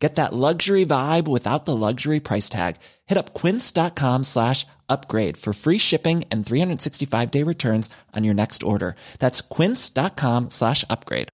[0.00, 2.76] Get that luxury vibe without the luxury price tag.
[3.06, 8.62] Hit up quince.com slash upgrade for free shipping and 365 day returns on your next
[8.62, 8.96] order.
[9.18, 11.28] That's quince.com slash upgrade.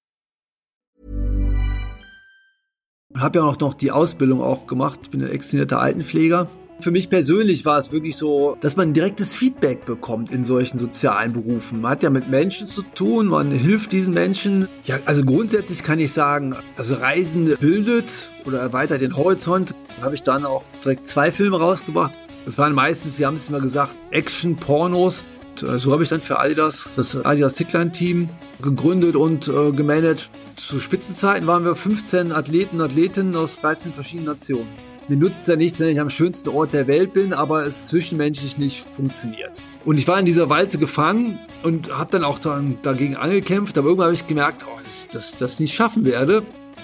[3.14, 5.00] Ich habe ja auch noch die Ausbildung auch gemacht.
[5.04, 6.48] Ich bin ein externierter Altenpfleger.
[6.78, 11.32] Für mich persönlich war es wirklich so, dass man direktes Feedback bekommt in solchen sozialen
[11.32, 11.80] Berufen.
[11.80, 14.68] Man hat ja mit Menschen zu tun, man hilft diesen Menschen.
[14.84, 19.74] Ja, also grundsätzlich kann ich sagen, also Reisen bildet oder erweitert den Horizont.
[19.96, 22.12] Da habe ich dann auch direkt zwei Filme rausgebracht.
[22.44, 25.24] Das waren meistens, wir haben es immer gesagt, Action-Pornos.
[25.56, 28.28] So habe ich dann für Adidas, das Adidas Tickline-Team
[28.60, 30.30] gegründet und äh, gemanagt.
[30.56, 34.68] Zu Spitzenzeiten waren wir 15 Athleten, Athletinnen aus 13 verschiedenen Nationen
[35.08, 38.58] mir nutzt ja nichts, wenn ich am schönsten Ort der Welt bin, aber es zwischenmenschlich
[38.58, 39.52] nicht funktioniert.
[39.84, 43.86] Und ich war in dieser Walze gefangen und habe dann auch dann dagegen angekämpft, aber
[43.88, 46.42] irgendwann habe ich gemerkt, oh, dass das, das nicht schaffen werde.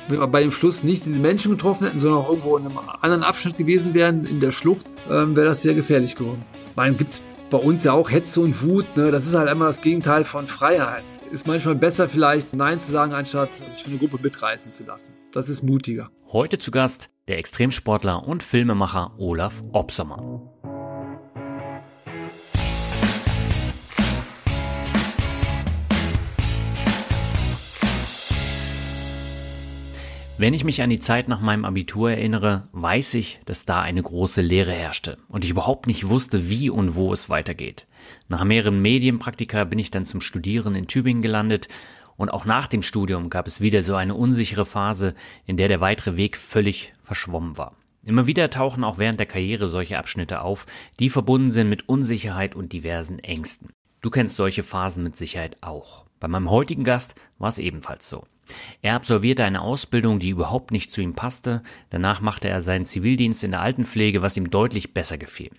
[0.09, 2.79] Wenn wir bei dem Schluss nicht diese Menschen getroffen hätten, sondern auch irgendwo in einem
[3.01, 6.45] anderen Abschnitt gewesen wären, in der Schlucht, ähm, wäre das sehr gefährlich geworden.
[6.77, 9.11] Man gibt's bei uns ja auch Hetze und Wut, ne?
[9.11, 11.05] das ist halt immer das Gegenteil von Freiheit.
[11.33, 15.15] Ist manchmal besser vielleicht Nein zu sagen, anstatt sich für eine Gruppe mitreißen zu lassen.
[15.33, 16.11] Das ist mutiger.
[16.31, 20.43] Heute zu Gast der Extremsportler und Filmemacher Olaf Obsommer.
[30.37, 34.03] Wenn ich mich an die Zeit nach meinem Abitur erinnere, weiß ich, dass da eine
[34.03, 37.87] große Leere herrschte und ich überhaupt nicht wusste, wie und wo es weitergeht.
[38.29, 41.69] Nach mehreren Medienpraktika bin ich dann zum Studieren in Tübingen gelandet
[42.17, 45.15] und auch nach dem Studium gab es wieder so eine unsichere Phase,
[45.47, 47.77] in der der weitere Weg völlig verschwommen war.
[48.05, 50.67] Immer wieder tauchen auch während der Karriere solche Abschnitte auf,
[50.99, 53.71] die verbunden sind mit Unsicherheit und diversen Ängsten.
[54.01, 56.05] Du kennst solche Phasen mit Sicherheit auch.
[56.19, 58.25] Bei meinem heutigen Gast war es ebenfalls so.
[58.83, 61.63] Er absolvierte eine Ausbildung, die überhaupt nicht zu ihm passte.
[61.91, 65.51] Danach machte er seinen Zivildienst in der Altenpflege, was ihm deutlich besser gefiel.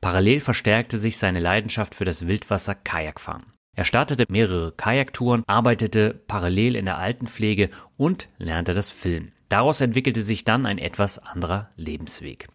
[0.00, 3.44] Parallel verstärkte sich seine Leidenschaft für das Wildwasser Kajakfahren.
[3.76, 9.32] Er startete mehrere Kajaktouren, arbeitete parallel in der Altenpflege und lernte das Film.
[9.48, 12.48] Daraus entwickelte sich dann ein etwas anderer Lebensweg.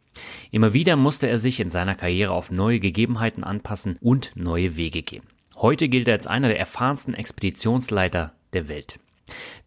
[0.52, 5.03] Immer wieder musste er sich in seiner Karriere auf neue Gegebenheiten anpassen und neue Wege
[5.03, 5.23] gehen.
[5.57, 9.00] Heute gilt er als einer der erfahrensten Expeditionsleiter der Welt.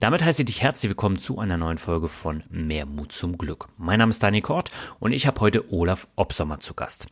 [0.01, 3.67] Damit heiße ich dich herzlich willkommen zu einer neuen Folge von Mehr Mut zum Glück.
[3.79, 4.71] Mein Name ist Dani Kort
[5.01, 7.09] und ich habe heute Olaf Obsommer zu Gast.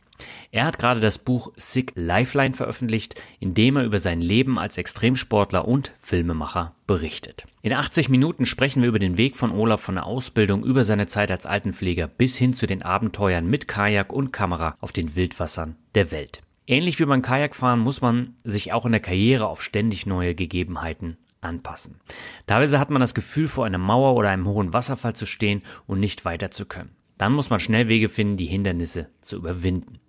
[0.51, 4.77] Er hat gerade das Buch Sick Lifeline veröffentlicht, in dem er über sein Leben als
[4.77, 7.45] Extremsportler und Filmemacher berichtet.
[7.61, 11.07] In 80 Minuten sprechen wir über den Weg von Olaf von der Ausbildung über seine
[11.07, 15.75] Zeit als Altenpfleger bis hin zu den Abenteuern mit Kajak und Kamera auf den Wildwassern
[15.93, 16.41] der Welt.
[16.65, 21.17] Ähnlich wie beim Kajakfahren muss man sich auch in der Karriere auf ständig neue Gegebenheiten
[21.47, 21.99] anpassen.
[22.45, 25.99] Teilweise hat man das Gefühl, vor einer Mauer oder einem hohen Wasserfall zu stehen und
[25.99, 26.91] nicht weiter zu können.
[27.17, 29.99] Dann muss man schnell Wege finden, die Hindernisse zu überwinden.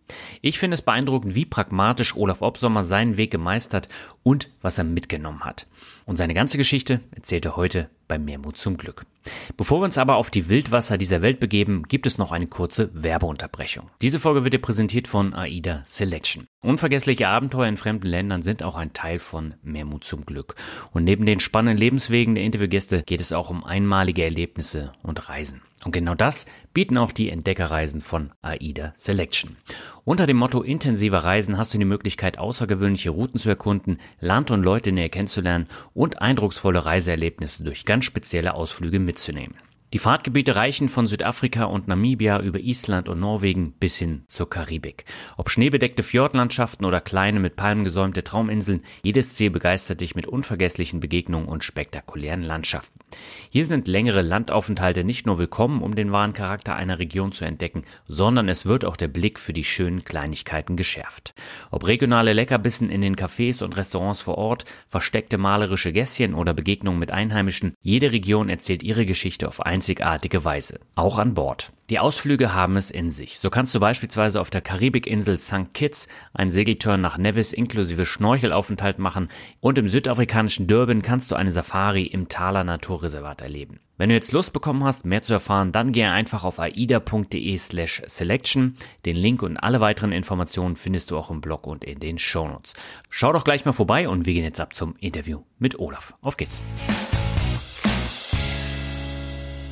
[0.40, 3.88] Ich finde es beeindruckend, wie pragmatisch Olaf Obsommer seinen Weg gemeistert
[4.22, 5.66] und was er mitgenommen hat.
[6.06, 9.04] Und seine ganze Geschichte erzählt er heute bei Mehrmut zum Glück.
[9.58, 12.90] Bevor wir uns aber auf die Wildwasser dieser Welt begeben, gibt es noch eine kurze
[12.94, 13.90] Werbeunterbrechung.
[14.00, 16.46] Diese Folge wird dir präsentiert von AIDA Selection.
[16.62, 20.54] Unvergessliche Abenteuer in fremden Ländern sind auch ein Teil von Mehrmut zum Glück.
[20.92, 25.60] Und neben den spannenden Lebenswegen der Interviewgäste geht es auch um einmalige Erlebnisse und Reisen.
[25.84, 29.07] Und genau das bieten auch die Entdeckerreisen von AIDA Selection.
[30.04, 34.62] Unter dem Motto intensiver Reisen hast du die Möglichkeit, außergewöhnliche Routen zu erkunden, Land und
[34.62, 39.54] Leute näher kennenzulernen und eindrucksvolle Reiseerlebnisse durch ganz spezielle Ausflüge mitzunehmen.
[39.94, 45.06] Die Fahrtgebiete reichen von Südafrika und Namibia über Island und Norwegen bis hin zur Karibik.
[45.38, 51.00] Ob schneebedeckte Fjordlandschaften oder kleine mit Palmen gesäumte Trauminseln, jedes Ziel begeistert dich mit unvergesslichen
[51.00, 52.98] Begegnungen und spektakulären Landschaften.
[53.48, 57.84] Hier sind längere Landaufenthalte nicht nur willkommen, um den wahren Charakter einer Region zu entdecken,
[58.06, 61.34] sondern es wird auch der Blick für die schönen Kleinigkeiten geschärft.
[61.70, 67.00] Ob regionale Leckerbissen in den Cafés und Restaurants vor Ort, versteckte malerische Gässchen oder Begegnungen
[67.00, 71.70] mit Einheimischen, jede Region erzählt ihre Geschichte auf einzigartige Weise, auch an Bord.
[71.88, 73.38] Die Ausflüge haben es in sich.
[73.38, 75.72] So kannst du beispielsweise auf der Karibikinsel St.
[75.72, 79.28] Kitts einen Segelturn nach Nevis inklusive Schnorchelaufenthalt machen
[79.60, 83.78] und im südafrikanischen Durban kannst du eine Safari im Thaler Naturreservat erleben.
[83.96, 88.02] Wenn du jetzt Lust bekommen hast, mehr zu erfahren, dann gehe einfach auf aida.de slash
[88.06, 88.74] selection.
[89.06, 92.74] Den Link und alle weiteren Informationen findest du auch im Blog und in den Shownotes.
[93.10, 96.14] Schau doch gleich mal vorbei und wir gehen jetzt ab zum Interview mit Olaf.
[96.20, 96.60] Auf geht's.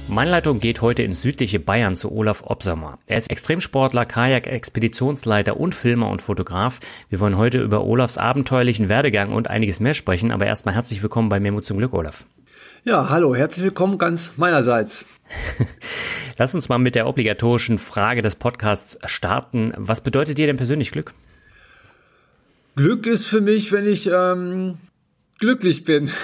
[0.08, 2.99] Meine Leitung geht heute ins südliche Bayern zu Olaf Obsamer.
[3.08, 6.79] Er ist Extremsportler, Kajak-Expeditionsleiter und Filmer und Fotograf.
[7.11, 11.29] Wir wollen heute über Olafs abenteuerlichen Werdegang und einiges mehr sprechen, aber erstmal herzlich willkommen
[11.29, 12.25] bei Memo zum Glück, Olaf.
[12.85, 15.05] Ja, hallo, herzlich willkommen ganz meinerseits.
[16.38, 19.73] Lass uns mal mit der obligatorischen Frage des Podcasts starten.
[19.76, 21.14] Was bedeutet dir denn persönlich Glück?
[22.76, 24.79] Glück ist für mich, wenn ich ähm,
[25.41, 26.11] glücklich bin.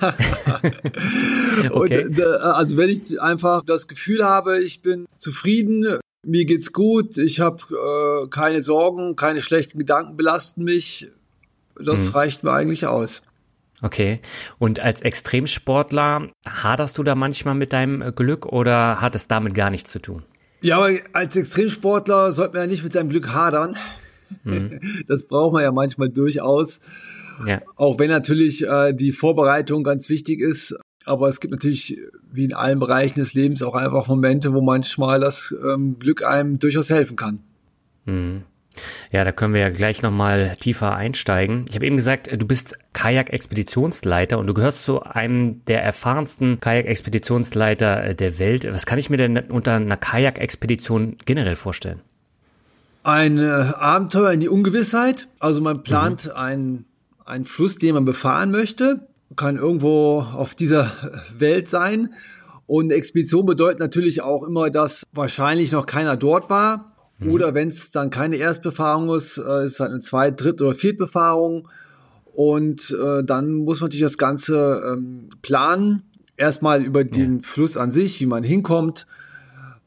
[1.70, 2.04] okay.
[2.04, 7.18] Und, äh, also wenn ich einfach das Gefühl habe, ich bin zufrieden, mir geht's gut,
[7.18, 11.10] ich habe äh, keine Sorgen, keine schlechten Gedanken belasten mich,
[11.76, 12.14] das hm.
[12.14, 13.22] reicht mir eigentlich aus.
[13.82, 14.20] Okay.
[14.58, 19.70] Und als Extremsportler, haderst du da manchmal mit deinem Glück oder hat es damit gar
[19.70, 20.22] nichts zu tun?
[20.62, 23.76] Ja, aber als Extremsportler sollte man ja nicht mit seinem Glück hadern.
[24.44, 24.80] Mhm.
[25.08, 26.80] Das braucht man ja manchmal durchaus.
[27.46, 27.60] Ja.
[27.76, 30.76] Auch wenn natürlich äh, die Vorbereitung ganz wichtig ist.
[31.04, 31.98] Aber es gibt natürlich,
[32.32, 36.58] wie in allen Bereichen des Lebens, auch einfach Momente, wo manchmal das ähm, Glück einem
[36.58, 37.40] durchaus helfen kann.
[38.06, 38.42] Mhm.
[39.12, 41.64] Ja, da können wir ja gleich nochmal tiefer einsteigen.
[41.68, 48.14] Ich habe eben gesagt, du bist Kajak-Expeditionsleiter und du gehörst zu einem der erfahrensten Kajak-Expeditionsleiter
[48.14, 48.66] der Welt.
[48.72, 52.00] Was kann ich mir denn unter einer Kajak-Expedition generell vorstellen?
[53.04, 55.28] Ein äh, Abenteuer in die Ungewissheit.
[55.38, 56.32] Also man plant mhm.
[56.32, 56.84] einen
[57.24, 60.92] ein Fluss, den man befahren möchte, kann irgendwo auf dieser
[61.38, 62.10] Welt sein.
[62.66, 66.94] Und Expedition bedeutet natürlich auch immer, dass wahrscheinlich noch keiner dort war.
[67.18, 67.30] Mhm.
[67.30, 70.74] Oder wenn es dann keine Erstbefahrung ist, äh, ist es halt eine Zweit-, Dritt- oder
[70.74, 71.68] Viertbefahrung.
[72.32, 76.02] Und äh, dann muss man natürlich das Ganze ähm, planen.
[76.36, 77.42] Erstmal über den ja.
[77.42, 79.06] Fluss an sich, wie man hinkommt.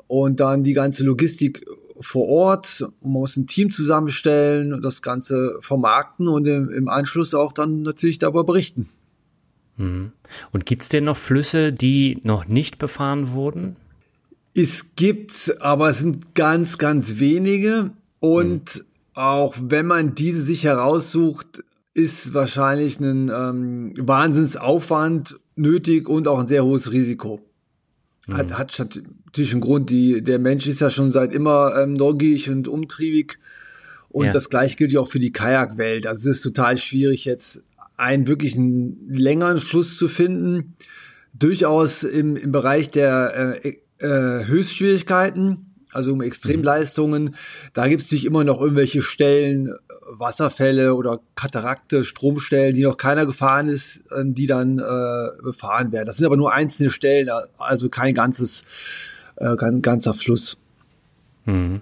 [0.08, 1.66] Und dann die ganze Logistik
[2.00, 2.86] vor Ort.
[3.02, 7.82] Man muss ein Team zusammenstellen und das Ganze vermarkten und im, im Anschluss auch dann
[7.82, 8.88] natürlich darüber berichten.
[9.78, 10.12] Mhm.
[10.52, 13.76] Und gibt es denn noch Flüsse, die noch nicht befahren wurden?
[14.54, 17.92] Es gibt, aber es sind ganz, ganz wenige.
[18.20, 18.84] Und mhm.
[19.14, 21.64] auch wenn man diese sich heraussucht,
[21.94, 27.42] ist wahrscheinlich ein ähm, Wahnsinnsaufwand nötig und auch ein sehr hohes Risiko.
[28.32, 28.58] Hat, mhm.
[28.58, 28.78] hat
[29.26, 29.90] natürlich einen Grund.
[29.90, 33.40] Die, der Mensch ist ja schon seit immer ähm, neugierig und umtriebig.
[34.10, 34.32] Und ja.
[34.32, 36.08] das gleiche gilt ja auch für die Kajakwelt.
[36.08, 37.62] Also es ist total schwierig, jetzt
[37.98, 40.76] einen wirklich einen längeren Fluss zu finden.
[41.34, 45.68] Durchaus im, im Bereich der äh, äh, Höchstschwierigkeiten
[45.98, 47.36] also um Extremleistungen.
[47.74, 49.74] Da gibt es natürlich immer noch irgendwelche Stellen,
[50.10, 56.06] Wasserfälle oder Katarakte, Stromstellen, die noch keiner gefahren ist, die dann äh, befahren werden.
[56.06, 58.64] Das sind aber nur einzelne Stellen, also kein ganzes,
[59.36, 60.58] äh, ganzer Fluss.
[61.46, 61.82] Mhm.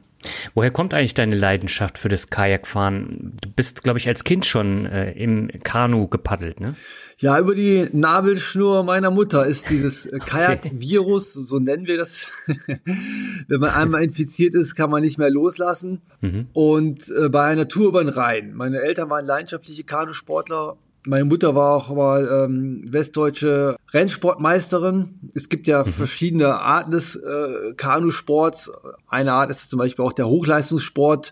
[0.53, 3.37] Woher kommt eigentlich deine Leidenschaft für das Kajakfahren?
[3.41, 6.75] Du bist, glaube ich, als Kind schon äh, im Kanu gepaddelt, ne?
[7.17, 12.27] Ja, über die Nabelschnur meiner Mutter ist dieses Kajak-Virus, so nennen wir das.
[13.47, 16.01] Wenn man einmal infiziert ist, kann man nicht mehr loslassen.
[16.19, 16.47] Mhm.
[16.51, 18.53] Und äh, bei einer Tour über den Rhein.
[18.53, 25.19] Meine Eltern waren leidenschaftliche Kanusportler meine Mutter war auch mal ähm, westdeutsche Rennsportmeisterin.
[25.33, 25.93] Es gibt ja mhm.
[25.93, 28.71] verschiedene Arten des äh, Kanusports.
[29.07, 31.31] Eine Art ist zum Beispiel auch der Hochleistungssport,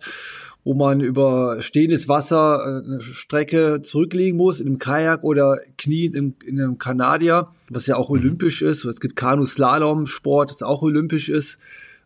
[0.64, 6.14] wo man über stehendes Wasser äh, eine Strecke zurücklegen muss, in einem Kajak oder knien
[6.14, 8.20] in, in einem Kanadier, was ja auch mhm.
[8.20, 8.86] olympisch ist.
[8.86, 11.58] Es gibt Kanu-Slalom-Sport, das auch olympisch ist.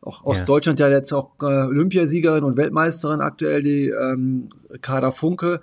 [0.02, 0.46] Auch aus ja.
[0.46, 4.48] Deutschland ja jetzt auch äh, Olympiasiegerin und Weltmeisterin aktuell, die ähm,
[4.82, 5.60] Kader Funke.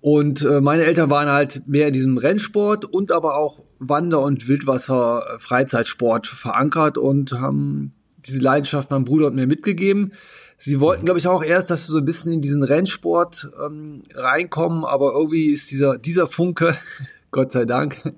[0.00, 4.46] Und äh, meine Eltern waren halt mehr in diesem Rennsport und aber auch Wander- und
[4.46, 7.92] Wildwasser-Freizeitsport verankert und haben
[8.24, 10.12] diese Leidenschaft meinem Bruder und mir mitgegeben.
[10.56, 14.02] Sie wollten, glaube ich, auch erst, dass wir so ein bisschen in diesen Rennsport ähm,
[14.14, 16.76] reinkommen, aber irgendwie ist dieser, dieser Funke,
[17.30, 18.12] Gott sei Dank,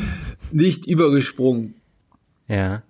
[0.52, 1.74] nicht übergesprungen.
[2.48, 2.82] Ja.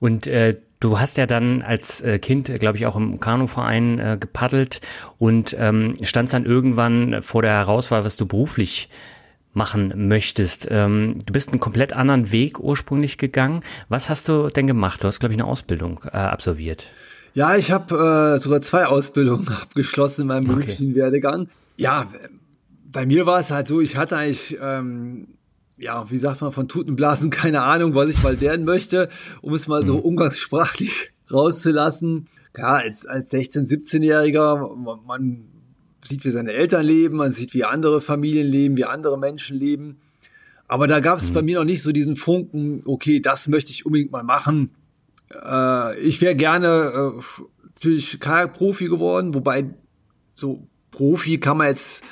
[0.00, 3.98] Und äh, Du hast ja dann als äh, Kind, äh, glaube ich, auch im Kanuverein
[3.98, 4.80] äh, gepaddelt
[5.18, 8.88] und ähm, standst dann irgendwann vor der Herauswahl, was du beruflich
[9.54, 10.68] machen möchtest.
[10.70, 13.60] Ähm, du bist einen komplett anderen Weg ursprünglich gegangen.
[13.88, 15.02] Was hast du denn gemacht?
[15.02, 16.86] Du hast, glaube ich, eine Ausbildung äh, absolviert.
[17.32, 21.00] Ja, ich habe äh, sogar zwei Ausbildungen abgeschlossen in meinem beruflichen okay.
[21.00, 21.48] Werdegang.
[21.76, 22.06] Ja,
[22.84, 25.28] bei mir war es halt so, ich hatte eigentlich ähm,
[25.78, 29.08] ja, wie sagt man, von Tutenblasen, keine Ahnung, was ich mal werden möchte,
[29.42, 30.00] um es mal so mhm.
[30.00, 32.28] umgangssprachlich rauszulassen.
[32.56, 35.44] Ja, als, als 16-, 17-Jähriger, man, man
[36.02, 39.98] sieht, wie seine Eltern leben, man sieht, wie andere Familien leben, wie andere Menschen leben.
[40.66, 41.34] Aber da gab es mhm.
[41.34, 44.70] bei mir noch nicht so diesen Funken, okay, das möchte ich unbedingt mal machen.
[45.32, 47.42] Äh, ich wäre gerne äh,
[47.74, 49.74] natürlich Kajak-Profi geworden, wobei
[50.32, 52.02] so Profi kann man jetzt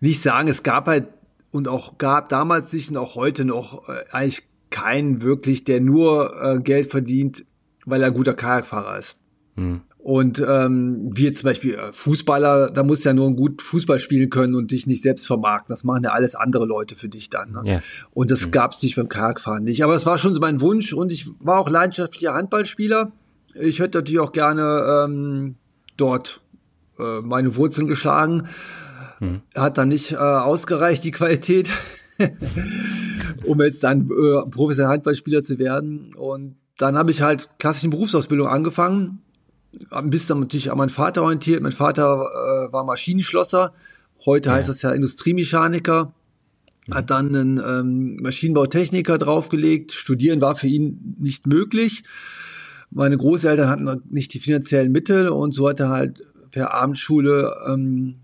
[0.00, 0.48] nicht sagen.
[0.48, 1.08] Es gab halt
[1.54, 6.34] und auch gab damals sich und auch heute noch äh, eigentlich keinen wirklich, der nur
[6.42, 7.44] äh, Geld verdient,
[7.86, 9.16] weil er guter Kajakfahrer ist.
[9.54, 9.82] Mhm.
[9.98, 14.30] Und ähm, wie zum Beispiel äh, Fußballer, da musst du ja nur gut Fußball spielen
[14.30, 15.72] können und dich nicht selbst vermarkten.
[15.72, 17.52] Das machen ja alles andere Leute für dich dann.
[17.52, 17.62] Ne?
[17.64, 17.82] Ja.
[18.12, 18.50] Und das mhm.
[18.50, 19.84] gab es nicht beim Kajakfahren nicht.
[19.84, 23.12] Aber das war schon so mein Wunsch und ich war auch leidenschaftlicher Handballspieler.
[23.54, 25.54] Ich hätte natürlich auch gerne ähm,
[25.96, 26.42] dort
[26.98, 28.48] äh, meine Wurzeln geschlagen.
[29.24, 29.42] Mhm.
[29.56, 31.68] Hat dann nicht äh, ausgereicht, die Qualität,
[33.44, 36.14] um jetzt dann äh, professioneller Handballspieler zu werden.
[36.14, 39.20] Und dann habe ich halt klassische Berufsausbildung angefangen
[40.04, 41.62] bis dann natürlich an meinen Vater orientiert.
[41.62, 43.72] Mein Vater äh, war Maschinenschlosser.
[44.24, 44.56] Heute ja.
[44.56, 46.14] heißt das ja Industriemechaniker.
[46.90, 49.92] Hat dann einen ähm, Maschinenbautechniker draufgelegt.
[49.92, 52.04] Studieren war für ihn nicht möglich.
[52.90, 58.16] Meine Großeltern hatten nicht die finanziellen Mittel und so hat er halt per Abendschule ähm,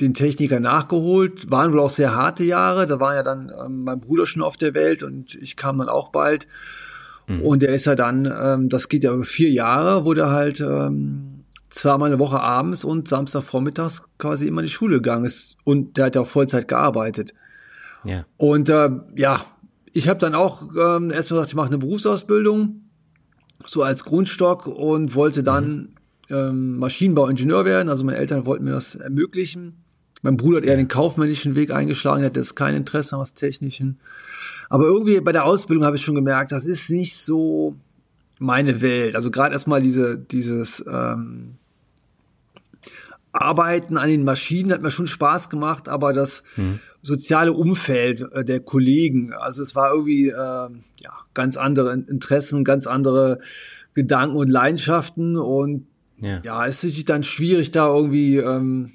[0.00, 1.50] den Techniker nachgeholt.
[1.50, 2.86] Waren wohl auch sehr harte Jahre.
[2.86, 5.88] Da war ja dann ähm, mein Bruder schon auf der Welt und ich kam dann
[5.88, 6.46] auch bald.
[7.26, 7.42] Mhm.
[7.42, 10.60] Und der ist ja dann, ähm, das geht ja über vier Jahre, wo der halt
[10.60, 15.56] ähm, zweimal eine Woche abends und Samstag vormittags quasi immer in die Schule gegangen ist.
[15.64, 17.34] Und der hat ja auch Vollzeit gearbeitet.
[18.04, 18.24] Ja.
[18.36, 19.44] Und äh, ja,
[19.92, 22.82] ich habe dann auch ähm, erstmal gesagt, ich mache eine Berufsausbildung,
[23.66, 25.94] so als Grundstock und wollte dann
[26.28, 26.36] mhm.
[26.36, 27.88] ähm, Maschinenbauingenieur werden.
[27.88, 29.81] Also meine Eltern wollten mir das ermöglichen.
[30.22, 33.98] Mein Bruder hat eher den kaufmännischen Weg eingeschlagen, hatte jetzt kein Interesse an was Technischen.
[34.70, 37.76] Aber irgendwie bei der Ausbildung habe ich schon gemerkt, das ist nicht so
[38.38, 39.16] meine Welt.
[39.16, 41.56] Also gerade erstmal diese, dieses ähm,
[43.32, 46.80] Arbeiten an den Maschinen hat mir schon Spaß gemacht, aber das mhm.
[47.00, 52.86] soziale Umfeld äh, der Kollegen, also es war irgendwie äh, ja ganz andere Interessen, ganz
[52.86, 53.40] andere
[53.94, 55.86] Gedanken und Leidenschaften und
[56.18, 58.92] ja, ja es ist dann schwierig da irgendwie, ähm,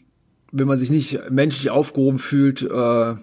[0.60, 3.16] wenn man sich nicht menschlich aufgehoben fühlt, äh,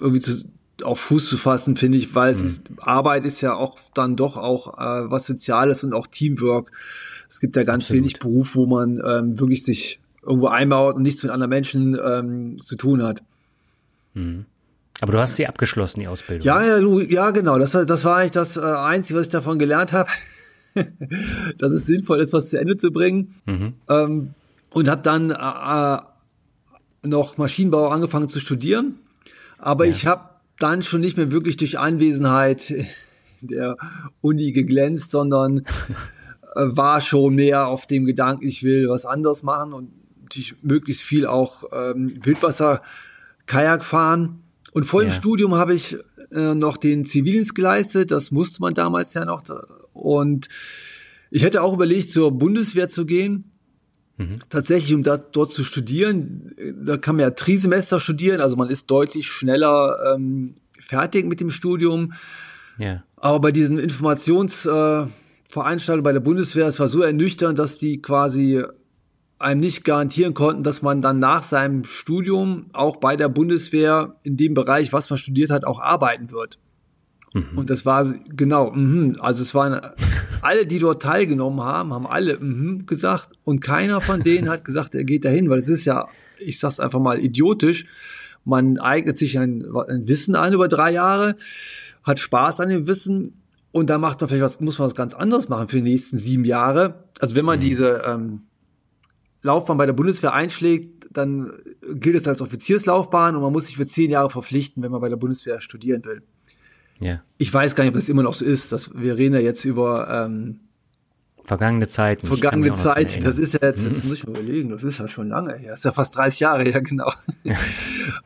[0.00, 0.44] irgendwie zu,
[0.82, 2.46] auf Fuß zu fassen, finde ich, weil es mhm.
[2.46, 6.72] ist, Arbeit ist ja auch dann doch auch äh, was Soziales und auch Teamwork.
[7.28, 8.02] Es gibt ja ganz Absolut.
[8.02, 12.58] wenig Beruf, wo man ähm, wirklich sich irgendwo einbaut und nichts mit anderen Menschen ähm,
[12.62, 13.22] zu tun hat.
[14.14, 14.46] Mhm.
[15.00, 16.46] Aber du hast sie abgeschlossen, die Ausbildung.
[16.46, 17.58] Ja, ja, ja genau.
[17.58, 20.08] Das, das war eigentlich das äh, Einzige, was ich davon gelernt habe,
[21.58, 23.34] dass es sinnvoll ist, was zu Ende zu bringen.
[23.46, 23.74] Mhm.
[23.88, 24.34] Ähm,
[24.70, 25.98] und habe dann äh, äh,
[27.04, 28.98] noch Maschinenbau angefangen zu studieren.
[29.58, 29.90] Aber ja.
[29.90, 32.72] ich habe dann schon nicht mehr wirklich durch Anwesenheit
[33.40, 33.76] der
[34.20, 35.58] Uni geglänzt, sondern
[36.54, 39.90] äh, war schon mehr auf dem Gedanken, ich will was anderes machen und
[40.22, 42.82] natürlich möglichst viel auch ähm, Wildwasser,
[43.46, 44.42] Kajak fahren.
[44.72, 45.08] Und vor ja.
[45.08, 45.96] dem Studium habe ich
[46.30, 49.42] äh, noch den Zivildienst geleistet, das musste man damals ja noch.
[49.92, 50.48] Und
[51.30, 53.51] ich hätte auch überlegt, zur Bundeswehr zu gehen.
[54.16, 54.38] Mhm.
[54.48, 56.52] Tatsächlich, um da, dort zu studieren,
[56.84, 61.50] da kann man ja Trisemester studieren, also man ist deutlich schneller ähm, fertig mit dem
[61.50, 62.12] Studium.
[62.78, 63.02] Ja.
[63.16, 68.62] Aber bei diesen Informationsveranstaltungen äh, bei der Bundeswehr, es war so ernüchternd, dass die quasi
[69.38, 74.36] einem nicht garantieren konnten, dass man dann nach seinem Studium auch bei der Bundeswehr in
[74.36, 76.58] dem Bereich, was man studiert hat, auch arbeiten wird.
[77.32, 77.56] Mhm.
[77.56, 79.80] Und das war genau, mh, also es waren
[80.42, 84.94] alle, die dort teilgenommen haben, haben alle mh, gesagt und keiner von denen hat gesagt,
[84.94, 86.06] er geht dahin, weil es ist ja,
[86.38, 87.86] ich sag's einfach mal idiotisch.
[88.44, 91.36] Man eignet sich ein, ein Wissen ein über drei Jahre,
[92.02, 95.14] hat Spaß an dem Wissen und dann macht man vielleicht was, muss man was ganz
[95.14, 97.04] anderes machen für die nächsten sieben Jahre.
[97.20, 97.62] Also wenn man mhm.
[97.62, 98.42] diese ähm,
[99.42, 101.52] Laufbahn bei der Bundeswehr einschlägt, dann
[101.94, 105.08] gilt es als Offizierslaufbahn und man muss sich für zehn Jahre verpflichten, wenn man bei
[105.08, 106.22] der Bundeswehr studieren will.
[107.02, 107.22] Ja.
[107.38, 108.72] Ich weiß gar nicht, ob das immer noch so ist.
[108.72, 110.60] Dass wir reden ja jetzt über ähm,
[111.44, 112.20] vergangene Zeit.
[112.20, 113.24] Vergangene Zeit.
[113.24, 114.10] Das ist ja jetzt, jetzt mhm.
[114.10, 115.70] muss ich mal überlegen, das ist ja schon lange her.
[115.70, 117.12] Das ist ja fast 30 Jahre her, genau.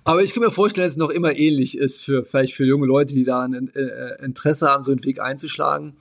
[0.04, 2.86] Aber ich kann mir vorstellen, dass es noch immer ähnlich ist für vielleicht für junge
[2.86, 5.94] Leute, die da ein äh, Interesse haben, so einen Weg einzuschlagen.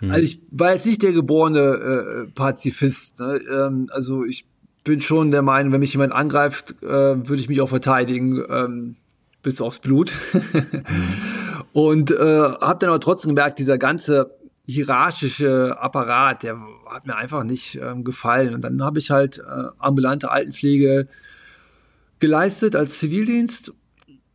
[0.00, 0.10] Hm.
[0.10, 3.20] Also ich war jetzt nicht der geborene äh, Pazifist.
[3.20, 3.40] Ne?
[3.50, 4.46] Ähm, also ich
[4.84, 8.96] bin schon der Meinung, wenn mich jemand angreift, äh, würde ich mich auch verteidigen ähm,
[9.42, 10.12] bis aufs Blut.
[10.32, 10.42] hm.
[11.72, 14.36] Und äh, habe dann aber trotzdem gemerkt, dieser ganze
[14.66, 18.54] hierarchische Apparat, der hat mir einfach nicht ähm, gefallen.
[18.54, 21.08] Und dann habe ich halt äh, ambulante Altenpflege
[22.18, 23.72] geleistet als Zivildienst.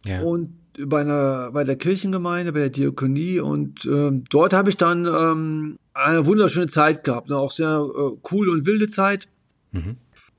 [0.04, 0.22] Ja.
[0.22, 5.06] Und bei einer bei der Kirchengemeinde, bei der Diakonie und äh, dort habe ich dann
[5.06, 7.38] ähm, eine wunderschöne Zeit gehabt, ne?
[7.38, 9.28] auch sehr äh, cool und wilde Zeit,
[9.72, 9.96] mhm.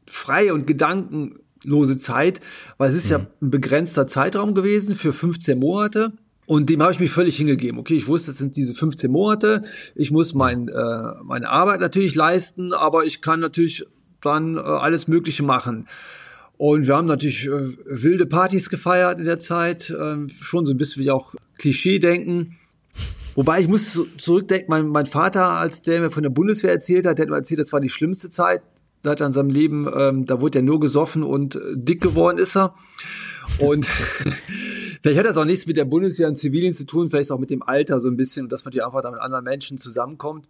[0.07, 2.41] freie und gedankenlose Zeit,
[2.77, 3.11] weil es ist mhm.
[3.11, 6.13] ja ein begrenzter Zeitraum gewesen für 15 Monate.
[6.47, 7.79] Und dem habe ich mich völlig hingegeben.
[7.79, 9.65] Okay, ich wusste, das sind diese 15 Monate.
[9.95, 13.85] Ich muss mein, äh, meine Arbeit natürlich leisten, aber ich kann natürlich
[14.23, 15.89] dann äh, alles Mögliche machen.
[16.57, 20.79] Und wir haben natürlich äh, wilde Partys gefeiert in der Zeit, äh, schon so ein
[20.79, 22.57] bisschen wie auch Klischee-denken.
[23.35, 27.19] Wobei ich muss zurückdenken, mein, mein Vater, als der mir von der Bundeswehr erzählt hat,
[27.19, 28.63] der hat mir erzählt, das war die schlimmste Zeit.
[29.03, 32.01] Da hat er in seinem Leben, ähm, da wurde er nur gesoffen und äh, dick
[32.01, 32.75] geworden ist er.
[33.59, 33.87] Und
[35.07, 37.51] vielleicht hat das auch nichts mit der Bundeswehr und Zivildienst zu tun, vielleicht auch mit
[37.51, 40.49] dem Alter so ein bisschen, dass man die einfach da mit anderen Menschen zusammenkommt.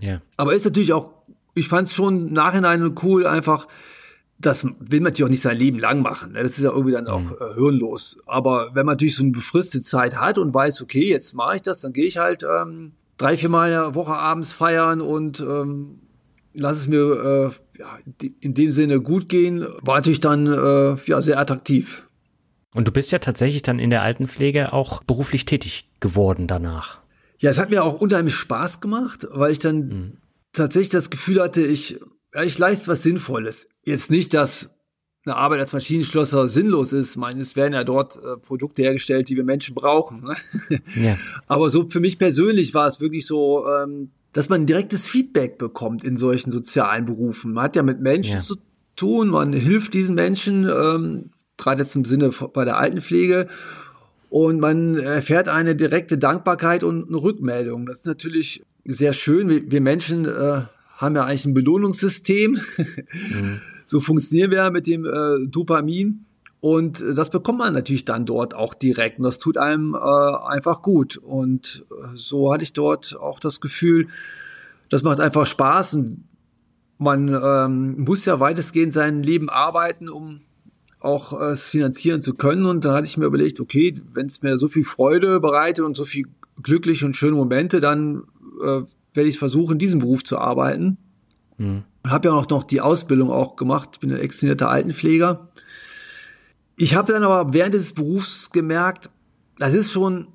[0.00, 0.22] Ja.
[0.38, 1.10] Aber ist natürlich auch,
[1.54, 3.68] ich fand es schon im Nachhinein cool, einfach
[4.38, 6.32] das will man natürlich auch nicht sein Leben lang machen.
[6.32, 6.42] Ne?
[6.42, 7.36] Das ist ja irgendwie dann auch mhm.
[7.38, 8.18] äh, hirnlos.
[8.24, 11.62] Aber wenn man natürlich so eine befristete Zeit hat und weiß, okay, jetzt mache ich
[11.62, 15.40] das, dann gehe ich halt ähm, drei, vier Mal in der Woche abends feiern und
[15.40, 16.00] ähm,
[16.54, 21.20] lass es mir äh, ja, in dem Sinne gut gehen, war natürlich dann äh, ja,
[21.20, 22.04] sehr attraktiv.
[22.74, 26.98] Und du bist ja tatsächlich dann in der Altenpflege auch beruflich tätig geworden danach.
[27.38, 30.12] Ja, es hat mir auch unheimlich Spaß gemacht, weil ich dann mhm.
[30.52, 32.00] tatsächlich das Gefühl hatte, ich
[32.34, 33.68] ja, ich leiste was Sinnvolles.
[33.84, 34.70] Jetzt nicht, dass
[35.24, 37.12] eine Arbeit als Maschinenschlosser sinnlos ist.
[37.12, 40.22] Ich meine, es werden ja dort äh, Produkte hergestellt, die wir Menschen brauchen.
[40.22, 40.36] Ne?
[40.96, 41.16] Ja.
[41.46, 46.04] Aber so für mich persönlich war es wirklich so, ähm, dass man direktes Feedback bekommt
[46.04, 47.52] in solchen sozialen Berufen.
[47.52, 48.40] Man hat ja mit Menschen ja.
[48.40, 48.56] zu
[48.96, 53.48] tun, man hilft diesen Menschen, ähm, gerade jetzt im Sinne bei der Altenpflege.
[54.30, 57.86] Und man erfährt eine direkte Dankbarkeit und eine Rückmeldung.
[57.86, 59.48] Das ist natürlich sehr schön.
[59.48, 60.62] Wir, wir Menschen äh,
[60.96, 62.60] haben ja eigentlich ein Belohnungssystem.
[63.30, 63.60] Mhm.
[63.86, 66.26] so funktionieren wir ja mit dem äh, Dopamin.
[66.60, 69.18] Und äh, das bekommt man natürlich dann dort auch direkt.
[69.18, 71.16] Und das tut einem äh, einfach gut.
[71.16, 74.08] Und äh, so hatte ich dort auch das Gefühl,
[74.88, 75.94] das macht einfach Spaß.
[75.94, 76.24] Und
[76.98, 80.40] man ähm, muss ja weitestgehend sein Leben arbeiten, um
[81.04, 82.66] auch äh, es finanzieren zu können.
[82.66, 85.96] Und dann hatte ich mir überlegt, okay, wenn es mir so viel Freude bereitet und
[85.96, 86.26] so viel
[86.62, 88.24] glückliche und schöne Momente, dann
[88.62, 88.82] äh,
[89.12, 90.98] werde ich versuchen, in diesem Beruf zu arbeiten.
[91.58, 91.84] Mhm.
[92.06, 95.48] Habe ja auch noch die Ausbildung auch gemacht, bin ein externierter Altenpfleger.
[96.76, 99.10] Ich habe dann aber während des Berufs gemerkt,
[99.58, 100.26] das ist schon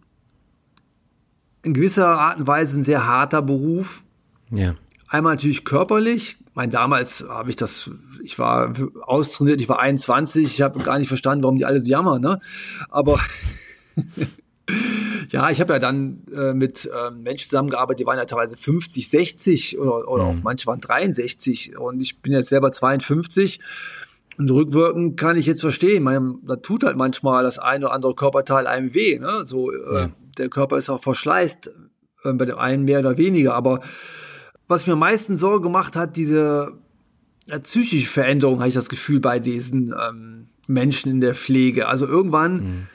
[1.63, 4.03] in gewisser Art und Weise ein sehr harter Beruf.
[4.49, 4.75] Ja.
[5.09, 6.37] Einmal natürlich körperlich.
[6.53, 7.89] Mein damals habe ich das,
[8.23, 11.89] ich war austrainiert, ich war 21, ich habe gar nicht verstanden, warum die alle so
[11.89, 12.39] jammern, ne?
[12.89, 13.19] Aber
[15.31, 19.09] Ja, ich habe ja dann äh, mit ähm, Menschen zusammengearbeitet, die waren ja teilweise 50,
[19.09, 20.39] 60 oder, oder mhm.
[20.39, 23.59] auch manche waren 63 und ich bin jetzt selber 52.
[24.37, 28.15] Und rückwirkend kann ich jetzt verstehen, man, da tut halt manchmal das eine oder andere
[28.15, 29.19] Körperteil einem weh.
[29.19, 29.41] Ne?
[29.45, 30.09] So, äh, ja.
[30.37, 31.71] Der Körper ist auch verschleißt,
[32.23, 33.53] äh, bei dem einen mehr oder weniger.
[33.53, 33.81] Aber
[34.69, 36.77] was mir am meisten Sorge gemacht hat, diese
[37.47, 41.89] äh, psychische Veränderung, habe ich das Gefühl, bei diesen ähm, Menschen in der Pflege.
[41.89, 42.87] Also irgendwann mhm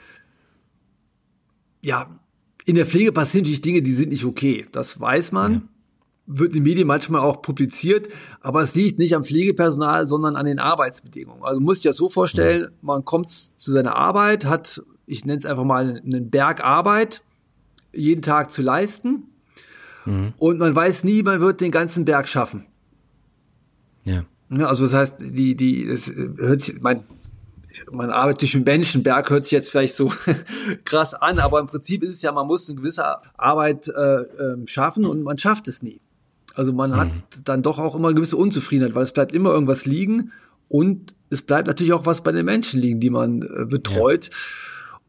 [1.85, 2.09] ja,
[2.65, 4.65] in der Pflege passieren natürlich Dinge, die sind nicht okay.
[4.71, 5.53] Das weiß man.
[5.53, 5.61] Ja.
[6.27, 8.07] Wird in den Medien manchmal auch publiziert,
[8.41, 11.43] aber es liegt nicht am Pflegepersonal, sondern an den Arbeitsbedingungen.
[11.43, 12.69] Also muss ich das so vorstellen, ja.
[12.81, 17.21] man kommt zu seiner Arbeit, hat, ich nenne es einfach mal einen Berg Arbeit,
[17.93, 19.27] jeden Tag zu leisten.
[20.05, 20.33] Mhm.
[20.37, 22.65] Und man weiß nie, man wird den ganzen Berg schaffen.
[24.05, 24.25] Ja.
[24.49, 27.03] Also das heißt, die, die, es hört sich, mein,
[27.91, 29.03] man arbeitet durch den Menschen.
[29.03, 30.13] Berg hört sich jetzt vielleicht so
[30.85, 33.05] krass an, aber im Prinzip ist es ja, man muss eine gewisse
[33.37, 35.99] Arbeit äh, äh, schaffen und man schafft es nie.
[36.53, 36.95] Also man mhm.
[36.95, 37.09] hat
[37.43, 40.31] dann doch auch immer eine gewisse Unzufriedenheit, weil es bleibt immer irgendwas liegen
[40.69, 44.25] und es bleibt natürlich auch was bei den Menschen liegen, die man äh, betreut.
[44.25, 44.31] Ja.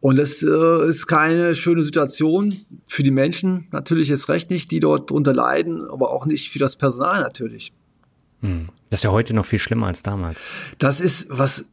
[0.07, 4.79] Und das äh, ist keine schöne Situation für die Menschen, natürlich ist recht nicht, die
[4.79, 7.73] dort drunter leiden, aber auch nicht für das Personal natürlich.
[8.41, 8.69] Hm.
[8.89, 10.49] Das ist ja heute noch viel schlimmer als damals.
[10.79, 11.65] Das ist, was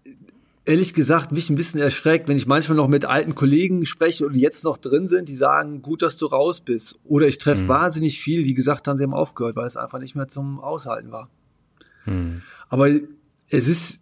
[0.65, 4.33] ehrlich gesagt mich ein bisschen erschreckt, wenn ich manchmal noch mit alten Kollegen spreche und
[4.33, 6.99] jetzt noch drin sind, die sagen, gut, dass du raus bist.
[7.03, 7.67] Oder ich treffe mhm.
[7.67, 11.11] wahnsinnig viele, die gesagt haben, sie haben aufgehört, weil es einfach nicht mehr zum Aushalten
[11.11, 11.29] war.
[12.07, 12.41] Mhm.
[12.67, 13.99] Aber es ist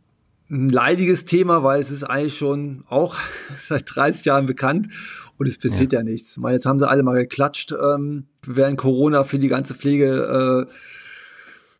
[0.52, 3.16] ein leidiges Thema, weil es ist eigentlich schon auch
[3.68, 4.90] seit 30 Jahren bekannt
[5.38, 6.32] und es passiert ja, ja nichts.
[6.32, 10.68] Ich meine, jetzt haben sie alle mal geklatscht ähm, während Corona für die ganze Pflege,
[10.70, 10.74] äh,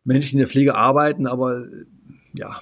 [0.04, 1.64] Menschen, die in der Pflege arbeiten, aber
[2.32, 2.60] ja,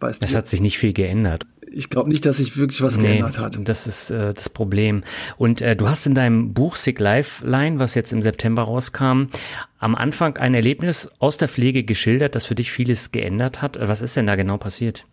[0.00, 0.36] Weißt es du?
[0.38, 1.44] hat sich nicht viel geändert.
[1.72, 3.56] Ich glaube nicht, dass sich wirklich was nee, geändert hat.
[3.62, 5.04] Das ist äh, das Problem.
[5.36, 9.26] Und äh, du hast in deinem Buch Sick Lifeline, was jetzt im September rauskam,
[9.78, 13.78] am Anfang ein Erlebnis aus der Pflege geschildert, das für dich vieles geändert hat.
[13.80, 15.06] Was ist denn da genau passiert?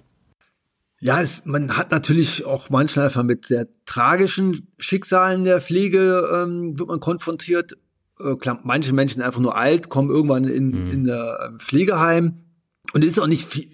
[0.99, 6.77] Ja, es, man hat natürlich auch manchmal einfach mit sehr tragischen Schicksalen der Pflege ähm,
[6.79, 7.77] wird man konfrontiert.
[8.19, 10.87] Äh, klar, manche Menschen einfach nur alt, kommen irgendwann in, mhm.
[10.87, 12.39] in ein Pflegeheim
[12.93, 13.67] und es ist auch nicht viel,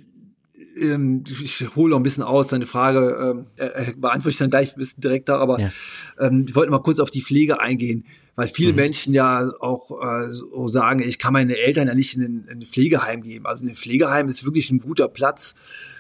[0.77, 4.73] ähm, ich hole noch ein bisschen aus, deine Frage ähm, äh, beantworte ich dann gleich
[4.73, 5.71] ein bisschen direkter, aber ja.
[6.19, 8.05] ähm, ich wollte mal kurz auf die Pflege eingehen,
[8.35, 8.77] weil viele mhm.
[8.77, 12.59] Menschen ja auch äh, so sagen, ich kann meine Eltern ja nicht in ein, in
[12.59, 13.45] ein Pflegeheim geben.
[13.45, 15.92] Also ein Pflegeheim ist wirklich ein guter Platz, äh,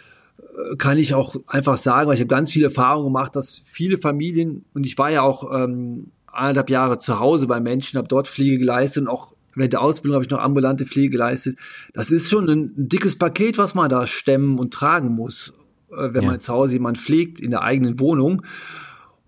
[0.77, 4.65] kann ich auch einfach sagen, weil ich habe ganz viele Erfahrungen gemacht, dass viele Familien,
[4.73, 8.59] und ich war ja auch ähm, anderthalb Jahre zu Hause bei Menschen, habe dort Pflege
[8.59, 11.57] geleistet und auch während der Ausbildung habe ich noch ambulante Pflege geleistet.
[11.93, 15.53] Das ist schon ein, ein dickes Paket, was man da stemmen und tragen muss,
[15.91, 16.31] äh, wenn ja.
[16.31, 18.43] man zu Hause jemanden pflegt in der eigenen Wohnung.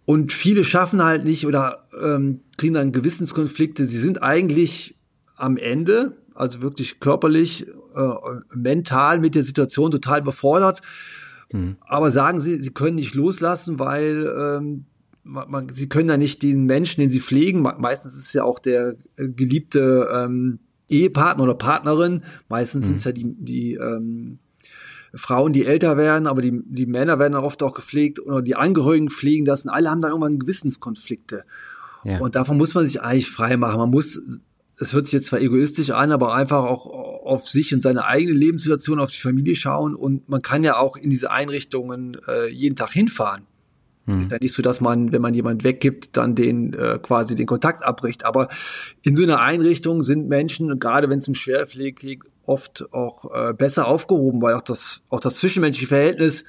[0.06, 3.86] Und viele schaffen halt nicht oder ähm, kriegen dann Gewissenskonflikte.
[3.86, 4.96] Sie sind eigentlich
[5.36, 10.82] am Ende, also wirklich körperlich, äh, mental mit der Situation total befordert.
[11.52, 11.78] Mhm.
[11.82, 14.86] Aber sagen sie, sie können nicht loslassen, weil ähm,
[15.24, 18.44] man, man, sie können ja nicht den Menschen, den sie pflegen, meistens ist es ja
[18.44, 22.88] auch der äh, geliebte ähm, Ehepartner oder Partnerin, meistens mhm.
[22.88, 24.40] sind es ja die, die ähm,
[25.16, 29.10] Frauen, die älter werden, aber die, die Männer werden oft auch gepflegt oder die Angehörigen
[29.10, 31.46] pflegen das und alle haben dann irgendwann Gewissenskonflikte.
[32.04, 32.20] Ja.
[32.20, 33.80] Und davon muss man sich eigentlich frei machen.
[33.80, 34.22] Man muss,
[34.78, 38.34] es hört sich jetzt zwar egoistisch an, aber einfach auch auf sich und seine eigene
[38.34, 42.76] Lebenssituation, auf die Familie schauen und man kann ja auch in diese Einrichtungen äh, jeden
[42.76, 43.44] Tag hinfahren.
[44.06, 44.20] Hm.
[44.20, 47.48] Ist ja nicht so, dass man, wenn man jemand weggibt, dann den äh, quasi den
[47.48, 48.24] Kontakt abbricht.
[48.24, 48.50] Aber
[49.02, 53.54] in so einer Einrichtung sind Menschen, gerade wenn es um Schwerpflege geht, oft auch äh,
[53.54, 56.44] besser aufgehoben, weil auch das auch das zwischenmenschliche Verhältnis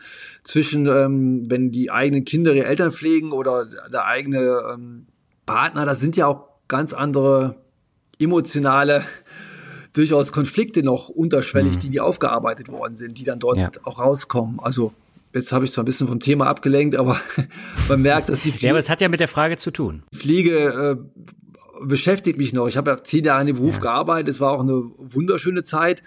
[0.44, 5.06] zwischen, ähm, wenn die eigenen Kinder ihre Eltern pflegen oder der eigene ähm,
[5.46, 7.56] Partner, das sind ja auch ganz andere
[8.18, 9.05] emotionale
[9.92, 11.79] durchaus Konflikte noch unterschwellig, mhm.
[11.81, 13.70] die die aufgearbeitet worden sind, die dann dort ja.
[13.85, 14.61] auch rauskommen.
[14.61, 14.92] Also
[15.37, 17.20] Jetzt habe ich zwar ein bisschen vom Thema abgelenkt, aber
[17.88, 18.66] man merkt, dass die Pflege.
[18.66, 20.02] ja, aber es hat ja mit der Frage zu tun.
[20.14, 22.68] Pflege äh, beschäftigt mich noch.
[22.68, 23.81] Ich habe ja zehn Jahre in dem Beruf ja.
[23.81, 24.31] gearbeitet.
[24.31, 26.02] Es war auch eine wunderschöne Zeit,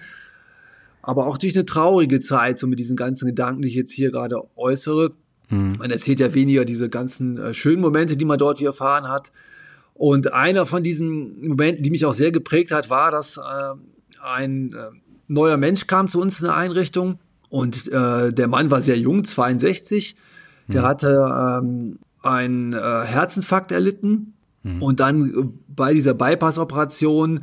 [1.04, 4.10] aber auch durch eine traurige Zeit, so mit diesen ganzen Gedanken, die ich jetzt hier
[4.10, 5.12] gerade äußere.
[5.50, 5.76] Mhm.
[5.78, 9.32] Man erzählt ja weniger diese ganzen äh, schönen Momente, die man dort wie erfahren hat.
[10.00, 13.42] Und einer von diesen Momenten, die mich auch sehr geprägt hat, war, dass äh,
[14.24, 14.92] ein äh,
[15.28, 19.26] neuer Mensch kam zu uns in der Einrichtung und äh, der Mann war sehr jung,
[19.26, 20.16] 62.
[20.70, 20.86] Der mhm.
[20.86, 24.36] hatte ähm, einen äh, Herzinfarkt erlitten.
[24.64, 24.82] Mhm.
[24.82, 27.42] Und dann äh, bei dieser Bypass-Operation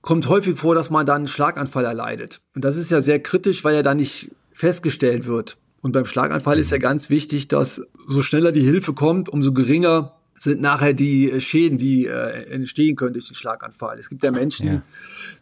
[0.00, 2.40] kommt häufig vor, dass man dann einen Schlaganfall erleidet.
[2.54, 5.58] Und das ist ja sehr kritisch, weil er dann nicht festgestellt wird.
[5.82, 6.62] Und beim Schlaganfall mhm.
[6.62, 10.12] ist ja ganz wichtig, dass so schneller die Hilfe kommt, umso geringer
[10.44, 13.98] sind nachher die äh, Schäden, die äh, entstehen können durch den Schlaganfall.
[13.98, 14.82] Es gibt ja Menschen, ja.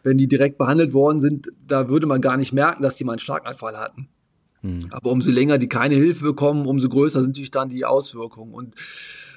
[0.01, 3.13] wenn die direkt behandelt worden sind, da würde man gar nicht merken, dass die mal
[3.13, 4.07] einen Schlaganfall hatten.
[4.61, 4.87] Hm.
[4.91, 8.53] Aber umso länger die keine Hilfe bekommen, umso größer sind natürlich dann die Auswirkungen.
[8.53, 8.75] Und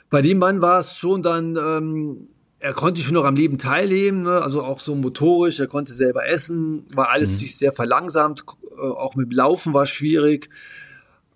[0.08, 2.28] bei dem Mann war es schon dann, ähm,
[2.60, 4.40] er konnte schon noch am Leben teilnehmen, ne?
[4.40, 7.36] also auch so motorisch, er konnte selber essen, war alles hm.
[7.38, 8.44] sich sehr verlangsamt,
[8.78, 10.48] äh, auch mit Laufen war schwierig.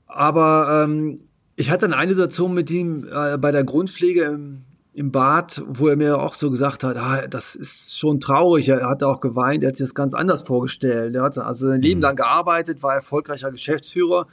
[0.06, 1.20] Aber ähm,
[1.60, 4.62] ich hatte dann eine Situation mit ihm äh, bei der Grundpflege im,
[4.94, 8.70] im Bad, wo er mir auch so gesagt hat, ah, das ist schon traurig.
[8.70, 11.14] Er hat auch geweint, er hat sich das ganz anders vorgestellt.
[11.14, 12.04] Er hat also sein Leben mhm.
[12.04, 14.26] lang gearbeitet, war erfolgreicher Geschäftsführer,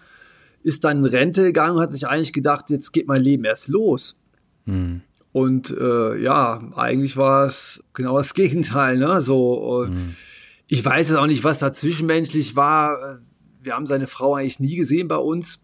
[0.63, 4.15] ist dann in Rente gegangen, hat sich eigentlich gedacht, jetzt geht mein Leben erst los.
[4.65, 5.01] Mhm.
[5.33, 8.97] Und äh, ja, eigentlich war es genau das Gegenteil.
[8.97, 9.21] Ne?
[9.21, 10.15] So, mhm.
[10.67, 13.19] Ich weiß jetzt auch nicht, was da zwischenmenschlich war.
[13.61, 15.59] Wir haben seine Frau eigentlich nie gesehen bei uns.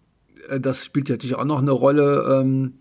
[0.49, 2.41] Äh, das spielt natürlich auch noch eine Rolle.
[2.41, 2.73] Ähm,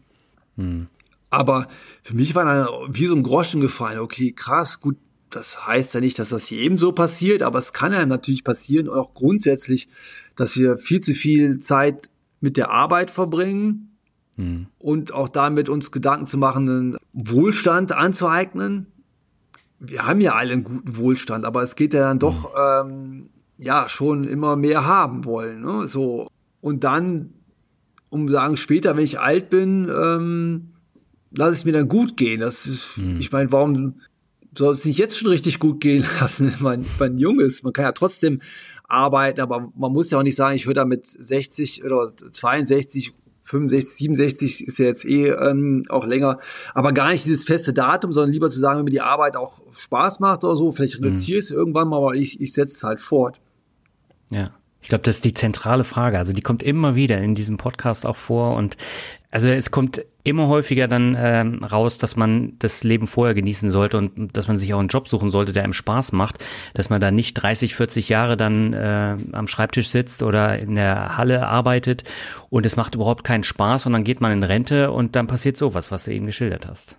[0.56, 0.86] hm.
[1.30, 1.66] Aber
[2.02, 3.98] für mich war dann wie so ein Groschen gefallen.
[3.98, 4.96] Okay, krass, gut,
[5.30, 8.88] das heißt ja nicht, dass das jedem so passiert, aber es kann einem natürlich passieren
[8.88, 9.88] auch grundsätzlich,
[10.36, 13.96] dass wir viel zu viel Zeit mit der Arbeit verbringen
[14.36, 14.66] hm.
[14.78, 18.86] und auch damit uns Gedanken zu machen, einen Wohlstand anzueignen.
[19.78, 22.90] Wir haben ja alle einen guten Wohlstand, aber es geht ja dann doch, hm.
[22.90, 25.62] ähm, ja, schon immer mehr haben wollen.
[25.62, 25.86] Ne?
[25.86, 26.28] So.
[26.60, 27.32] Und dann
[28.12, 30.68] um sagen, später, wenn ich alt bin, ähm,
[31.34, 32.40] lass es mir dann gut gehen.
[32.40, 33.18] Das ist, hm.
[33.18, 34.00] ich meine, warum
[34.54, 37.64] soll es nicht jetzt schon richtig gut gehen lassen, wenn man, wenn man jung ist?
[37.64, 38.42] Man kann ja trotzdem
[38.84, 43.14] arbeiten, aber man muss ja auch nicht sagen, ich höre da mit 60 oder 62
[43.44, 46.38] 65, 67 ist ja jetzt eh ähm, auch länger,
[46.74, 49.60] aber gar nicht dieses feste Datum, sondern lieber zu sagen, wenn mir die Arbeit auch
[49.74, 52.84] Spaß macht oder so, vielleicht reduziere ich es irgendwann mal, aber ich, ich setze es
[52.84, 53.40] halt fort.
[54.30, 54.52] Ja.
[54.82, 56.18] Ich glaube, das ist die zentrale Frage.
[56.18, 58.76] Also die kommt immer wieder in diesem Podcast auch vor und
[59.30, 63.96] also es kommt immer häufiger dann ähm, raus, dass man das Leben vorher genießen sollte
[63.96, 67.00] und dass man sich auch einen Job suchen sollte, der einem Spaß macht, dass man
[67.00, 72.04] da nicht 30, 40 Jahre dann äh, am Schreibtisch sitzt oder in der Halle arbeitet
[72.50, 75.56] und es macht überhaupt keinen Spaß und dann geht man in Rente und dann passiert
[75.56, 76.96] sowas, was du eben geschildert hast.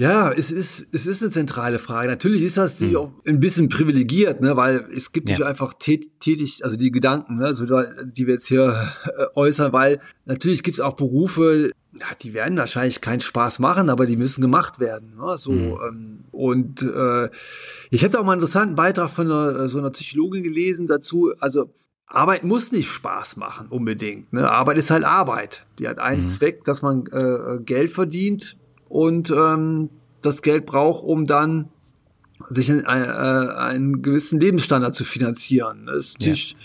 [0.00, 2.08] Ja, es ist, es ist eine zentrale Frage.
[2.08, 2.96] Natürlich ist das die hm.
[2.96, 5.44] auch ein bisschen privilegiert, ne, weil es gibt ja.
[5.44, 10.62] einfach tätig, also die Gedanken, ne, also, die wir jetzt hier äh, äußern, weil natürlich
[10.62, 14.80] gibt es auch Berufe, ja, die werden wahrscheinlich keinen Spaß machen, aber die müssen gemacht
[14.80, 15.16] werden.
[15.18, 15.78] Ne, so, mhm.
[15.86, 17.28] ähm, und äh,
[17.90, 21.74] ich habe auch mal einen interessanten Beitrag von einer, so einer Psychologin gelesen dazu, also
[22.06, 24.32] Arbeit muss nicht Spaß machen, unbedingt.
[24.32, 24.50] Ne?
[24.50, 25.66] Arbeit ist halt Arbeit.
[25.78, 26.26] Die hat einen mhm.
[26.26, 28.56] Zweck, dass man äh, Geld verdient
[28.90, 29.88] und ähm,
[30.20, 31.70] das Geld braucht, um dann
[32.48, 35.86] sich einen, äh, einen gewissen Lebensstandard zu finanzieren.
[35.86, 36.56] Das ist natürlich,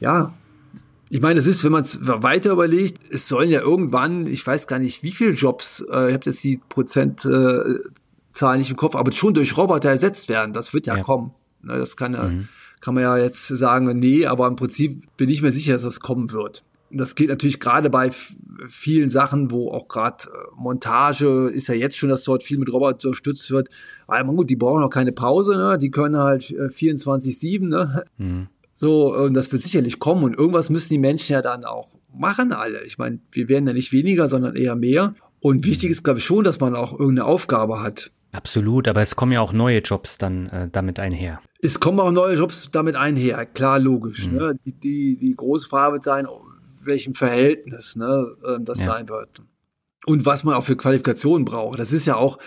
[0.00, 0.18] ja.
[0.18, 0.34] ja.
[1.10, 4.66] Ich meine, es ist, wenn man es weiter überlegt, es sollen ja irgendwann, ich weiß
[4.66, 7.82] gar nicht, wie viele Jobs, äh, ich habe jetzt die Prozentzahl
[8.40, 10.54] äh, nicht im Kopf, aber schon durch Roboter ersetzt werden.
[10.54, 11.02] Das wird ja, ja.
[11.02, 11.32] kommen.
[11.60, 12.48] Ne, das kann ja, mhm.
[12.80, 16.00] kann man ja jetzt sagen, nee, aber im Prinzip bin ich mir sicher, dass das
[16.00, 18.10] kommen wird das geht natürlich gerade bei
[18.68, 22.72] vielen Sachen, wo auch gerade äh, Montage ist ja jetzt schon, dass dort viel mit
[22.72, 23.68] Robot unterstützt wird.
[24.06, 25.78] Aber gut, die brauchen auch keine Pause, ne?
[25.78, 28.04] Die können halt 24-7, äh, ne?
[28.18, 28.48] Mhm.
[28.74, 30.24] So, und das wird sicherlich kommen.
[30.24, 32.84] Und irgendwas müssen die Menschen ja dann auch machen, alle.
[32.84, 35.14] Ich meine, wir werden ja nicht weniger, sondern eher mehr.
[35.40, 38.10] Und wichtig ist, glaube ich, schon, dass man auch irgendeine Aufgabe hat.
[38.32, 41.40] Absolut, aber es kommen ja auch neue Jobs dann äh, damit einher.
[41.60, 44.26] Es kommen auch neue Jobs damit einher, klar, logisch.
[44.26, 44.36] Mhm.
[44.36, 44.58] Ne?
[44.64, 46.26] Die, die, die große Frage wird sein,
[46.84, 48.86] welchem Verhältnis ne, ähm, das ja.
[48.86, 49.42] sein wird.
[50.04, 51.78] Und was man auch für Qualifikationen braucht.
[51.78, 52.38] Das ist ja auch,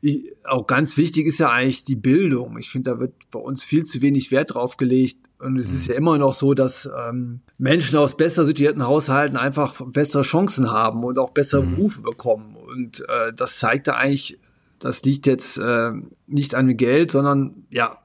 [0.00, 2.58] ich, auch ganz wichtig ist ja eigentlich die Bildung.
[2.58, 5.28] Ich finde, da wird bei uns viel zu wenig Wert drauf gelegt.
[5.38, 5.74] Und es mhm.
[5.74, 10.70] ist ja immer noch so, dass ähm, Menschen aus besser situierten Haushalten einfach bessere Chancen
[10.70, 11.76] haben und auch bessere mhm.
[11.76, 12.56] Berufe bekommen.
[12.56, 14.38] Und äh, das zeigt da eigentlich,
[14.78, 15.90] das liegt jetzt äh,
[16.26, 17.98] nicht an dem Geld, sondern ja,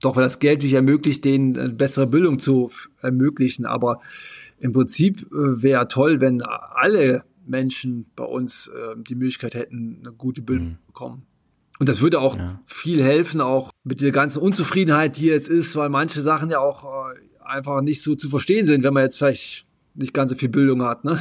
[0.00, 3.66] doch, weil das Geld dich ermöglicht, denen eine bessere Bildung zu ermöglichen.
[3.66, 4.00] Aber
[4.62, 10.12] im Prinzip äh, wäre toll, wenn alle Menschen bei uns äh, die Möglichkeit hätten, eine
[10.12, 10.74] gute Bildung mhm.
[10.76, 11.26] zu bekommen.
[11.80, 12.60] Und das würde auch ja.
[12.64, 16.84] viel helfen, auch mit der ganzen Unzufriedenheit, die jetzt ist, weil manche Sachen ja auch
[16.84, 20.48] äh, einfach nicht so zu verstehen sind, wenn man jetzt vielleicht nicht ganz so viel
[20.48, 21.04] Bildung hat.
[21.04, 21.18] Ne?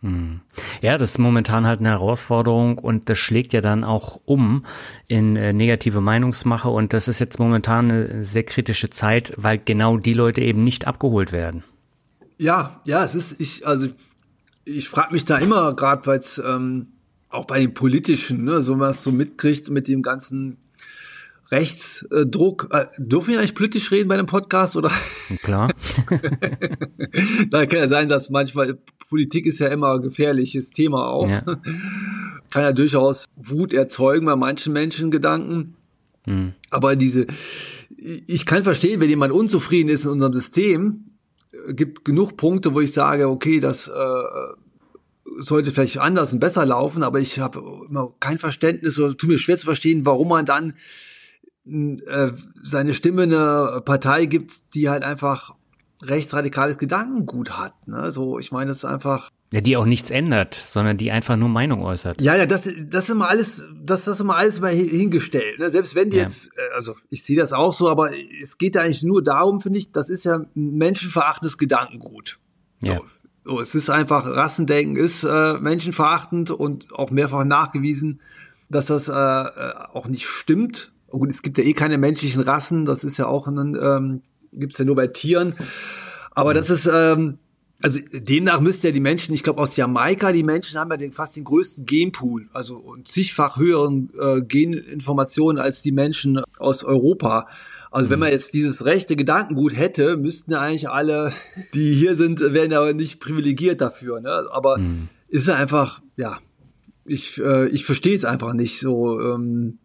[0.00, 0.40] Hm.
[0.80, 4.64] Ja, das ist momentan halt eine Herausforderung und das schlägt ja dann auch um
[5.06, 9.98] in äh, negative Meinungsmache und das ist jetzt momentan eine sehr kritische Zeit, weil genau
[9.98, 11.62] die Leute eben nicht abgeholt werden.
[12.40, 13.88] Ja, ja, es ist, ich, also
[14.64, 16.86] ich frage mich da immer, gerade weil ähm,
[17.28, 20.56] auch bei den politischen, ne, so was so mitkriegt mit dem ganzen
[21.50, 22.68] Rechtsdruck.
[22.70, 24.90] Äh, dürfen wir eigentlich politisch reden bei einem Podcast oder?
[25.42, 25.70] Klar.
[27.50, 28.78] da kann ja sein, dass manchmal
[29.10, 31.28] Politik ist ja immer ein gefährliches Thema auch.
[31.28, 31.42] Ja.
[32.50, 35.76] Kann ja durchaus Wut erzeugen bei manchen Menschen Gedanken.
[36.26, 36.54] Mhm.
[36.70, 37.26] Aber diese,
[37.96, 41.09] ich kann verstehen, wenn jemand unzufrieden ist in unserem System,
[41.68, 44.22] gibt genug Punkte, wo ich sage, okay, das äh,
[45.38, 49.38] sollte vielleicht anders und besser laufen, aber ich habe immer kein Verständnis oder tut mir
[49.38, 50.74] schwer zu verstehen, warum man dann
[51.66, 55.54] äh, seine Stimme eine Partei gibt, die halt einfach
[56.02, 57.86] rechtsradikales Gedankengut hat.
[57.86, 58.10] Ne?
[58.12, 61.48] So, ich meine, das ist einfach ja, die auch nichts ändert, sondern die einfach nur
[61.48, 62.20] Meinung äußert.
[62.20, 65.58] Ja, ja, das, das ist immer alles, das, das ist immer alles mal hingestellt.
[65.58, 65.70] Ne?
[65.70, 66.22] Selbst wenn die ja.
[66.22, 68.10] jetzt, äh, also ich sehe das auch so, aber
[68.40, 72.38] es geht ja eigentlich nur darum, finde ich, das ist ja ein menschenverachtendes Gedankengut.
[72.80, 72.92] So.
[72.92, 73.00] Ja.
[73.44, 78.20] So, es ist einfach, Rassendenken ist äh, menschenverachtend und auch mehrfach nachgewiesen,
[78.68, 80.92] dass das äh, äh auch nicht stimmt.
[81.08, 84.22] Und gut, es gibt ja eh keine menschlichen Rassen, das ist ja auch ein, ähm,
[84.52, 85.54] gibt's ja nur bei Tieren.
[86.30, 87.38] Aber das ist, ähm,
[87.82, 91.12] also demnach müsste ja die Menschen, ich glaube aus Jamaika, die Menschen haben ja den,
[91.12, 97.46] fast den größten Genpool, also zigfach höheren äh, Geninformationen als die Menschen aus Europa.
[97.90, 98.12] Also mhm.
[98.12, 101.32] wenn man jetzt dieses rechte Gedankengut hätte, müssten ja eigentlich alle,
[101.74, 104.20] die hier sind, wären ja nicht privilegiert dafür.
[104.20, 104.46] Ne?
[104.50, 105.08] Aber mhm.
[105.28, 106.38] ist ja einfach, ja,
[107.06, 109.78] ich, äh, ich verstehe es einfach nicht so, ähm,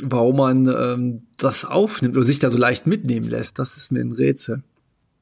[0.00, 3.58] warum man ähm, das aufnimmt oder sich da so leicht mitnehmen lässt.
[3.58, 4.62] Das ist mir ein Rätsel.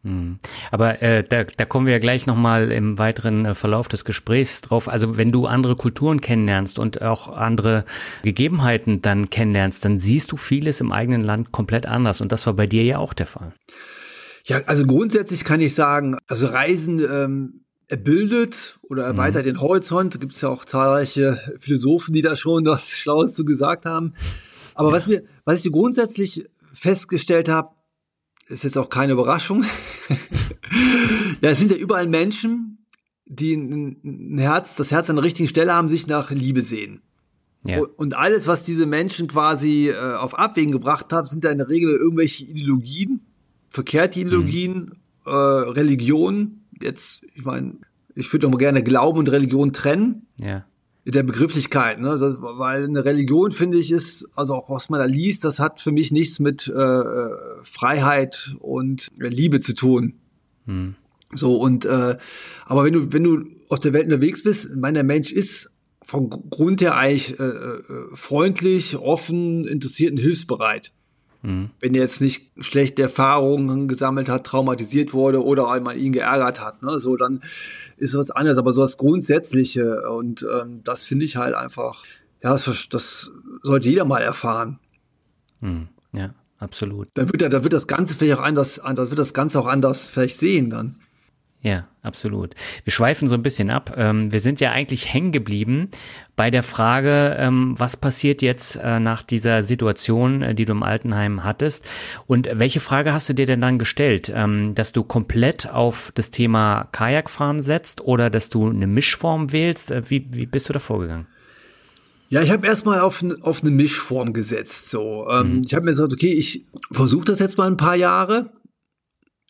[0.04, 0.40] Hm.
[0.72, 4.60] Aber äh, da, da kommen wir ja gleich nochmal im weiteren äh, Verlauf des Gesprächs
[4.60, 4.88] drauf.
[4.88, 7.84] Also wenn du andere Kulturen kennenlernst und auch andere
[8.24, 12.20] Gegebenheiten dann kennenlernst, dann siehst du vieles im eigenen Land komplett anders.
[12.20, 13.52] Und das war bei dir ja auch der Fall.
[14.44, 19.50] Ja, also grundsätzlich kann ich sagen, also Reisen ähm, erbildet oder erweitert mhm.
[19.50, 20.16] den Horizont.
[20.16, 24.14] Da gibt es ja auch zahlreiche Philosophen, die da schon was Schlaues zu gesagt haben.
[24.74, 24.96] Aber ja.
[24.96, 27.68] was mir, was ich grundsätzlich festgestellt habe,
[28.52, 29.64] ist jetzt auch keine Überraschung.
[31.40, 32.86] ja, es sind ja überall Menschen,
[33.26, 37.02] die ein Herz, das Herz an der richtigen Stelle haben, sich nach Liebe sehen.
[37.64, 37.80] Ja.
[37.96, 41.68] Und alles, was diese Menschen quasi äh, auf Abwägen gebracht haben, sind ja in der
[41.68, 43.20] Regel irgendwelche Ideologien,
[43.68, 44.92] verkehrte Ideologien, mhm.
[45.26, 46.66] äh, Religionen.
[46.80, 47.78] Jetzt, ich meine,
[48.14, 50.26] ich würde doch mal gerne Glauben und Religion trennen.
[50.40, 50.64] Ja.
[51.04, 52.16] Der Begrifflichkeit, ne?
[52.18, 55.80] Das, weil eine Religion, finde ich, ist, also auch was man da liest, das hat
[55.80, 57.02] für mich nichts mit äh,
[57.64, 60.14] Freiheit und Liebe zu tun.
[60.66, 60.94] Mhm.
[61.34, 62.16] So, und äh,
[62.66, 65.72] aber wenn du, wenn du auf der Welt unterwegs bist, meiner Mensch ist
[66.04, 67.82] vom Grund her eigentlich äh, äh,
[68.14, 70.92] freundlich, offen, interessiert und hilfsbereit.
[71.42, 71.70] Mhm.
[71.80, 76.82] Wenn er jetzt nicht schlechte Erfahrungen gesammelt hat, traumatisiert wurde oder einmal ihn geärgert hat,
[76.82, 77.42] ne, so dann
[77.96, 78.58] ist was anderes.
[78.58, 82.04] Aber so das Grundsätzliche und ähm, das finde ich halt einfach,
[82.42, 84.78] ja, das, das sollte jeder mal erfahren.
[85.60, 85.88] Mhm.
[86.12, 87.08] Ja, absolut.
[87.14, 90.10] Dann wird, da wird das Ganze vielleicht auch anders, das wird das Ganze auch anders
[90.10, 91.01] vielleicht sehen dann.
[91.64, 92.56] Ja, absolut.
[92.82, 93.94] Wir schweifen so ein bisschen ab.
[93.96, 95.90] Ähm, wir sind ja eigentlich hängen geblieben
[96.34, 100.82] bei der Frage, ähm, was passiert jetzt äh, nach dieser Situation, äh, die du im
[100.82, 101.84] Altenheim hattest?
[102.26, 104.32] Und welche Frage hast du dir denn dann gestellt?
[104.34, 109.92] Ähm, dass du komplett auf das Thema Kajakfahren setzt oder dass du eine Mischform wählst?
[109.92, 111.28] Äh, wie, wie bist du da vorgegangen?
[112.28, 114.90] Ja, ich habe erstmal auf, auf eine Mischform gesetzt.
[114.90, 115.62] So, ähm, mhm.
[115.62, 118.50] ich habe mir gesagt, okay, ich versuche das jetzt mal ein paar Jahre,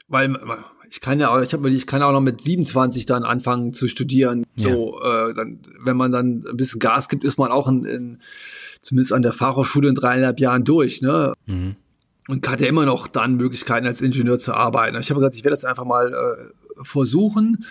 [0.08, 0.36] weil
[0.92, 3.88] ich kann ja auch, ich habe ich kann auch noch mit 27 dann anfangen zu
[3.88, 4.44] studieren.
[4.56, 5.28] So, ja.
[5.28, 8.18] äh, dann, wenn man dann ein bisschen Gas gibt, ist man auch in, in
[8.82, 11.32] zumindest an der Fachhochschule in dreieinhalb Jahren durch, ne?
[11.46, 11.76] Mhm.
[12.28, 14.98] Und hatte immer noch dann Möglichkeiten als Ingenieur zu arbeiten.
[15.00, 17.64] Ich habe gesagt, ich werde das einfach mal äh, versuchen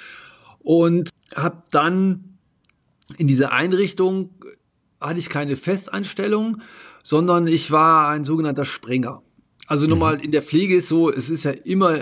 [0.58, 2.40] und habe dann
[3.18, 4.32] in dieser Einrichtung
[5.00, 6.62] hatte ich keine Festanstellung,
[7.04, 9.22] sondern ich war ein sogenannter Springer.
[9.68, 9.92] Also mhm.
[9.92, 12.02] nochmal in der Pflege ist so, es ist ja immer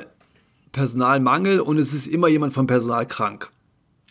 [0.71, 3.51] Personalmangel und es ist immer jemand vom Personal krank.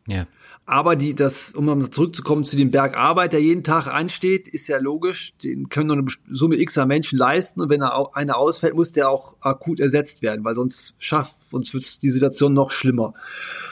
[0.06, 0.26] Ja.
[0.68, 4.76] Aber die, das, um mal zurückzukommen zu dem Bergarbeit, der jeden Tag ansteht, ist ja
[4.76, 5.32] logisch.
[5.42, 7.62] Den können nur eine Summe X an Menschen leisten.
[7.62, 11.72] Und wenn er einer ausfällt, muss der auch akut ersetzt werden, weil sonst schafft, sonst
[11.72, 13.14] wird die Situation noch schlimmer.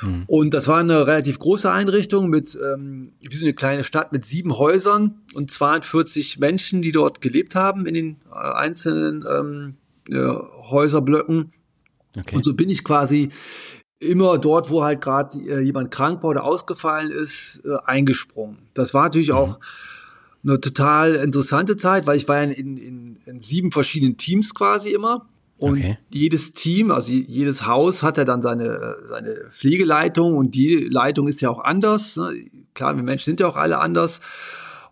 [0.00, 0.24] Mhm.
[0.26, 4.24] Und das war eine relativ große Einrichtung mit, ähm, wie so eine kleine Stadt mit
[4.24, 9.74] sieben Häusern und 42 Menschen, die dort gelebt haben in den äh, einzelnen ähm,
[10.08, 10.34] äh,
[10.70, 11.52] Häuserblöcken.
[12.18, 12.36] Okay.
[12.36, 13.30] Und so bin ich quasi
[13.98, 18.58] immer dort, wo halt gerade äh, jemand krank war oder ausgefallen ist, äh, eingesprungen.
[18.74, 19.36] Das war natürlich mhm.
[19.36, 19.58] auch
[20.44, 24.90] eine total interessante Zeit, weil ich war ja in, in, in sieben verschiedenen Teams quasi
[24.90, 25.26] immer.
[25.58, 25.98] Und okay.
[26.10, 31.40] jedes Team, also jedes Haus hat ja dann seine, seine Pflegeleitung und die Leitung ist
[31.40, 32.16] ja auch anders.
[32.16, 32.50] Ne?
[32.74, 34.20] Klar, wir Menschen sind ja auch alle anders.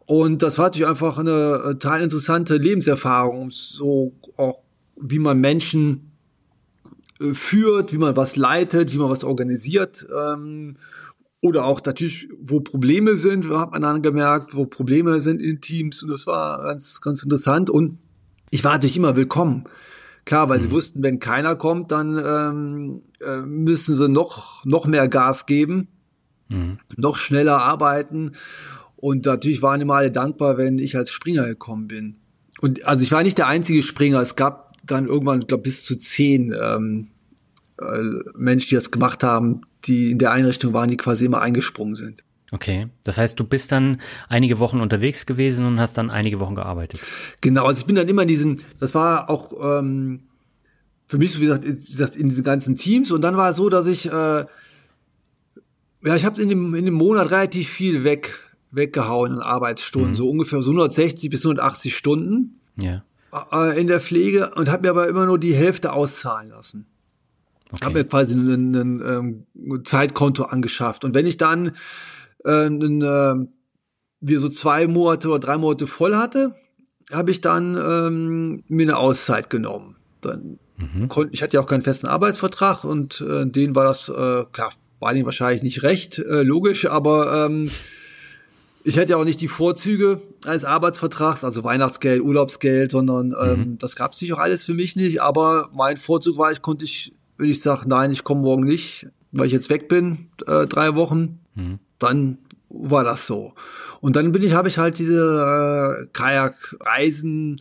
[0.07, 4.63] Und das war natürlich einfach eine äh, total interessante Lebenserfahrung, so auch
[4.97, 6.14] wie man Menschen
[7.21, 10.07] führt, wie man was leitet, wie man was organisiert.
[10.15, 10.77] Ähm,
[11.41, 16.03] oder auch natürlich, wo Probleme sind, hat man dann gemerkt, wo Probleme sind in Teams.
[16.03, 17.69] Und das war ganz, ganz interessant.
[17.69, 17.99] Und
[18.51, 19.65] ich war natürlich immer willkommen.
[20.25, 20.73] Klar, weil sie mhm.
[20.73, 25.89] wussten, wenn keiner kommt, dann ähm, äh, müssen sie noch, noch mehr Gas geben,
[26.49, 26.79] mhm.
[26.97, 28.33] noch schneller arbeiten.
[28.97, 32.17] Und natürlich waren immer alle dankbar, wenn ich als Springer gekommen bin.
[32.61, 34.21] Und also ich war nicht der einzige Springer.
[34.21, 37.09] Es gab dann irgendwann, glaube bis zu zehn ähm,
[37.81, 37.85] äh,
[38.37, 42.23] Menschen, die das gemacht haben, die in der Einrichtung waren, die quasi immer eingesprungen sind.
[42.53, 46.55] Okay, das heißt, du bist dann einige Wochen unterwegs gewesen und hast dann einige Wochen
[46.55, 47.01] gearbeitet.
[47.41, 50.21] Genau, also ich bin dann immer in diesen, das war auch ähm,
[51.07, 53.57] für mich, so wie gesagt, wie gesagt, in diesen ganzen Teams und dann war es
[53.57, 54.45] so, dass ich, äh,
[56.05, 58.39] ja, ich habe in dem, in dem Monat relativ viel weg,
[58.71, 60.17] weggehauen an Arbeitsstunden, mhm.
[60.17, 62.61] so ungefähr so 160 bis 180 Stunden.
[62.81, 63.05] Ja.
[63.53, 66.87] Äh, in der Pflege und habe mir aber immer nur die Hälfte auszahlen lassen.
[67.67, 67.77] Okay.
[67.81, 71.05] Ich habe mir quasi ein, ein, ein, ähm, Zeitkonto angeschafft.
[71.05, 71.73] Und wenn ich dann
[72.45, 73.35] äh, ein, äh,
[74.21, 76.55] wir so zwei Monate oder drei Monate voll hatte,
[77.11, 79.97] habe ich dann ähm, mir eine Auszeit genommen.
[80.21, 81.09] Dann mhm.
[81.09, 84.73] konnte ich hatte ja auch keinen festen Arbeitsvertrag und äh, denen war das äh, klar,
[85.01, 87.71] war denen wahrscheinlich nicht recht, äh, logisch, aber ähm,
[88.87, 93.79] ich hätte ja auch nicht die Vorzüge eines Arbeitsvertrags, also Weihnachtsgeld, Urlaubsgeld, sondern ähm, mhm.
[93.79, 95.23] das gab es nicht auch alles für mich nicht.
[95.23, 99.07] Aber mein Vorzug war, ich konnte ich, wenn ich sage, nein, ich komme morgen nicht,
[99.33, 101.79] weil ich jetzt weg bin, äh, drei Wochen, mhm.
[101.99, 103.55] dann war das so.
[104.01, 107.61] Und dann bin ich, habe ich halt diese äh, Kajakreisen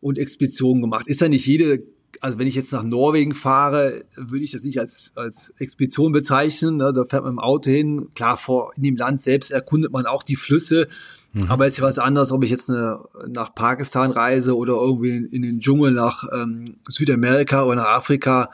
[0.00, 1.06] und Expeditionen gemacht.
[1.06, 1.82] Ist ja nicht jede
[2.26, 6.76] also wenn ich jetzt nach Norwegen fahre, würde ich das nicht als, als Expedition bezeichnen.
[6.76, 6.92] Ne?
[6.92, 8.08] Da fährt man im Auto hin.
[8.16, 10.88] Klar, vor, in dem Land selbst erkundet man auch die Flüsse.
[11.34, 11.44] Mhm.
[11.48, 15.16] Aber es ist ja was anderes, ob ich jetzt eine, nach Pakistan reise oder irgendwie
[15.16, 18.50] in, in den Dschungel nach ähm, Südamerika oder nach Afrika,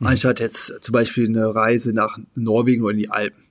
[0.00, 0.08] mhm.
[0.08, 3.44] anstatt jetzt zum Beispiel eine Reise nach Norwegen oder in die Alpen.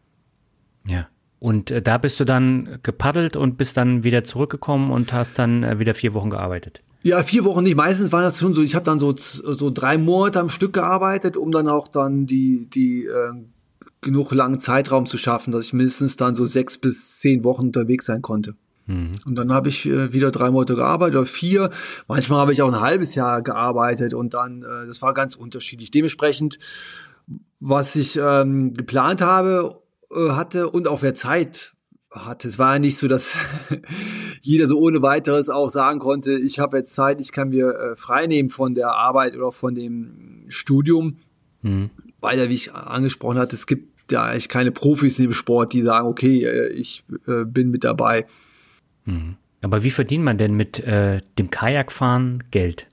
[0.85, 1.07] Ja.
[1.39, 5.63] Und äh, da bist du dann gepaddelt und bist dann wieder zurückgekommen und hast dann
[5.63, 6.81] äh, wieder vier Wochen gearbeitet.
[7.03, 7.75] Ja, vier Wochen nicht.
[7.75, 11.35] Meistens war das schon so, ich habe dann so, so drei Monate am Stück gearbeitet,
[11.35, 13.33] um dann auch dann die, die äh,
[14.01, 18.05] genug langen Zeitraum zu schaffen, dass ich mindestens dann so sechs bis zehn Wochen unterwegs
[18.05, 18.55] sein konnte.
[18.85, 19.15] Mhm.
[19.25, 21.71] Und dann habe ich äh, wieder drei Monate gearbeitet oder vier.
[22.07, 25.91] Manchmal habe ich auch ein halbes Jahr gearbeitet und dann, äh, das war ganz unterschiedlich.
[25.91, 26.57] Dementsprechend,
[27.59, 29.81] was ich ähm, geplant habe,
[30.11, 31.72] äh, hatte und auch wer Zeit
[32.15, 32.47] hatte.
[32.47, 33.35] Es war ja nicht so, dass
[34.41, 37.95] jeder so ohne weiteres auch sagen konnte, ich habe jetzt Zeit, ich kann mir äh,
[37.95, 41.17] frei von der Arbeit oder von dem Studium.
[41.61, 41.89] Mhm.
[42.19, 45.81] Weil ja, wie ich angesprochen hatte, es gibt ja eigentlich keine Profis dem Sport, die
[45.81, 48.25] sagen, okay, äh, ich äh, bin mit dabei.
[49.05, 49.35] Mhm.
[49.61, 52.87] Aber wie verdient man denn mit äh, dem Kajakfahren Geld?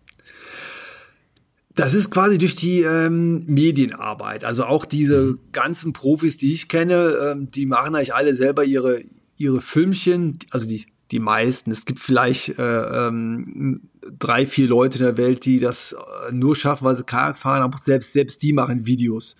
[1.80, 4.44] Das ist quasi durch die ähm, Medienarbeit.
[4.44, 5.38] Also auch diese mhm.
[5.52, 9.00] ganzen Profis, die ich kenne, ähm, die machen eigentlich alle selber ihre,
[9.38, 11.70] ihre Filmchen, also die, die meisten.
[11.70, 13.80] Es gibt vielleicht äh, ähm,
[14.18, 15.96] drei, vier Leute in der Welt, die das
[16.28, 19.36] äh, nur schaffen, weil sie Kajak fahren, aber selbst, selbst die machen Videos.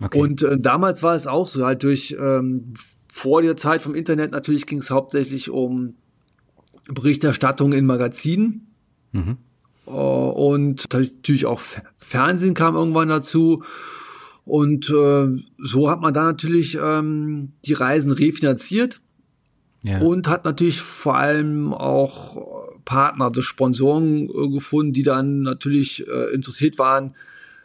[0.00, 0.20] Okay.
[0.20, 2.74] Und äh, damals war es auch so, halt durch ähm,
[3.12, 5.94] vor der Zeit vom Internet natürlich ging es hauptsächlich um
[6.86, 8.68] Berichterstattung in Magazinen.
[9.10, 9.38] Mhm.
[9.86, 11.60] Äh, und natürlich auch
[11.96, 13.62] Fernsehen kam irgendwann dazu.
[14.44, 15.28] Und äh,
[15.58, 19.00] so hat man da natürlich ähm, die Reisen refinanziert
[19.82, 20.00] ja.
[20.00, 26.34] und hat natürlich vor allem auch Partner, also Sponsoren äh, gefunden, die dann natürlich äh,
[26.34, 27.14] interessiert waren,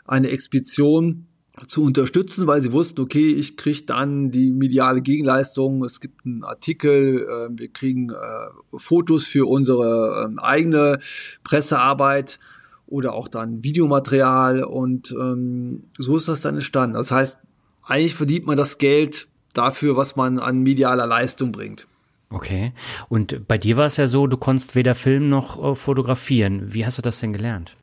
[0.06, 1.26] eine Expedition
[1.68, 6.44] zu unterstützen, weil sie wussten, okay, ich kriege dann die mediale Gegenleistung, es gibt einen
[6.44, 11.00] Artikel, äh, wir kriegen äh, Fotos für unsere äh, eigene
[11.44, 12.40] Pressearbeit
[12.88, 16.96] oder auch dann Videomaterial und ähm, so ist das dann entstanden.
[16.96, 17.40] Das heißt,
[17.84, 21.88] eigentlich verdient man das Geld dafür, was man an medialer Leistung bringt.
[22.32, 22.74] Okay.
[23.10, 26.74] Und bei dir war es ja so, du konntest weder filmen noch äh, fotografieren.
[26.74, 27.76] Wie hast du das denn gelernt?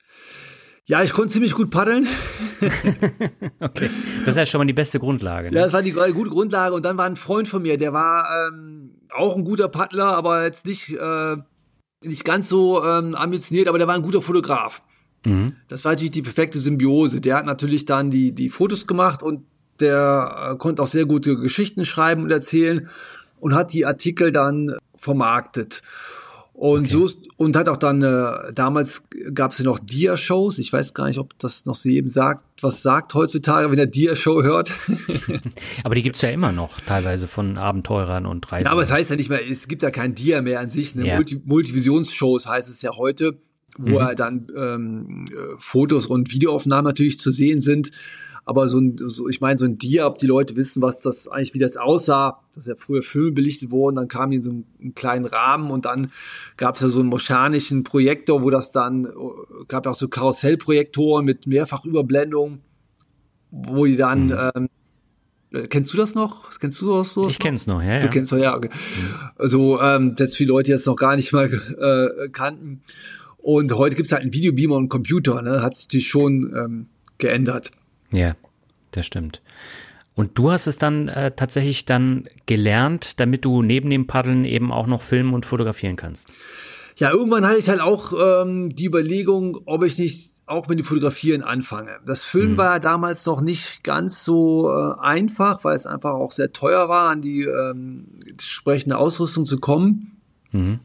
[0.88, 2.06] Ja, ich konnte ziemlich gut paddeln.
[3.60, 5.50] okay, das ist ja schon mal die beste Grundlage.
[5.50, 5.56] Ne?
[5.56, 6.74] Ja, das war die gute Grundlage.
[6.74, 10.44] Und dann war ein Freund von mir, der war ähm, auch ein guter Paddler, aber
[10.44, 11.36] jetzt nicht, äh,
[12.04, 14.82] nicht ganz so ähm, ambitioniert, aber der war ein guter Fotograf.
[15.24, 15.56] Mhm.
[15.66, 17.20] Das war natürlich die perfekte Symbiose.
[17.20, 19.44] Der hat natürlich dann die, die Fotos gemacht und
[19.80, 22.88] der äh, konnte auch sehr gute Geschichten schreiben und erzählen
[23.40, 25.82] und hat die Artikel dann vermarktet.
[26.56, 27.06] Und okay.
[27.06, 29.02] so und hat auch dann äh, damals
[29.34, 30.56] gab es ja noch Dia-Shows.
[30.58, 33.86] Ich weiß gar nicht, ob das noch so jedem sagt, was sagt heutzutage, wenn er
[33.86, 34.72] Dia-Show hört.
[35.84, 38.64] aber die gibt's ja immer noch, teilweise von Abenteurern und Reisern.
[38.64, 40.94] Ja, aber es heißt ja nicht mehr, es gibt ja kein Dia mehr an sich.
[40.94, 41.06] Ne?
[41.06, 41.16] Ja.
[41.16, 43.36] Multi Multivisionsshows heißt es ja heute,
[43.76, 44.16] wo mhm.
[44.16, 47.90] dann ähm, äh, Fotos und Videoaufnahmen natürlich zu sehen sind.
[48.48, 51.52] Aber so ein, so, ich meine, so ein Diab, die Leute wissen, was das eigentlich,
[51.52, 52.40] wie das aussah.
[52.54, 55.26] Das ist ja früher Filme belichtet worden, dann kam die in so einen, einen kleinen
[55.26, 56.12] Rahmen und dann
[56.56, 59.08] gab es ja so einen mechanischen Projektor, wo das dann,
[59.66, 62.60] gab auch so Karussellprojektoren mit Mehrfachüberblendung,
[63.50, 64.50] wo die dann, mhm.
[64.54, 64.68] ähm,
[65.70, 66.50] Kennst du das noch?
[66.58, 67.28] Kennst du das so?
[67.28, 68.00] Ich kenn's noch, ja.
[68.00, 68.12] Du ja.
[68.12, 68.56] kennst doch, ja.
[68.56, 68.68] Okay.
[69.36, 72.82] Also, ähm, jetzt viele Leute jetzt noch gar nicht mal äh, kannten.
[73.38, 75.62] Und heute gibt's halt einen Videobeamer und einen Computer, ne?
[75.62, 76.86] Hat sich natürlich schon ähm,
[77.18, 77.70] geändert.
[78.10, 78.34] Ja,
[78.90, 79.42] das stimmt.
[80.14, 84.72] Und du hast es dann äh, tatsächlich dann gelernt, damit du neben dem Paddeln eben
[84.72, 86.32] auch noch filmen und fotografieren kannst.
[86.96, 90.86] Ja, irgendwann hatte ich halt auch ähm, die Überlegung, ob ich nicht auch mit dem
[90.86, 91.98] Fotografieren anfange.
[92.06, 92.56] Das Filmen mhm.
[92.56, 96.88] war ja damals noch nicht ganz so äh, einfach, weil es einfach auch sehr teuer
[96.88, 100.16] war, an die ähm, entsprechende Ausrüstung zu kommen.
[100.52, 100.78] Mhm.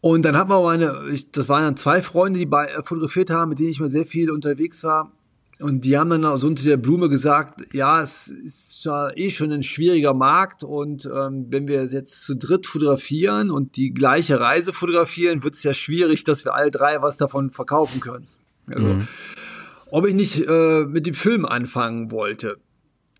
[0.00, 3.30] Und dann hat man meine, ich, das waren dann zwei Freunde, die bei, äh, fotografiert
[3.30, 5.12] haben, mit denen ich mal sehr viel unterwegs war.
[5.60, 9.30] Und die haben dann auch so unter der Blume gesagt, ja, es ist ja eh
[9.30, 14.38] schon ein schwieriger Markt und ähm, wenn wir jetzt zu dritt fotografieren und die gleiche
[14.38, 18.28] Reise fotografieren, wird es ja schwierig, dass wir alle drei was davon verkaufen können.
[18.70, 19.08] Also, mhm.
[19.90, 22.58] Ob ich nicht äh, mit dem Film anfangen wollte.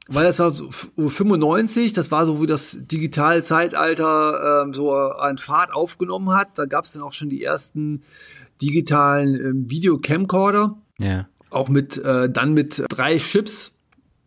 [0.06, 5.38] Weil das war so 95, das war so, wie das digitale Zeitalter äh, so an
[5.38, 6.56] Fahrt aufgenommen hat.
[6.56, 8.04] Da gab es dann auch schon die ersten
[8.62, 10.78] digitalen äh, Video-Camcorder.
[10.98, 13.72] Ja auch mit äh, dann mit drei Chips,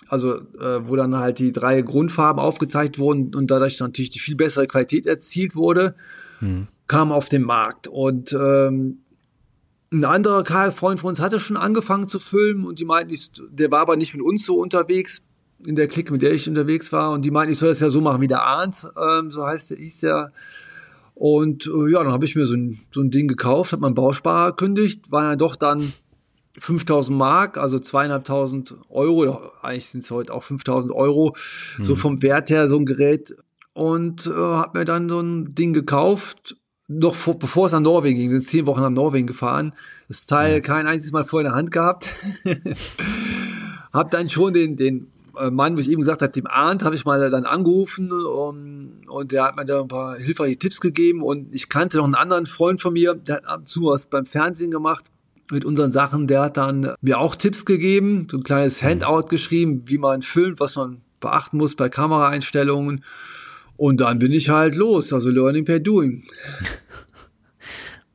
[0.08, 4.36] also äh, wo dann halt die drei Grundfarben aufgezeigt wurden und dadurch natürlich die viel
[4.36, 5.96] bessere Qualität erzielt wurde,
[6.40, 6.68] hm.
[6.88, 7.88] kam auf den Markt.
[7.88, 9.00] Und ähm,
[9.94, 13.72] ein anderer Freund von uns hatte schon angefangen zu filmen und die meinten, ich, der
[13.72, 15.22] war aber nicht mit uns so unterwegs,
[15.66, 17.12] in der Clique, mit der ich unterwegs war.
[17.12, 19.72] Und die meinten, ich soll das ja so machen wie der Arndt, ähm, so heißt
[19.72, 20.32] der, hieß der
[21.14, 23.96] Und äh, ja, dann habe ich mir so ein, so ein Ding gekauft, habe meinen
[23.96, 25.94] Bausparer gekündigt, war ja doch dann
[26.58, 31.36] 5000 Mark, also zweieinhalbtausend Euro, eigentlich sind es heute auch 5000 Euro,
[31.78, 31.86] mhm.
[31.86, 33.36] so vom Wert her so ein Gerät.
[33.74, 38.20] Und äh, habe mir dann so ein Ding gekauft, noch vor, bevor es nach Norwegen
[38.20, 39.74] ging, wir sind zehn Wochen nach Norwegen gefahren,
[40.10, 40.64] das Teil mhm.
[40.64, 42.10] kein einziges Mal vor in der Hand gehabt,
[43.94, 46.96] habe dann schon den, den äh, Mann, wie ich eben gesagt habe, dem Arndt, habe
[46.96, 51.22] ich mal dann angerufen um, und der hat mir da ein paar hilfreiche Tipps gegeben.
[51.22, 54.06] Und ich kannte noch einen anderen Freund von mir, der hat ab und zu was
[54.08, 55.12] beim Fernsehen gemacht
[55.52, 56.28] mit unseren Sachen.
[56.28, 58.88] Der hat dann mir auch Tipps gegeben, so ein kleines mhm.
[58.88, 63.04] Handout geschrieben, wie man filmt, was man beachten muss bei Kameraeinstellungen.
[63.78, 66.24] Und dann bin ich halt los, also Learning by Doing.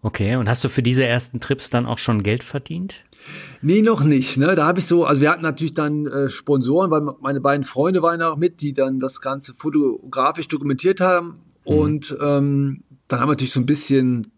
[0.02, 3.02] Okay, und hast du für diese ersten Trips dann auch schon Geld verdient?
[3.60, 4.36] Nee, noch nicht.
[4.36, 4.54] Ne?
[4.54, 8.02] Da habe ich so, also wir hatten natürlich dann äh, Sponsoren, weil meine beiden Freunde
[8.02, 11.40] waren auch mit, die dann das Ganze fotografisch dokumentiert haben.
[11.66, 11.72] Mhm.
[11.72, 14.30] Und ähm, dann haben wir natürlich so ein bisschen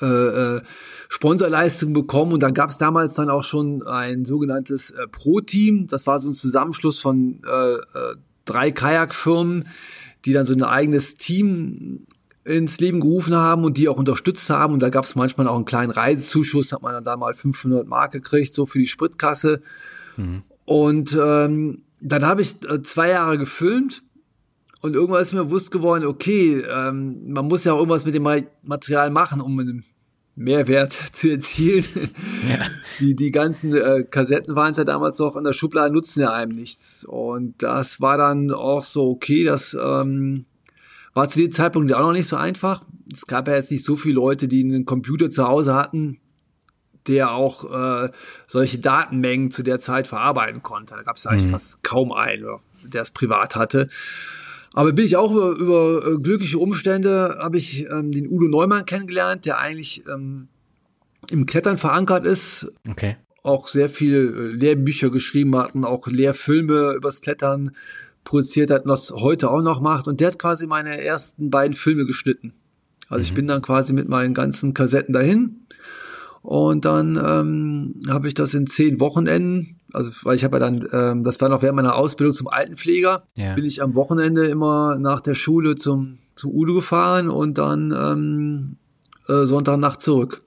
[0.00, 0.60] äh, äh,
[1.08, 5.86] Sponsorleistung bekommen und dann gab es damals dann auch schon ein sogenanntes äh, Pro-Team.
[5.88, 9.68] Das war so ein Zusammenschluss von äh, äh, drei Kajakfirmen,
[10.24, 12.06] die dann so ein eigenes Team
[12.44, 14.72] ins Leben gerufen haben und die auch unterstützt haben.
[14.74, 17.86] Und da gab es manchmal auch einen kleinen Reisezuschuss, hat man dann da mal 500
[17.86, 19.62] Mark gekriegt, so für die Spritkasse.
[20.16, 20.42] Mhm.
[20.64, 24.02] Und ähm, dann habe ich äh, zwei Jahre gefilmt
[24.80, 28.28] und irgendwann ist mir bewusst geworden, okay, ähm, man muss ja auch irgendwas mit dem
[28.62, 29.84] Material machen, um einen
[30.36, 31.84] Mehrwert zu erzielen.
[32.48, 32.66] Ja.
[33.00, 36.32] Die, die ganzen äh, Kassetten waren es ja damals noch in der Schublade, nutzen ja
[36.32, 37.04] einem nichts.
[37.04, 40.46] Und das war dann auch so, okay, das ähm,
[41.12, 42.84] war zu dem Zeitpunkt auch noch nicht so einfach.
[43.12, 46.20] Es gab ja jetzt nicht so viele Leute, die einen Computer zu Hause hatten,
[47.08, 48.10] der auch äh,
[48.46, 50.94] solche Datenmengen zu der Zeit verarbeiten konnte.
[50.94, 51.50] Da gab es eigentlich mhm.
[51.50, 52.46] fast kaum einen,
[52.84, 53.88] der es privat hatte.
[54.78, 58.86] Aber bin ich auch über, über äh, glückliche Umstände, habe ich ähm, den Udo Neumann
[58.86, 60.46] kennengelernt, der eigentlich ähm,
[61.30, 62.70] im Klettern verankert ist.
[62.88, 63.16] Okay.
[63.42, 67.72] Auch sehr viel äh, Lehrbücher geschrieben hat und auch Lehrfilme übers Klettern
[68.22, 70.06] produziert hat und das heute auch noch macht.
[70.06, 72.52] Und der hat quasi meine ersten beiden Filme geschnitten.
[73.08, 73.24] Also mhm.
[73.24, 75.66] ich bin dann quasi mit meinen ganzen Kassetten dahin.
[76.42, 80.86] Und dann ähm, habe ich das in zehn Wochenenden also weil ich habe ja dann,
[80.92, 83.54] ähm, das war noch während meiner Ausbildung zum Altenpfleger, ja.
[83.54, 88.76] bin ich am Wochenende immer nach der Schule zum, zum Udo gefahren und dann ähm,
[89.28, 90.42] äh, Sonntagnacht zurück.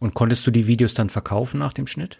[0.00, 2.18] Und konntest du die Videos dann verkaufen nach dem Schnitt?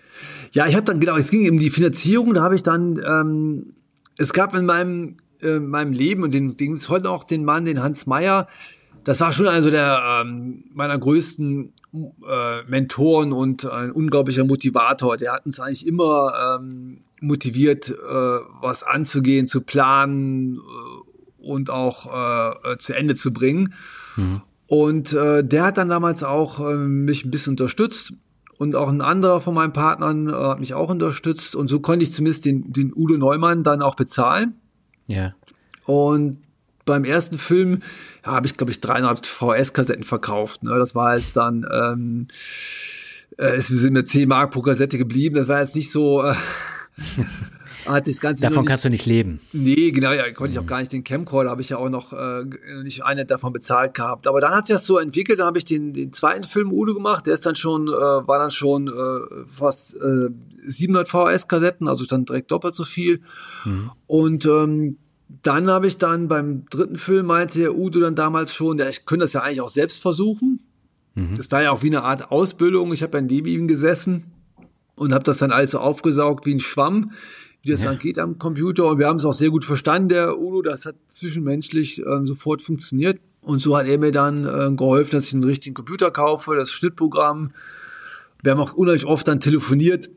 [0.53, 3.75] Ja, ich habe dann, genau, es ging um die Finanzierung, da habe ich dann, ähm,
[4.17, 7.67] es gab in meinem, äh, meinem Leben, und den, den ist heute noch den Mann,
[7.67, 8.49] den Hans Meyer,
[9.05, 15.17] das war schon also der ähm, meiner größten äh, Mentoren und ein unglaublicher Motivator.
[15.17, 17.95] Der hat uns eigentlich immer ähm, motiviert, äh,
[18.61, 22.07] was anzugehen, zu planen äh, und auch
[22.65, 23.75] äh, zu Ende zu bringen.
[24.17, 24.43] Mhm.
[24.67, 28.13] Und äh, der hat dann damals auch äh, mich ein bisschen unterstützt.
[28.59, 31.55] Und auch ein anderer von meinen Partnern hat mich auch unterstützt.
[31.55, 34.55] Und so konnte ich zumindest den, den Udo Neumann dann auch bezahlen.
[35.07, 35.33] Ja.
[35.85, 36.39] Und
[36.85, 37.81] beim ersten Film
[38.25, 40.63] ja, habe ich, glaube ich, 300 VS-Kassetten verkauft.
[40.63, 40.79] Ne?
[40.79, 42.29] Das war jetzt dann, ähm,
[43.37, 45.37] äh, es sind mir 10 Mark pro Kassette geblieben.
[45.37, 46.23] Das war jetzt nicht so.
[46.23, 46.35] Äh,
[47.87, 49.41] hat sich das Ganze davon nicht, kannst du nicht leben.
[49.53, 50.69] Nee, genau, ja, konnte ich auch mhm.
[50.69, 50.93] gar nicht.
[50.93, 52.45] Den Camcorder habe ich ja auch noch äh,
[52.83, 54.27] nicht eine davon bezahlt gehabt.
[54.27, 56.95] Aber dann hat sich das so entwickelt, da habe ich den, den zweiten Film Udo
[56.95, 60.29] gemacht, der ist dann schon, äh, war dann schon äh, fast äh,
[60.63, 63.23] 700 VHS-Kassetten, also dann direkt doppelt so viel.
[63.65, 63.91] Mhm.
[64.07, 64.99] Und ähm,
[65.29, 69.05] dann habe ich dann beim dritten Film meinte der Udo dann damals schon, ja, ich
[69.05, 70.61] könnte das ja eigentlich auch selbst versuchen.
[71.15, 71.37] Mhm.
[71.37, 72.93] Das war ja auch wie eine Art Ausbildung.
[72.93, 74.25] Ich habe ja neben ihm gesessen
[74.95, 77.13] und habe das dann alles so aufgesaugt wie ein Schwamm,
[77.63, 77.91] wie das ja.
[77.91, 78.87] dann geht am Computer.
[78.87, 80.63] Und wir haben es auch sehr gut verstanden, der Udo.
[80.63, 83.21] Das hat zwischenmenschlich ähm, sofort funktioniert.
[83.43, 86.71] Und so hat er mir dann äh, geholfen, dass ich einen richtigen Computer kaufe, das
[86.71, 87.53] Schnittprogramm.
[88.43, 90.11] Wir haben auch unheimlich oft dann telefoniert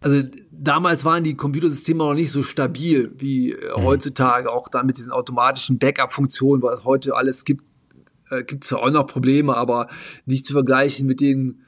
[0.00, 0.22] also
[0.52, 3.84] damals waren die Computersysteme noch nicht so stabil wie äh, mhm.
[3.84, 7.64] heutzutage, auch dann mit diesen automatischen Backup-Funktionen, was heute alles gibt,
[8.30, 9.88] äh, gibt es auch noch Probleme, aber
[10.26, 11.62] nicht zu vergleichen mit den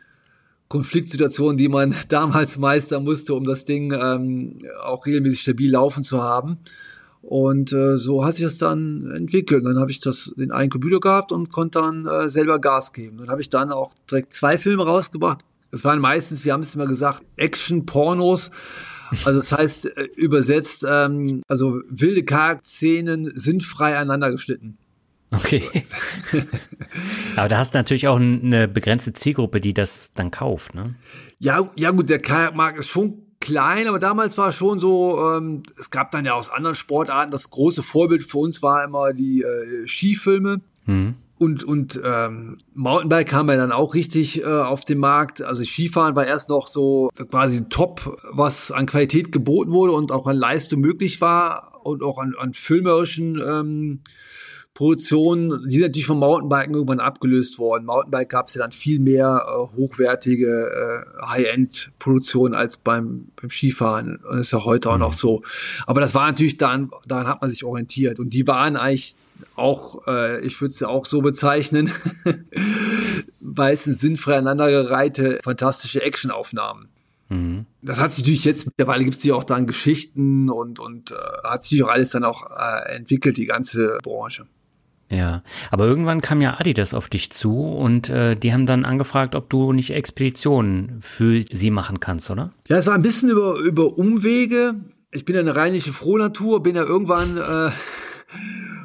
[0.68, 6.22] Konfliktsituationen, die man damals meistern musste, um das Ding ähm, auch regelmäßig stabil laufen zu
[6.22, 6.59] haben.
[7.22, 9.61] Und äh, so hat sich das dann entwickelt.
[9.61, 12.95] Und dann habe ich das den einen Computer gehabt und konnte dann äh, selber Gas
[12.95, 13.18] geben.
[13.18, 15.45] Dann habe ich dann auch direkt zwei Filme rausgebracht.
[15.71, 18.51] Das waren meistens, wir haben es immer gesagt, Action-Pornos.
[19.25, 24.79] Also das heißt äh, übersetzt, ähm, also wilde Charakterszenen sind frei aneinander geschnitten.
[25.33, 25.62] Okay.
[27.37, 30.95] Aber da hast du natürlich auch eine begrenzte Zielgruppe, die das dann kauft, ne?
[31.39, 35.91] Ja, ja gut, der Kajakmarkt ist schon klein, aber damals war schon so, ähm, es
[35.91, 39.87] gab dann ja aus anderen Sportarten, das große Vorbild für uns war immer die äh,
[39.89, 40.61] Skifilme.
[40.85, 41.14] Mhm.
[41.41, 45.41] Und und ähm, Mountainbike kam ja dann auch richtig äh, auf den Markt.
[45.41, 50.26] Also Skifahren war erst noch so quasi top, was an Qualität geboten wurde und auch
[50.26, 54.01] an Leistung möglich war und auch an, an filmerischen ähm,
[54.74, 57.86] Produktionen, die sind natürlich vom Mountainbiken irgendwann abgelöst worden.
[57.86, 64.16] Mountainbike gab es ja dann viel mehr äh, hochwertige äh, High-End-Produktionen als beim, beim Skifahren.
[64.16, 65.43] Und das ist ja heute auch noch so.
[65.86, 68.20] Aber das war natürlich dann, daran hat man sich orientiert.
[68.20, 69.16] Und die waren eigentlich
[69.57, 71.93] auch, äh, ich würde es ja auch so bezeichnen,
[73.41, 76.88] meistens sinnfrei aneinandergereihte, fantastische Actionaufnahmen.
[77.28, 77.66] Mhm.
[77.82, 81.14] Das hat sich natürlich jetzt, mittlerweile gibt es ja auch dann Geschichten und, und äh,
[81.45, 84.45] hat sich auch alles dann auch äh, entwickelt, die ganze Branche.
[85.11, 89.34] Ja, aber irgendwann kam ja Adidas auf dich zu und äh, die haben dann angefragt,
[89.34, 92.53] ob du nicht Expeditionen für sie machen kannst, oder?
[92.68, 94.76] Ja, es war ein bisschen über, über Umwege.
[95.11, 97.70] Ich bin ja eine rheinliche Frohnatur, bin ja irgendwann äh,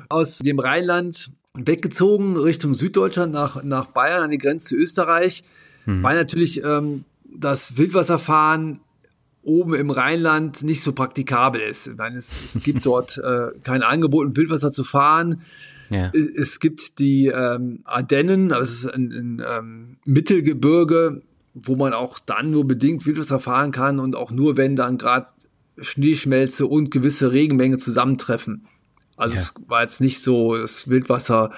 [0.09, 5.43] aus dem Rheinland weggezogen Richtung Süddeutschland nach, nach Bayern an die Grenze zu Österreich,
[5.85, 6.03] mhm.
[6.03, 8.79] weil natürlich ähm, das Wildwasserfahren
[9.43, 11.87] oben im Rheinland nicht so praktikabel ist.
[11.87, 15.41] Ich meine, es, es gibt dort äh, kein Angebot, im Wildwasser zu fahren.
[15.91, 16.11] Ja.
[16.11, 21.21] Es gibt die ähm, Ardennen, das ist ein, ein ähm, Mittelgebirge,
[21.53, 25.27] wo man auch dann nur bedingt Wildwasser fahren kann und auch nur, wenn dann gerade
[25.79, 28.65] Schneeschmelze und gewisse Regenmenge zusammentreffen.
[29.17, 29.41] Also ja.
[29.41, 31.51] es war jetzt nicht so das Wildwasser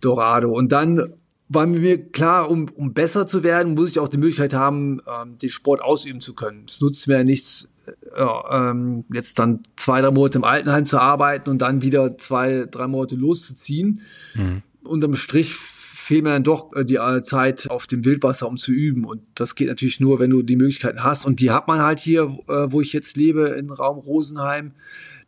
[0.00, 0.50] Dorado.
[0.50, 1.14] Und dann
[1.48, 5.38] war mir klar, um, um besser zu werden, muss ich auch die Möglichkeit haben, ähm,
[5.38, 6.64] den Sport ausüben zu können.
[6.68, 10.98] Es nutzt mir ja nichts, äh, ähm, jetzt dann zwei, drei Monate im Altenheim zu
[10.98, 14.00] arbeiten und dann wieder zwei, drei Monate loszuziehen.
[14.34, 14.62] Mhm.
[14.82, 18.72] Unterm Strich fehlt mir dann doch äh, die äh, Zeit auf dem Wildwasser, um zu
[18.72, 19.04] üben.
[19.04, 21.24] Und das geht natürlich nur, wenn du die Möglichkeiten hast.
[21.24, 24.72] Und die hat man halt hier, äh, wo ich jetzt lebe, in Raum Rosenheim.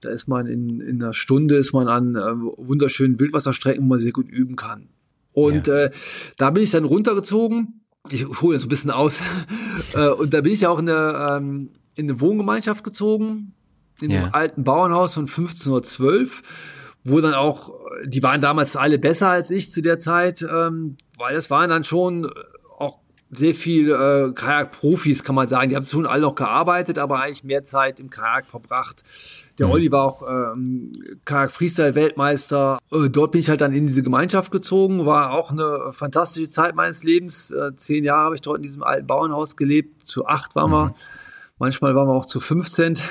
[0.01, 2.21] Da ist man in, in einer Stunde ist man an äh,
[2.57, 4.89] wunderschönen Wildwasserstrecken, wo man sehr gut üben kann.
[5.33, 5.85] Und ja.
[5.85, 5.91] äh,
[6.39, 7.83] da bin ich dann runtergezogen.
[8.11, 9.21] Ich hole jetzt ein bisschen aus.
[9.95, 13.53] äh, und da bin ich ja auch in eine, ähm, in eine Wohngemeinschaft gezogen,
[14.01, 14.23] in ja.
[14.23, 16.43] einem alten Bauernhaus von 1512,
[17.05, 17.75] wo dann auch,
[18.07, 21.85] die waren damals alle besser als ich zu der Zeit, ähm, weil das waren dann
[21.85, 22.31] schon
[22.79, 25.71] auch sehr viel äh, Kajak-Profis, kann man sagen.
[25.71, 29.03] Die haben schon alle noch gearbeitet, aber eigentlich mehr Zeit im Kajak verbracht.
[29.59, 29.73] Der mhm.
[29.73, 30.93] Olli war auch ähm,
[31.25, 32.79] Kajak Freestyle Weltmeister.
[32.93, 35.07] Äh, dort bin ich halt dann in diese Gemeinschaft gezogen.
[35.07, 37.51] War auch eine fantastische Zeit meines Lebens.
[37.51, 40.09] Äh, zehn Jahre habe ich dort in diesem alten Bauernhaus gelebt.
[40.09, 40.75] Zu acht waren mhm.
[40.75, 40.95] wir.
[41.59, 42.95] Manchmal waren wir auch zu 15.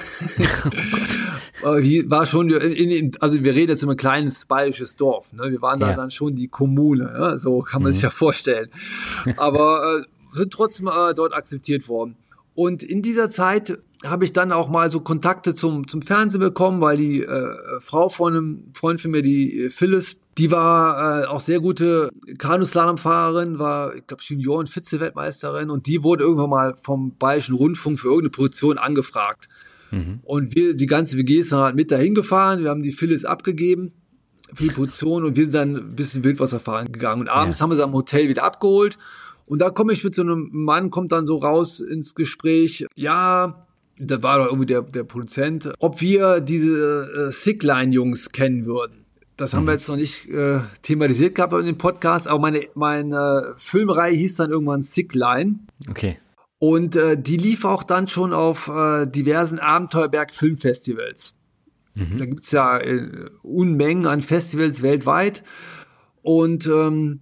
[1.63, 5.33] Äh, war schon, in, in, also wir reden jetzt über ein kleines bayerisches Dorf.
[5.33, 5.51] Ne?
[5.51, 5.95] Wir waren da ja.
[5.95, 7.11] dann schon die Kommune.
[7.17, 7.37] Ja?
[7.37, 7.93] So kann man mhm.
[7.93, 8.69] sich ja vorstellen.
[9.37, 12.17] Aber äh, sind trotzdem äh, dort akzeptiert worden.
[12.56, 16.82] Und in dieser Zeit habe ich dann auch mal so Kontakte zum, zum Fernsehen bekommen,
[16.82, 21.39] weil die äh, Frau von einem Freund von mir, die Phyllis, die war äh, auch
[21.39, 27.56] sehr gute Kanuslalomfahrerin, war, ich glaube, Junioren Vize-Weltmeisterin und die wurde irgendwann mal vom Bayerischen
[27.56, 29.49] Rundfunk für irgendeine Produktion angefragt.
[29.91, 30.20] Mhm.
[30.24, 33.26] Und wir, die ganze WG ist dann halt mit dahin gefahren, wir haben die Phyllis
[33.26, 33.93] abgegeben
[34.53, 37.22] für die Produktion und wir sind dann ein bisschen Wildwasser fahren gegangen.
[37.22, 37.64] Und abends ja.
[37.64, 38.97] haben wir sie am Hotel wieder abgeholt
[39.45, 43.65] und da komme ich mit so einem Mann, kommt dann so raus ins Gespräch, ja,
[43.97, 49.05] da war doch irgendwie der, der Produzent, ob wir diese äh, Sickline-Jungs kennen würden.
[49.37, 49.67] Das haben mhm.
[49.67, 54.35] wir jetzt noch nicht äh, thematisiert gehabt in dem Podcast, aber meine, meine Filmreihe hieß
[54.35, 55.59] dann irgendwann Sickline.
[55.89, 56.17] Okay.
[56.57, 61.35] Und äh, die lief auch dann schon auf äh, diversen Abenteuerberg-Filmfestivals.
[61.95, 62.17] Mhm.
[62.17, 65.43] Da gibt's ja äh, Unmengen an Festivals weltweit.
[66.21, 67.19] Und ähm,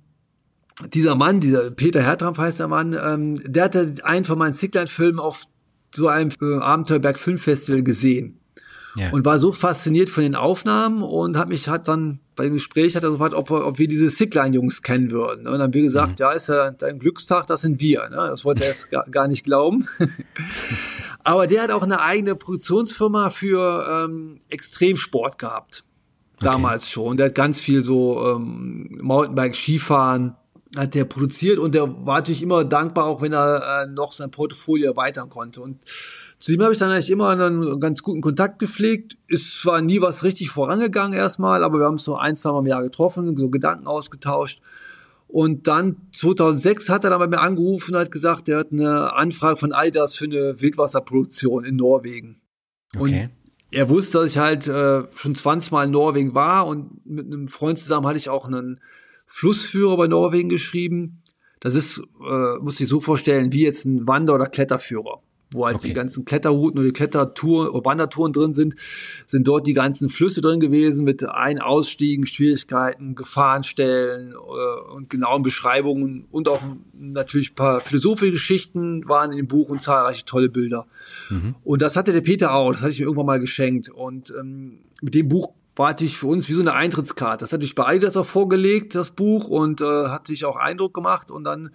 [0.94, 5.20] dieser Mann, dieser Peter Hertramp heißt der Mann, ähm, der hatte einen von meinen Sickline-Filmen
[5.20, 5.44] auf
[5.94, 8.40] so einem äh, Abenteuerberg Filmfestival gesehen.
[8.96, 9.10] Ja.
[9.10, 12.96] Und war so fasziniert von den Aufnahmen und hat mich hat dann bei dem Gespräch
[12.96, 15.46] hat er gefragt, ob, ob wir diese Sickline-Jungs kennen würden.
[15.48, 16.16] Und dann haben wir gesagt, mhm.
[16.20, 18.10] ja, ist ja dein Glückstag, das sind wir.
[18.10, 18.16] Ne?
[18.16, 19.88] Das wollte er jetzt gar, gar nicht glauben.
[21.24, 25.84] Aber der hat auch eine eigene Produktionsfirma für ähm, Extremsport gehabt.
[26.40, 26.92] Damals okay.
[26.92, 27.18] schon.
[27.18, 30.36] Der hat ganz viel so ähm, Mountainbike, Skifahren,
[30.76, 34.32] hat der produziert und der war natürlich immer dankbar, auch wenn er äh, noch sein
[34.32, 35.62] Portfolio erweitern konnte.
[35.62, 35.80] Und
[36.40, 39.18] zu ihm habe ich dann eigentlich immer einen ganz guten Kontakt gepflegt.
[39.28, 42.60] Ist zwar nie was richtig vorangegangen erstmal, aber wir haben es so ein, zwei Mal
[42.60, 44.62] im Jahr getroffen, so Gedanken ausgetauscht.
[45.28, 49.14] Und dann 2006 hat er dann bei mir angerufen und hat gesagt, er hat eine
[49.16, 52.42] Anfrage von Adidas für eine Wildwasserproduktion in Norwegen.
[52.96, 53.02] Okay.
[53.02, 53.30] Und
[53.72, 57.48] er wusste, dass ich halt äh, schon 20 Mal in Norwegen war und mit einem
[57.48, 58.80] Freund zusammen hatte ich auch einen
[59.36, 61.24] Flussführer bei Norwegen geschrieben.
[61.60, 65.22] Das ist, äh, muss ich so vorstellen, wie jetzt ein Wander- oder Kletterführer.
[65.56, 65.90] wo halt Okay.
[65.90, 68.74] die ganzen Kletterrouten oder die Klettertouren oder Wandertouren drin sind,
[69.28, 75.44] sind dort die ganzen Flüsse drin gewesen mit Ein-, Ausstiegen, Schwierigkeiten, Gefahrenstellen äh, und genauen
[75.44, 76.60] Beschreibungen und auch
[77.00, 80.88] natürlich ein paar philosophische Geschichten waren in dem Buch und zahlreiche tolle Bilder.
[81.64, 83.90] Und das hatte der Peter auch, das hatte ich mir irgendwann mal geschenkt.
[83.90, 87.44] Und ähm, mit dem Buch war natürlich für uns wie so eine Eintrittskarte.
[87.44, 90.94] Das hatte ich bei Adidas auch vorgelegt, das Buch, und äh, hat sich auch Eindruck
[90.94, 91.32] gemacht.
[91.32, 91.72] Und dann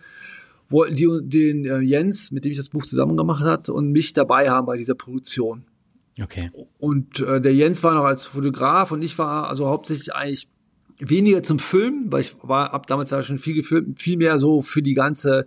[0.69, 4.13] wollten die den äh, Jens, mit dem ich das Buch zusammen gemacht hat, und mich
[4.13, 5.65] dabei haben bei dieser Produktion.
[6.23, 6.51] Okay.
[6.79, 10.49] Und äh, der Jens war noch als Fotograf und ich war also hauptsächlich eigentlich
[10.99, 14.63] weniger zum Filmen, weil ich war ab damals ja schon viel gefilmt, viel mehr so
[14.63, 15.47] für die ganze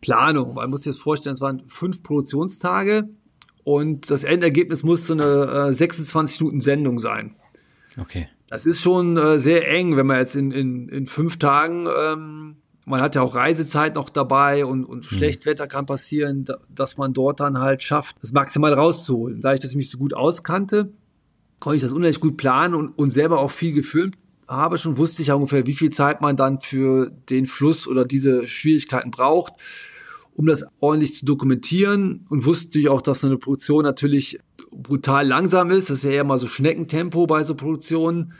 [0.00, 0.54] Planung.
[0.54, 3.08] Man muss sich das vorstellen, es waren fünf Produktionstage
[3.62, 7.34] und das Endergebnis musste eine äh, 26 Minuten Sendung sein.
[7.98, 8.28] Okay.
[8.48, 12.56] Das ist schon äh, sehr eng, wenn man jetzt in, in, in fünf Tagen, ähm,
[12.84, 17.12] man hat ja auch Reisezeit noch dabei und, und Schlechtwetter kann passieren, da, dass man
[17.12, 19.40] dort dann halt schafft, das maximal rauszuholen.
[19.40, 20.92] Da ich das mich so gut auskannte,
[21.58, 24.16] konnte ich das unheimlich gut planen und, und selber auch viel gefilmt
[24.48, 28.04] habe schon, wusste ich ja ungefähr, wie viel Zeit man dann für den Fluss oder
[28.04, 29.54] diese Schwierigkeiten braucht,
[30.34, 34.38] um das ordentlich zu dokumentieren und wusste natürlich auch, dass so eine Produktion natürlich
[34.82, 35.90] brutal langsam ist.
[35.90, 38.32] Das ist ja eher mal so Schneckentempo bei so Produktionen.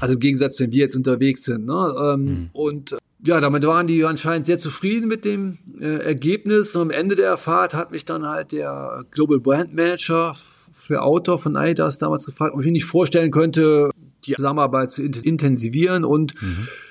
[0.00, 1.66] Also im Gegensatz, wenn wir jetzt unterwegs sind.
[1.66, 1.94] Ne?
[2.02, 6.74] Ähm, Und äh, ja, damit waren die anscheinend sehr zufrieden mit dem äh, Ergebnis.
[6.76, 10.36] Und am Ende der Fahrt hat mich dann halt der Global Brand Manager
[10.74, 13.90] für Autor von Adidas damals gefragt, ob ich mir nicht vorstellen könnte,
[14.24, 16.34] die Zusammenarbeit zu int- intensivieren und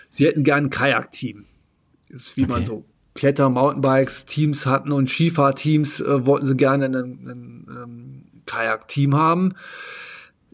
[0.09, 1.45] sie hätten gern ein Kajak-Team.
[2.11, 2.65] Das ist wie man Okay.
[2.65, 2.85] so
[3.15, 8.08] Kletter, Mountainbikes, Teams hatten und Skifahrteams äh, wollten sie gerne ein, ein, ähm,
[8.49, 9.53] Kajak-Team haben.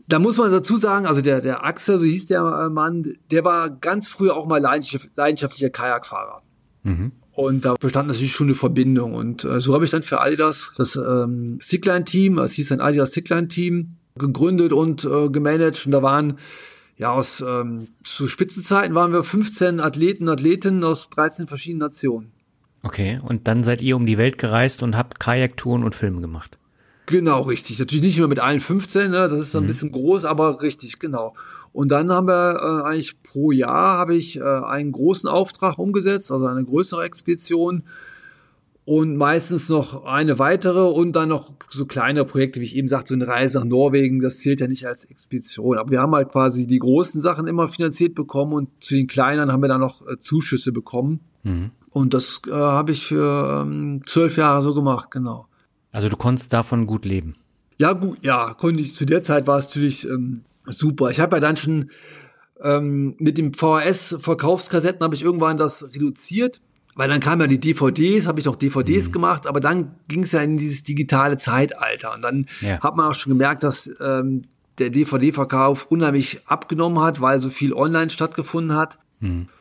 [0.08, 3.44] Da muss man dazu sagen, also der, der Axel, so hieß der äh, Mann, der
[3.44, 6.44] war ganz früher auch mal leidenschaft- leidenschaftlicher Kajakfahrer.
[6.84, 7.14] Mhm.
[7.32, 9.14] Und da bestand natürlich schon eine Verbindung.
[9.14, 13.14] Und äh, so habe ich dann für Adidas das ähm, Sickline-Team, es hieß ein Adidas
[13.14, 15.86] Sickline-Team, gegründet und äh, gemanagt.
[15.86, 16.38] Und da waren,
[16.98, 22.32] ja, aus ähm, zu Spitzenzeiten waren wir 15 Athleten, Athletinnen aus 13 verschiedenen Nationen.
[22.84, 23.20] Okay.
[23.22, 26.58] Und dann seid ihr um die Welt gereist und habt Kajaktouren und Filme gemacht.
[27.06, 27.80] Genau, richtig.
[27.80, 29.18] Natürlich nicht mehr mit allen 15, ne?
[29.30, 31.36] das ist dann ein bisschen groß, aber richtig, genau.
[31.72, 36.32] Und dann haben wir äh, eigentlich pro Jahr habe ich äh, einen großen Auftrag umgesetzt,
[36.32, 37.84] also eine größere Expedition
[38.86, 43.10] und meistens noch eine weitere und dann noch so kleine Projekte, wie ich eben sagte,
[43.10, 45.78] so eine Reise nach Norwegen, das zählt ja nicht als Expedition.
[45.78, 49.52] Aber wir haben halt quasi die großen Sachen immer finanziert bekommen und zu den kleineren
[49.52, 51.20] haben wir dann noch äh, Zuschüsse bekommen.
[51.44, 51.72] Mhm.
[51.90, 55.48] Und das äh, habe ich für ähm, zwölf Jahre so gemacht, genau.
[55.96, 57.36] Also du konntest davon gut leben.
[57.78, 58.94] Ja, gut, ja, konnte ich.
[58.96, 61.10] Zu der Zeit war es natürlich ähm, super.
[61.10, 61.90] Ich habe ja dann schon
[62.62, 66.60] ähm, mit dem VHS-Verkaufskassetten habe ich irgendwann das reduziert,
[66.96, 70.34] weil dann kamen ja die DVDs, habe ich noch DVDs gemacht, aber dann ging es
[70.34, 72.82] ja in dieses digitale Zeitalter und dann Ja.
[72.82, 74.44] hat man auch schon gemerkt, dass ähm,
[74.80, 79.00] der DVD-Verkauf unheimlich abgenommen hat, weil so viel online stattgefunden hat.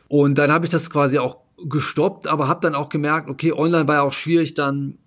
[0.09, 1.37] Und dann habe ich das quasi auch
[1.69, 4.97] gestoppt, aber habe dann auch gemerkt, okay, online war ja auch schwierig, dann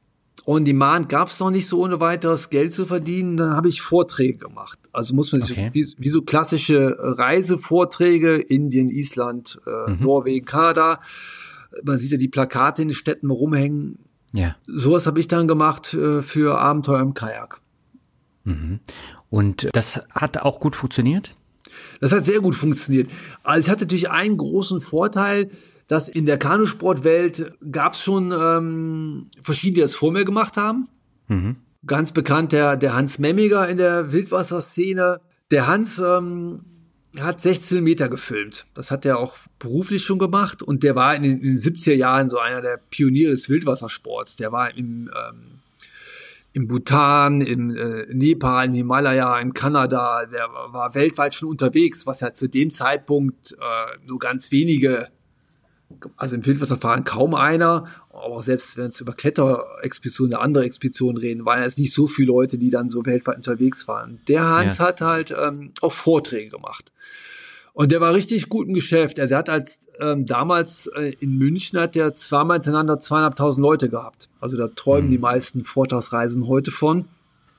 [0.51, 3.36] On Demand gab es noch nicht so ohne weiteres Geld zu verdienen.
[3.36, 4.78] Dann habe ich Vorträge gemacht.
[4.92, 5.68] Also muss man sich Okay.
[5.74, 11.03] wie, wie so klassische Reisevorträge, Indien, Island, äh, Norwegen, Kanada.
[11.84, 13.99] Man sieht ja die Plakate in den Städten rumhängen.
[14.32, 14.57] Ja.
[14.66, 17.61] Sowas habe ich dann gemacht äh, für Abenteuer im Kajak.
[19.28, 21.34] Und das hat auch gut funktioniert?
[22.01, 23.11] Das hat sehr gut funktioniert.
[23.42, 25.51] Also ich hatte natürlich einen großen Vorteil,
[25.89, 30.89] dass in der Kanusportwelt gab es schon ähm, verschiedene, die das vor mir gemacht haben.
[31.86, 35.20] Ganz bekannt der, der Hans Memmiger in der Wildwasserszene.
[35.51, 36.61] Der Hans ähm,
[37.18, 38.66] hat 16 Meter gefilmt.
[38.74, 41.95] Das hat er auch beruflich schon gemacht und der war in den, in den 70er
[41.95, 44.36] Jahren so einer der Pioniere des Wildwassersports.
[44.36, 45.59] Der war im ähm,
[46.55, 52.20] im Bhutan, im äh, Nepal, im Himalaya, in Kanada, der war weltweit schon unterwegs, was
[52.20, 55.09] ja zu dem Zeitpunkt äh, nur ganz wenige,
[56.16, 61.45] also im Wildwasserfahren kaum einer, aber selbst wenn es über Kletterexpeditionen, eine andere Expedition reden,
[61.45, 64.20] waren jetzt nicht so viele Leute, die dann so weltweit unterwegs waren.
[64.28, 64.86] Der Hans Ja.
[64.86, 66.93] hat halt ähm, auch Vorträge gemacht.
[67.72, 69.18] Und der war richtig gut im Geschäft.
[69.20, 73.89] Er der hat als ähm, damals äh, in München hat der zweimal hintereinander zweieinhalbtausend Leute
[73.89, 74.28] gehabt.
[74.41, 77.05] Also da träumen die meisten Vortragsreisen heute von.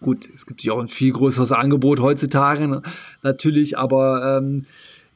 [0.01, 2.81] Gut, es gibt ja auch ein viel größeres Angebot heutzutage ne?
[3.21, 4.65] natürlich, aber ähm,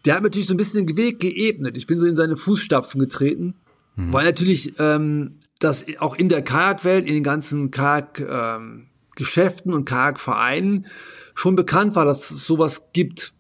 [0.06, 1.78] der hat mir natürlich so ein bisschen den Weg geebnet.
[1.78, 3.56] Ich bin so in seine Fußstapfen getreten,
[3.96, 10.88] weil natürlich ähm, das auch in der Kajakwelt, in den ganzen Kajak-Geschäften ähm, und Kajakvereinen
[11.36, 13.34] schon bekannt war, dass es sowas gibt.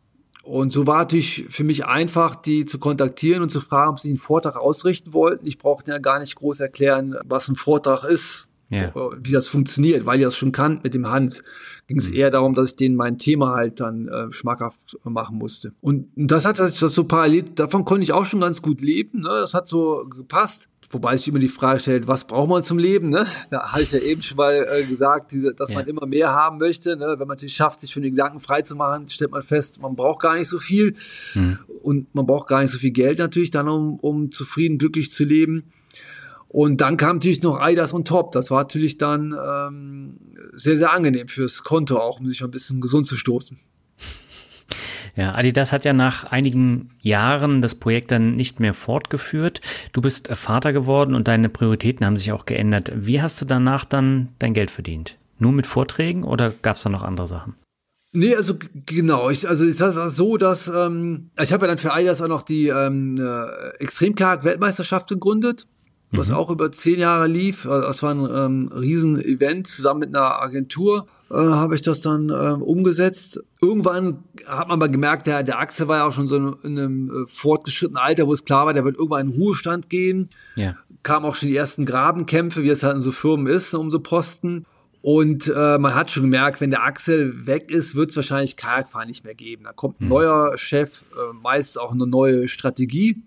[0.43, 4.09] Und so war natürlich für mich einfach, die zu kontaktieren und zu fragen, ob sie
[4.09, 5.47] einen Vortrag ausrichten wollten.
[5.47, 8.47] Ich brauchte ja gar nicht groß erklären, was ein Vortrag ist.
[8.73, 8.91] Ja.
[9.21, 11.43] wie das funktioniert, weil die das schon kannten mit dem Hans.
[11.87, 12.15] Ging es mhm.
[12.15, 15.73] eher darum, dass ich denen mein Thema halt dann äh, schmackhaft machen musste.
[15.81, 19.21] Und das hat das so parallel, davon konnte ich auch schon ganz gut leben.
[19.21, 19.29] Ne?
[19.29, 20.69] Das hat so gepasst.
[20.93, 23.09] Wobei sich immer die Frage stellt, was braucht man zum Leben?
[23.09, 23.25] Ne?
[23.49, 25.77] Da habe ich ja eben schon mal äh, gesagt, diese, dass ja.
[25.77, 26.95] man immer mehr haben möchte.
[26.95, 27.15] Ne?
[27.17, 29.95] Wenn man es schafft, sich von den Gedanken frei zu machen, stellt man fest, man
[29.95, 30.95] braucht gar nicht so viel.
[31.33, 31.57] Mhm.
[31.81, 35.25] Und man braucht gar nicht so viel Geld natürlich dann, um, um zufrieden, glücklich zu
[35.25, 35.63] leben.
[36.53, 38.31] Und dann kam natürlich noch Eidas und Top.
[38.31, 40.19] Das war natürlich dann ähm,
[40.53, 43.59] sehr, sehr angenehm fürs Konto auch, um sich ein bisschen gesund zu stoßen.
[45.15, 49.61] Ja, Adidas hat ja nach einigen Jahren das Projekt dann nicht mehr fortgeführt.
[49.93, 52.91] Du bist Vater geworden und deine Prioritäten haben sich auch geändert.
[52.95, 55.17] Wie hast du danach dann dein Geld verdient?
[55.39, 57.55] Nur mit Vorträgen oder gab es da noch andere Sachen?
[58.11, 58.53] Nee, also
[58.85, 59.31] genau.
[59.31, 62.43] Ich, also es war so, dass ähm, ich habe ja dann für Adidas auch noch
[62.43, 65.65] die ähm, äh, Extremkarg-Weltmeisterschaft gegründet,
[66.13, 66.35] was mhm.
[66.35, 67.65] auch über zehn Jahre lief.
[67.65, 72.29] Also, das war ein ähm, Riesen-Event zusammen mit einer Agentur äh, habe ich das dann
[72.29, 73.43] äh, umgesetzt.
[73.59, 76.79] Irgendwann hat man aber gemerkt, der, der Axel war ja auch schon so in, in
[76.79, 80.29] einem äh, fortgeschrittenen Alter, wo es klar war, der wird irgendwann in Ruhestand gehen.
[80.55, 80.75] Ja.
[81.01, 83.99] Kamen auch schon die ersten Grabenkämpfe, wie es halt in so Firmen ist, um so
[83.99, 84.65] Posten.
[85.01, 89.07] Und äh, man hat schon gemerkt, wenn der Axel weg ist, wird es wahrscheinlich Kajakfahren
[89.07, 89.65] nicht mehr geben.
[89.65, 90.11] Da kommt ein mhm.
[90.11, 93.21] neuer Chef, äh, meist auch eine neue Strategie.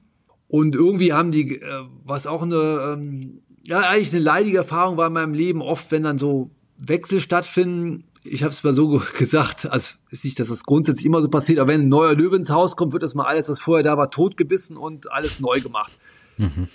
[0.57, 5.09] Und irgendwie haben die, äh, was auch eine, ähm, ja, eigentlich eine leidige Erfahrung war
[5.09, 6.51] in meinem Leben, oft, wenn dann so
[6.83, 8.05] Wechsel stattfinden.
[8.25, 11.59] Ich habe es mal so gesagt, also ist nicht, dass das grundsätzlich immer so passiert,
[11.59, 13.99] aber wenn ein neuer Löwe ins Haus kommt, wird das mal alles, was vorher da
[13.99, 15.93] war, totgebissen und alles neu gemacht.
[16.39, 16.69] Mhm.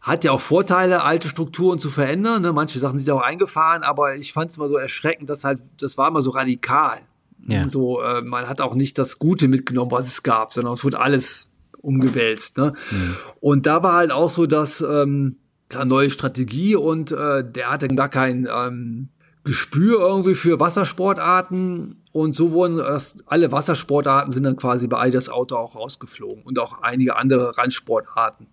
[0.00, 2.40] Hat ja auch Vorteile, alte Strukturen zu verändern.
[2.40, 2.52] Ne?
[2.52, 5.60] Manche Sachen sind ja auch eingefahren, aber ich fand es immer so erschreckend, dass halt,
[5.80, 7.00] das war immer so radikal.
[7.48, 7.68] Ja.
[7.68, 11.00] So, äh, man hat auch nicht das Gute mitgenommen, was es gab, sondern es wurde
[11.00, 11.50] alles
[11.84, 12.58] umgewälzt.
[12.58, 12.74] Ne?
[12.90, 13.16] Mhm.
[13.40, 15.36] Und da war halt auch so, dass ähm,
[15.84, 19.08] neue Strategie und äh, der hatte gar kein ähm,
[19.44, 25.28] Gespür irgendwie für Wassersportarten und so wurden erst alle Wassersportarten sind dann quasi bei Adidas
[25.28, 28.46] Auto auch rausgeflogen und auch einige andere Randsportarten.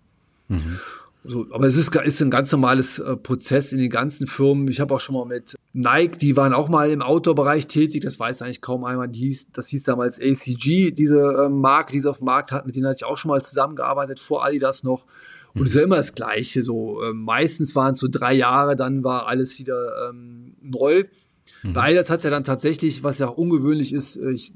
[0.48, 0.80] Mhm.
[1.24, 4.66] So, aber es ist, ist ein ganz normales äh, Prozess in den ganzen Firmen.
[4.68, 8.02] Ich habe auch schon mal mit Nike, die waren auch mal im Outdoor-Bereich tätig.
[8.02, 9.08] Das weiß eigentlich kaum einmal.
[9.08, 12.66] Die hieß, das hieß damals ACG, diese äh, Marke, die sie auf dem Markt hatten.
[12.66, 15.04] Mit denen hatte ich auch schon mal zusammengearbeitet, vor Adidas noch.
[15.54, 16.62] Und es ist ja immer das Gleiche.
[16.64, 21.04] So äh, meistens waren es so drei Jahre, dann war alles wieder ähm, neu.
[21.62, 21.72] Mhm.
[21.74, 24.52] Bei das hat ja dann tatsächlich, was ja auch ungewöhnlich ist, äh, ich,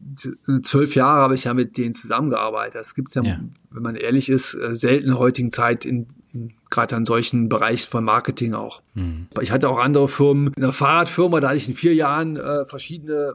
[0.48, 2.74] äh, zwölf Jahre habe ich ja mit denen zusammengearbeitet.
[2.74, 6.06] Das gibt's ja, ja, wenn man ehrlich ist, äh, selten in der heutigen Zeit in,
[6.32, 8.82] in gerade an solchen Bereichen von Marketing auch.
[8.94, 9.28] Mhm.
[9.40, 12.66] Ich hatte auch andere Firmen, in einer Fahrradfirma, da hatte ich in vier Jahren äh,
[12.66, 13.34] verschiedene,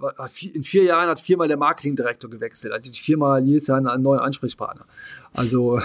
[0.53, 4.19] in vier Jahren hat viermal der Marketingdirektor gewechselt, hatte ich viermal jedes Jahr einen neuen
[4.19, 4.85] Ansprechpartner.
[5.33, 5.79] Also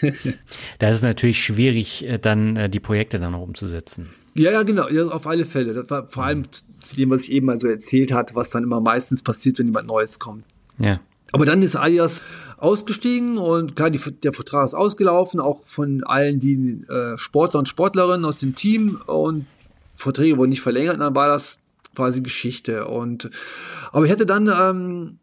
[0.78, 4.10] da ist es natürlich schwierig, dann die Projekte dann auch umzusetzen.
[4.34, 5.74] Ja, ja, genau, ja, auf alle Fälle.
[5.74, 6.44] Das war vor allem
[6.80, 9.66] zu dem, was ich eben mal so erzählt hatte, was dann immer meistens passiert, wenn
[9.66, 10.44] jemand Neues kommt.
[10.78, 11.00] Ja.
[11.32, 12.22] Aber dann ist Alias
[12.58, 17.68] ausgestiegen und klar, die, der Vertrag ist ausgelaufen, auch von allen die äh, Sportler und
[17.68, 19.46] Sportlerinnen aus dem Team und
[19.94, 21.60] Verträge wurden nicht verlängert, dann war das
[21.94, 22.86] quasi Geschichte.
[22.86, 23.30] Und
[23.92, 25.18] aber ich hatte dann ähm,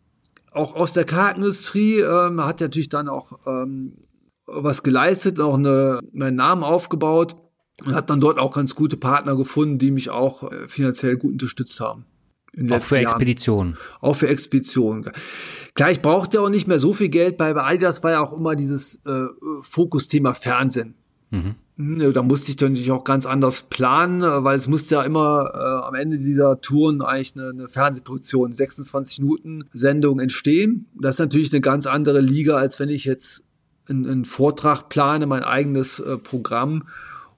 [0.51, 3.93] auch aus der Kartindustrie ähm, hat natürlich dann auch ähm,
[4.45, 7.36] was geleistet, auch eine, einen Namen aufgebaut
[7.86, 11.34] und habe dann dort auch ganz gute Partner gefunden, die mich auch äh, finanziell gut
[11.34, 12.05] unterstützt haben.
[12.71, 13.77] Auch für Expeditionen.
[14.01, 15.11] Auch für Expeditionen.
[15.75, 17.38] Klar, ich brauchte auch nicht mehr so viel Geld.
[17.38, 19.27] Bei Adidas war ja auch immer dieses äh,
[19.61, 20.95] Fokusthema Fernsehen.
[21.30, 21.55] Mhm.
[21.77, 25.03] Hm, da musste ich dann natürlich auch ganz anders planen, äh, weil es musste ja
[25.03, 30.88] immer äh, am Ende dieser Touren eigentlich eine, eine Fernsehproduktion, 26 Minuten Sendung entstehen.
[30.99, 33.45] Das ist natürlich eine ganz andere Liga, als wenn ich jetzt
[33.88, 36.84] einen, einen Vortrag plane, mein eigenes äh, Programm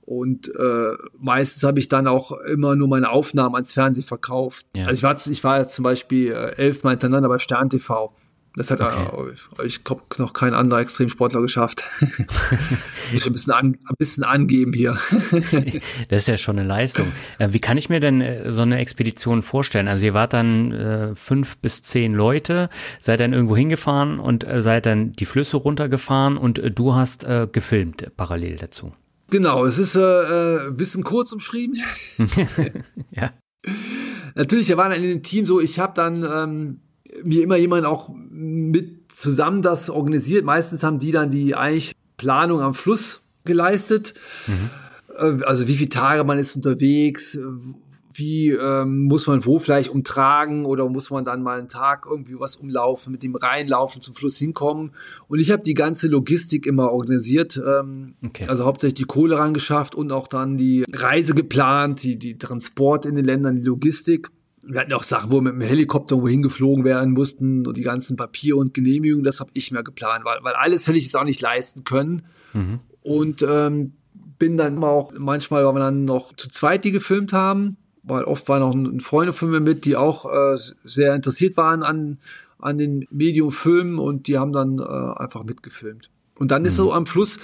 [0.01, 4.65] und äh, meistens habe ich dann auch immer nur meine Aufnahmen ans Fernsehen verkauft.
[4.75, 4.85] Ja.
[4.85, 8.13] Also ich war, ich war jetzt zum Beispiel äh, elfmal hintereinander bei Stern TV.
[8.55, 9.33] Das hat okay.
[9.59, 11.89] äh, ich glaube noch kein anderer Extremsportler geschafft.
[13.13, 14.97] ich ein bisschen, an, ein bisschen angeben hier.
[16.09, 17.13] das ist ja schon eine Leistung.
[17.39, 19.87] Äh, wie kann ich mir denn äh, so eine Expedition vorstellen?
[19.87, 24.61] Also ihr wart dann äh, fünf bis zehn Leute, seid dann irgendwo hingefahren und äh,
[24.61, 28.91] seid dann die Flüsse runtergefahren und äh, du hast äh, gefilmt parallel dazu.
[29.32, 31.79] Genau, es ist äh, ein bisschen kurz umschrieben.
[33.11, 33.32] ja.
[34.36, 36.82] Natürlich, wir waren in dem Team so, ich habe dann ähm,
[37.23, 40.43] mir immer jemand auch mit zusammen das organisiert.
[40.45, 44.13] Meistens haben die dann die eigentlich Planung am Fluss geleistet.
[44.47, 44.69] Mhm.
[45.17, 47.39] Äh, also wie viele Tage man ist unterwegs,
[48.14, 52.39] wie ähm, muss man wo vielleicht umtragen oder muss man dann mal einen Tag irgendwie
[52.39, 54.91] was umlaufen, mit dem reinlaufen, zum Fluss hinkommen.
[55.28, 58.45] Und ich habe die ganze Logistik immer organisiert, ähm, okay.
[58.47, 63.16] also hauptsächlich die Kohle rangeschafft und auch dann die Reise geplant, die, die Transport in
[63.16, 64.30] den Ländern, die Logistik.
[64.64, 67.82] Wir hatten auch Sachen, wo wir mit dem Helikopter wohin geflogen werden mussten und die
[67.82, 71.16] ganzen Papiere und Genehmigungen, das habe ich mir geplant, weil, weil alles hätte ich es
[71.16, 72.24] auch nicht leisten können.
[72.53, 72.80] Mhm.
[73.01, 73.93] Und ähm,
[74.41, 78.47] bin dann auch manchmal, weil wir dann noch zu zweit die gefilmt haben, weil oft
[78.49, 82.17] waren auch Freunde von mir mit, die auch äh, sehr interessiert waren an,
[82.59, 86.09] an den Medium-Filmen und die haben dann äh, einfach mitgefilmt.
[86.35, 86.67] Und dann mhm.
[86.69, 87.39] ist so am Fluss,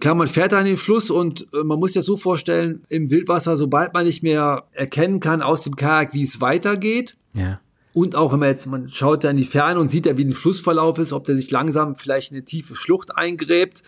[0.00, 3.10] klar, man fährt an den Fluss und äh, man muss sich das so vorstellen, im
[3.10, 7.60] Wildwasser, sobald man nicht mehr erkennen kann aus dem Kajak, wie es weitergeht, ja.
[7.92, 10.24] Und auch wenn man jetzt, man schaut ja in die Ferne und sieht ja, wie
[10.24, 13.82] ein Flussverlauf ist, ob der sich langsam vielleicht in eine tiefe Schlucht eingräbt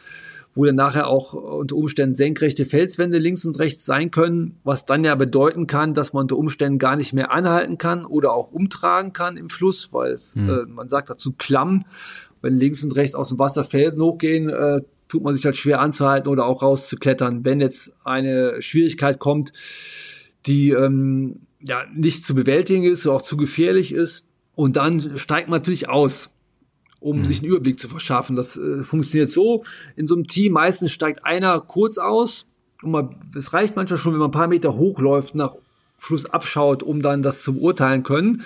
[0.54, 5.04] wo dann nachher auch unter Umständen senkrechte Felswände links und rechts sein können, was dann
[5.04, 9.12] ja bedeuten kann, dass man unter Umständen gar nicht mehr anhalten kann oder auch umtragen
[9.12, 10.48] kann im Fluss, weil es, mhm.
[10.48, 11.84] äh, man sagt dazu klamm,
[12.42, 15.80] wenn links und rechts aus dem Wasser Felsen hochgehen, äh, tut man sich halt schwer
[15.80, 17.44] anzuhalten oder auch rauszuklettern.
[17.44, 19.52] Wenn jetzt eine Schwierigkeit kommt,
[20.46, 25.48] die ähm, ja nicht zu bewältigen ist oder auch zu gefährlich ist, und dann steigt
[25.48, 26.30] man natürlich aus
[27.02, 27.26] um mhm.
[27.26, 28.36] sich einen Überblick zu verschaffen.
[28.36, 29.64] Das äh, funktioniert so.
[29.96, 32.46] In so einem Team meistens steigt einer kurz aus
[32.82, 35.54] und man, es reicht manchmal schon, wenn man ein paar Meter hochläuft, nach
[35.98, 38.42] Fluss abschaut, um dann das zu beurteilen können.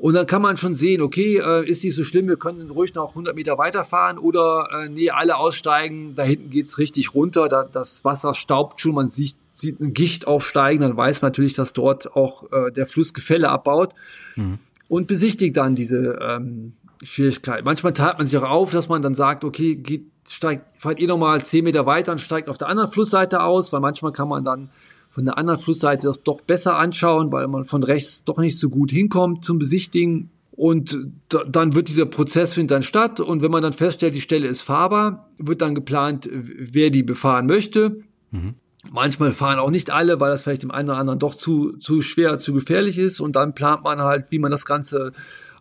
[0.00, 2.94] Und dann kann man schon sehen, okay, äh, ist nicht so schlimm, wir können ruhig
[2.94, 7.64] noch 100 Meter weiterfahren oder äh, nee, alle aussteigen, da hinten geht's richtig runter, da,
[7.64, 11.74] das Wasser staubt schon, man sieht, sieht ein Gicht aufsteigen, dann weiß man natürlich, dass
[11.74, 13.94] dort auch äh, der Fluss Gefälle abbaut
[14.36, 14.58] mhm.
[14.88, 16.72] und besichtigt dann diese, ähm,
[17.02, 17.64] Schwierigkeit.
[17.64, 21.08] Manchmal teilt man sich auch auf, dass man dann sagt, okay, geht, steigt, fahrt ihr
[21.08, 24.44] nochmal zehn Meter weiter und steigt auf der anderen Flussseite aus, weil manchmal kann man
[24.44, 24.70] dann
[25.10, 28.70] von der anderen Flussseite das doch besser anschauen, weil man von rechts doch nicht so
[28.70, 30.30] gut hinkommt zum Besichtigen.
[30.52, 30.96] Und
[31.28, 33.18] dann wird dieser Prozess findet dann statt.
[33.18, 37.46] Und wenn man dann feststellt, die Stelle ist fahrbar, wird dann geplant, wer die befahren
[37.46, 38.02] möchte.
[38.30, 38.54] Mhm.
[38.92, 42.02] Manchmal fahren auch nicht alle, weil das vielleicht dem einen oder anderen doch zu, zu
[42.02, 43.20] schwer, zu gefährlich ist.
[43.20, 45.12] Und dann plant man halt, wie man das Ganze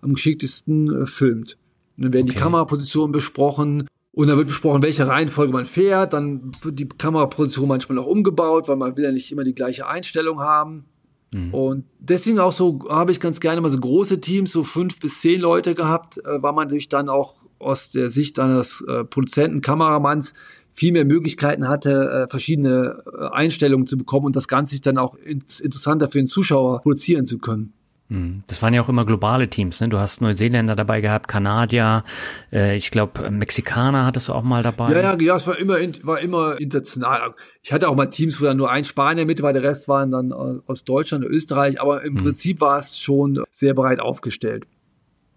[0.02, 1.58] am geschicktesten äh, filmt.
[1.98, 2.36] Und dann werden okay.
[2.36, 6.14] die Kamerapositionen besprochen und dann wird besprochen, welche Reihenfolge man fährt.
[6.14, 9.88] Dann wird die Kameraposition manchmal auch umgebaut, weil man will ja nicht immer die gleiche
[9.88, 10.86] Einstellung haben.
[11.32, 11.54] Mhm.
[11.54, 15.22] Und deswegen auch so habe ich ganz gerne mal so große Teams, so fünf bis
[15.22, 19.62] zehn Leute gehabt, äh, weil man natürlich dann auch aus der Sicht eines äh, Produzenten,
[19.62, 20.34] Kameramanns
[20.74, 24.98] viel mehr Möglichkeiten hatte, äh, verschiedene äh, Einstellungen zu bekommen und das Ganze sich dann
[24.98, 27.74] auch ins, interessanter für den Zuschauer produzieren zu können.
[28.10, 28.44] Hm.
[28.48, 29.88] Das waren ja auch immer globale Teams, ne?
[29.88, 32.04] Du hast Neuseeländer dabei gehabt, Kanadier,
[32.52, 34.92] äh, ich glaube Mexikaner hattest du auch mal dabei.
[34.94, 37.36] Ja, ja, ja, es war immer war immer international.
[37.62, 40.10] Ich hatte auch mal Teams, wo dann nur ein Spanier mit war, der Rest waren
[40.10, 42.24] dann aus Deutschland und Österreich, aber im mhm.
[42.24, 44.66] Prinzip war es schon sehr breit aufgestellt.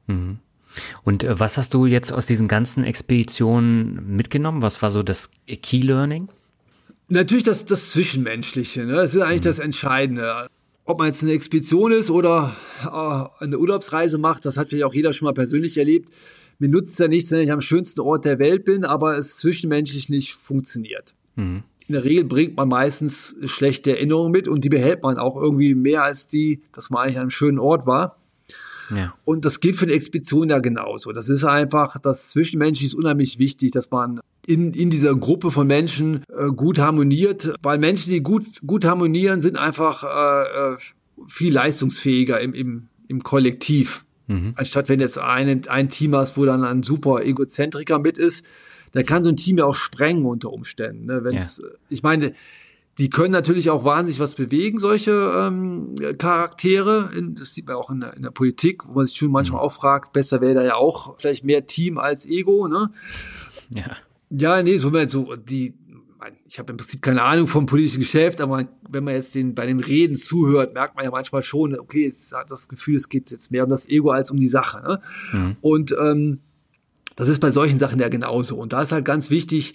[0.07, 0.39] Mhm.
[1.05, 4.63] Und äh, was hast du jetzt aus diesen ganzen Expeditionen mitgenommen?
[4.63, 6.29] Was war so das Key Learning?
[7.09, 8.95] Natürlich das, das Zwischenmenschliche, ne?
[8.95, 9.45] Das ist eigentlich mhm.
[9.45, 10.47] das Entscheidende
[10.85, 14.95] ob man jetzt eine Expedition ist oder äh, eine Urlaubsreise macht, das hat vielleicht auch
[14.95, 16.13] jeder schon mal persönlich erlebt.
[16.59, 20.09] Mir nutzt ja nichts, wenn ich am schönsten Ort der Welt bin, aber es zwischenmenschlich
[20.09, 21.15] nicht funktioniert.
[21.37, 21.63] Mhm.
[21.89, 25.75] In der Regel bringt man meistens schlechte Erinnerungen mit und die behält man auch irgendwie
[25.75, 28.22] mehr als die, dass man eigentlich an einem schönen Ort war.
[28.91, 29.15] Ja.
[29.25, 31.13] Und das gilt für eine Expedition ja genauso.
[31.13, 35.67] Das ist einfach, das Zwischenmenschliche ist unheimlich wichtig, dass man in, in dieser Gruppe von
[35.67, 40.77] Menschen äh, gut harmoniert, weil Menschen, die gut, gut harmonieren, sind einfach äh, äh
[41.29, 44.05] viel leistungsfähiger im, im, im Kollektiv.
[44.27, 44.55] Mhm.
[44.57, 48.45] Anstatt wenn jetzt ein, ein Team hast, wo dann ein super Egozentriker mit ist,
[48.93, 51.07] da kann so ein Team ja auch sprengen unter Umständen.
[51.07, 51.25] Ne?
[51.25, 51.69] Wenn's, ja.
[51.89, 52.35] Ich meine,
[52.99, 57.11] die können natürlich auch wahnsinnig was bewegen, solche ähm, Charaktere.
[57.39, 59.67] Das sieht man auch in der, in der Politik, wo man sich schon manchmal mhm.
[59.67, 62.69] auch fragt, besser wäre da ja auch vielleicht mehr Team als Ego.
[62.69, 62.91] Ne?
[63.71, 63.97] Ja.
[64.35, 65.75] Ja, nee, so, so die,
[66.47, 69.67] ich habe im Prinzip keine Ahnung vom politischen Geschäft, aber wenn man jetzt den, bei
[69.67, 73.31] den Reden zuhört, merkt man ja manchmal schon, okay, jetzt hat das Gefühl, es geht
[73.31, 74.83] jetzt mehr um das Ego als um die Sache.
[74.83, 75.01] Ne?
[75.33, 75.57] Mhm.
[75.61, 76.41] Und ähm,
[77.17, 78.57] das ist bei solchen Sachen ja genauso.
[78.57, 79.75] Und da ist halt ganz wichtig,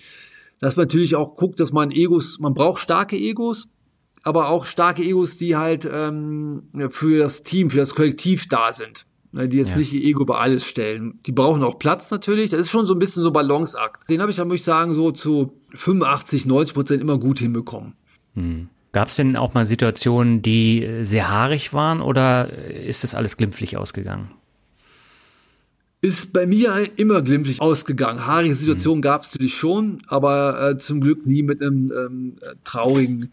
[0.59, 3.67] dass man natürlich auch guckt, dass man Egos, man braucht starke Egos,
[4.23, 9.05] aber auch starke Egos, die halt ähm, für das Team, für das Kollektiv da sind.
[9.33, 9.79] Ne, die jetzt ja.
[9.79, 11.19] nicht ihr Ego über alles stellen.
[11.25, 12.49] Die brauchen auch Platz natürlich.
[12.51, 14.09] Das ist schon so ein bisschen so Balanceakt.
[14.09, 17.93] Den habe ich dann, muss ich sagen, so zu 85, 90 Prozent immer gut hinbekommen.
[18.35, 18.69] Hm.
[18.93, 23.77] Gab es denn auch mal Situationen, die sehr haarig waren oder ist das alles glimpflich
[23.77, 24.31] ausgegangen?
[26.01, 28.25] Ist bei mir immer glimpflich ausgegangen.
[28.27, 29.03] Haarige Situationen mhm.
[29.03, 33.31] gab es natürlich schon, aber äh, zum Glück nie mit einem ähm, traurigen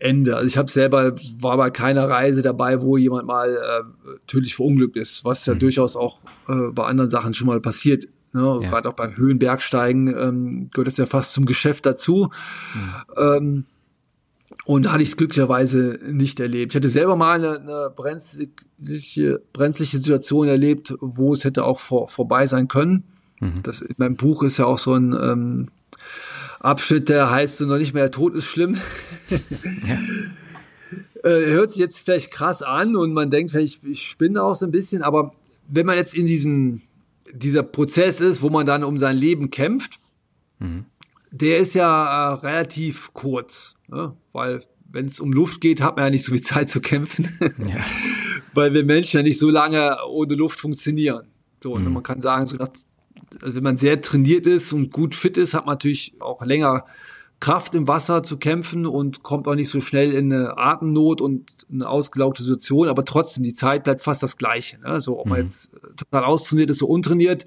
[0.00, 0.34] Ende.
[0.34, 4.96] Also ich habe selber, war bei keiner Reise dabei, wo jemand mal äh, tödlich verunglückt
[4.96, 5.60] ist, was ja mhm.
[5.60, 8.08] durchaus auch äh, bei anderen Sachen schon mal passiert.
[8.32, 8.58] Ne?
[8.62, 8.68] Ja.
[8.68, 12.30] Gerade auch beim Höhenbergsteigen ähm, gehört das ja fast zum Geschäft dazu.
[12.74, 12.90] Mhm.
[13.16, 13.64] Ähm,
[14.64, 16.72] und da hatte ich es glücklicherweise nicht erlebt.
[16.72, 22.08] Ich hatte selber mal eine, eine brenzliche, brenzliche Situation erlebt, wo es hätte auch vor,
[22.08, 23.04] vorbei sein können.
[23.40, 23.62] Mhm.
[23.62, 25.68] Das, in meinem Buch ist ja auch so ein ähm,
[26.60, 28.78] Abschnitt, der heißt so noch nicht mehr, der Tod ist schlimm.
[29.88, 29.98] ja.
[31.24, 34.66] äh, hört sich jetzt vielleicht krass an und man denkt vielleicht, ich spinne auch so
[34.66, 35.32] ein bisschen, aber
[35.68, 36.82] wenn man jetzt in diesem,
[37.32, 39.98] dieser Prozess ist, wo man dann um sein Leben kämpft,
[40.58, 40.84] mhm.
[41.32, 44.14] Der ist ja äh, relativ kurz, ne?
[44.32, 47.28] weil wenn es um Luft geht, hat man ja nicht so viel Zeit zu kämpfen,
[47.66, 47.80] ja.
[48.54, 51.26] weil wir Menschen ja nicht so lange ohne Luft funktionieren.
[51.62, 51.94] So, und mhm.
[51.94, 52.68] man kann sagen, so nach
[53.40, 56.84] also wenn man sehr trainiert ist und gut fit ist, hat man natürlich auch länger
[57.40, 61.50] Kraft im Wasser zu kämpfen und kommt auch nicht so schnell in eine Atemnot und
[61.72, 64.80] eine ausgelaugte Situation, aber trotzdem, die Zeit bleibt fast das Gleiche.
[64.80, 65.00] Ne?
[65.00, 65.46] So, ob man mhm.
[65.46, 67.46] jetzt total austrainiert ist, so untrainiert,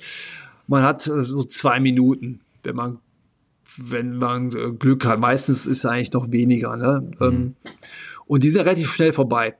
[0.68, 3.00] man hat äh, so zwei Minuten, wenn man
[3.78, 5.20] wenn man äh, Glück hat.
[5.20, 6.76] Meistens ist es eigentlich noch weniger.
[6.78, 7.10] Ne?
[7.20, 7.26] Mhm.
[7.26, 7.56] Ähm,
[8.26, 9.56] und die sind relativ schnell vorbei.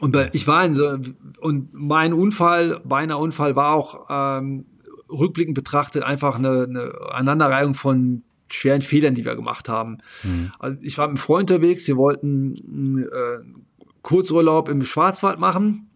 [0.00, 0.96] Und ich war in so,
[1.40, 4.66] und mein Unfall, beinahe Unfall war auch ähm,
[5.10, 9.98] rückblickend betrachtet einfach eine, eine Aneinanderreihung von schweren Fehlern, die wir gemacht haben.
[10.22, 10.52] Mhm.
[10.58, 13.38] Also ich war mit einem Freund unterwegs, wir wollten äh,
[14.02, 15.87] Kurzurlaub im Schwarzwald machen.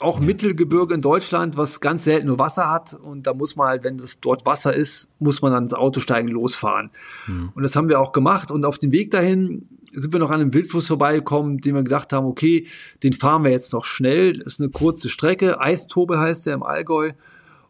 [0.00, 0.18] Auch.
[0.18, 2.94] Mittelgebirge in Deutschland, was ganz selten nur Wasser hat.
[2.94, 6.00] Und da muss man halt, wenn das dort Wasser ist, muss man dann ins Auto
[6.00, 6.90] steigen, losfahren.
[7.26, 7.52] Mhm.
[7.54, 8.50] Und das haben wir auch gemacht.
[8.50, 12.12] Und auf dem Weg dahin sind wir noch an einem Wildfluss vorbeigekommen, den wir gedacht
[12.12, 12.66] haben, okay,
[13.02, 14.38] den fahren wir jetzt noch schnell.
[14.38, 15.60] Das ist eine kurze Strecke.
[15.60, 17.12] Eistobel heißt der im Allgäu.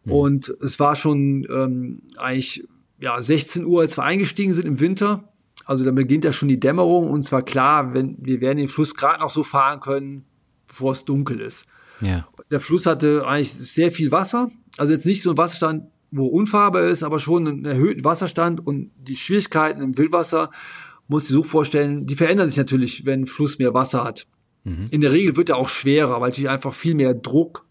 [0.05, 0.11] Mhm.
[0.11, 2.65] Und es war schon ähm, eigentlich
[2.99, 5.25] ja 16 Uhr, als wir eingestiegen sind im Winter.
[5.65, 8.95] Also da beginnt ja schon die Dämmerung und zwar klar, wenn wir werden den Fluss
[8.95, 10.25] gerade noch so fahren können,
[10.67, 11.65] bevor es dunkel ist.
[12.01, 12.27] Ja.
[12.49, 16.83] Der Fluss hatte eigentlich sehr viel Wasser, also jetzt nicht so ein Wasserstand, wo unfahrbar
[16.83, 20.51] ist, aber schon einen erhöhten Wasserstand und die Schwierigkeiten im Wildwasser
[21.07, 24.27] muss ich so vorstellen, die verändern sich natürlich, wenn ein Fluss mehr Wasser hat.
[24.63, 24.87] Mhm.
[24.91, 27.65] In der Regel wird er auch schwerer, weil natürlich einfach viel mehr Druck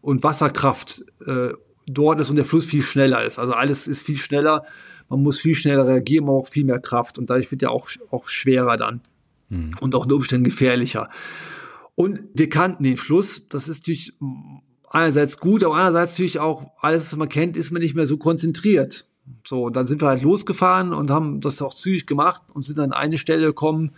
[0.00, 1.50] und Wasserkraft äh,
[1.86, 3.38] dort ist und der Fluss viel schneller ist.
[3.38, 4.64] Also alles ist viel schneller,
[5.08, 7.88] man muss viel schneller reagieren, man braucht viel mehr Kraft und dadurch wird er auch,
[8.10, 9.00] auch schwerer dann
[9.48, 9.70] mhm.
[9.80, 11.08] und auch in Umständen gefährlicher.
[12.02, 14.12] Und wir kannten den Fluss, das ist natürlich
[14.90, 18.16] einerseits gut, aber andererseits natürlich auch, alles, was man kennt, ist man nicht mehr so
[18.16, 19.06] konzentriert.
[19.46, 22.80] So, und dann sind wir halt losgefahren und haben das auch zügig gemacht und sind
[22.80, 23.92] an eine Stelle gekommen,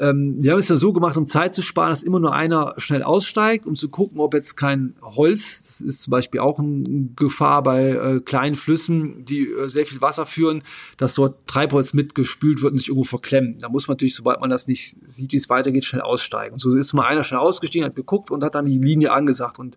[0.00, 2.74] ähm, wir haben es ja so gemacht, um Zeit zu sparen, dass immer nur einer
[2.78, 7.08] schnell aussteigt, um zu gucken, ob jetzt kein Holz, das ist zum Beispiel auch eine
[7.14, 10.62] Gefahr bei äh, kleinen Flüssen, die äh, sehr viel Wasser führen,
[10.96, 13.62] dass dort Treibholz mitgespült wird und sich irgendwo verklemmt.
[13.62, 16.54] Da muss man natürlich, sobald man das nicht sieht, wie es weitergeht, schnell aussteigen.
[16.54, 19.58] Und so ist mal einer schnell ausgestiegen, hat geguckt und hat dann die Linie angesagt.
[19.58, 19.76] Und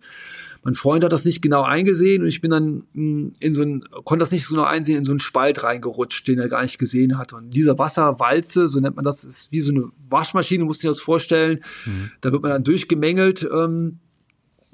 [0.65, 3.85] mein Freund hat das nicht genau eingesehen und ich bin dann hm, in so ein,
[4.03, 6.79] konnte das nicht so genau einsehen, in so einen Spalt reingerutscht, den er gar nicht
[6.79, 7.35] gesehen hatte.
[7.35, 10.99] Und dieser Wasserwalze, so nennt man das, ist wie so eine Waschmaschine, du dir das
[10.99, 11.63] vorstellen.
[11.85, 12.11] Mhm.
[12.21, 13.99] Da wird man dann durchgemängelt, ähm,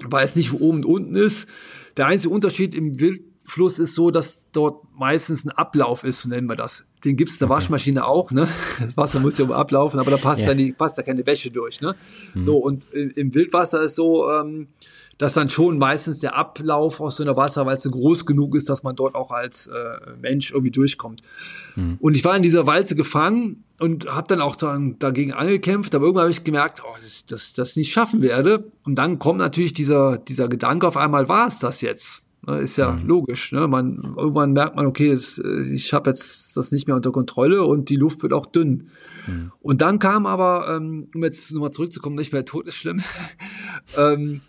[0.02, 1.46] weiß nicht, wo oben und unten ist.
[1.98, 6.48] Der einzige Unterschied im Wildfluss ist so, dass dort meistens ein Ablauf ist, so nennen
[6.48, 6.88] wir das.
[7.04, 7.56] Den gibt's der okay.
[7.56, 8.48] Waschmaschine auch, ne?
[8.80, 10.48] Das Wasser muss ja ablaufen, aber da passt ja.
[10.48, 11.96] dann die, passt da keine Wäsche durch, ne?
[12.32, 12.42] Mhm.
[12.42, 14.68] So, und im Wildwasser ist so, ähm,
[15.22, 18.96] dass dann schon meistens der Ablauf aus so einer Wasserwalze groß genug ist, dass man
[18.96, 19.72] dort auch als äh,
[20.20, 21.22] Mensch irgendwie durchkommt.
[21.76, 21.96] Mhm.
[22.00, 26.06] Und ich war in dieser Walze gefangen und habe dann auch dann dagegen angekämpft, aber
[26.06, 28.64] irgendwann habe ich gemerkt, oh, dass das, das nicht schaffen werde.
[28.82, 32.24] Und dann kommt natürlich dieser, dieser Gedanke auf einmal, war es das jetzt?
[32.44, 33.06] Ne, ist ja mhm.
[33.06, 33.52] logisch.
[33.52, 33.68] Ne?
[33.68, 37.88] Man, irgendwann merkt man, okay, es, ich habe jetzt das nicht mehr unter Kontrolle und
[37.88, 38.88] die Luft wird auch dünn.
[39.28, 39.52] Mhm.
[39.60, 43.02] Und dann kam aber, ähm, um jetzt nochmal zurückzukommen, nicht mehr Tod ist schlimm,
[43.96, 44.40] ähm,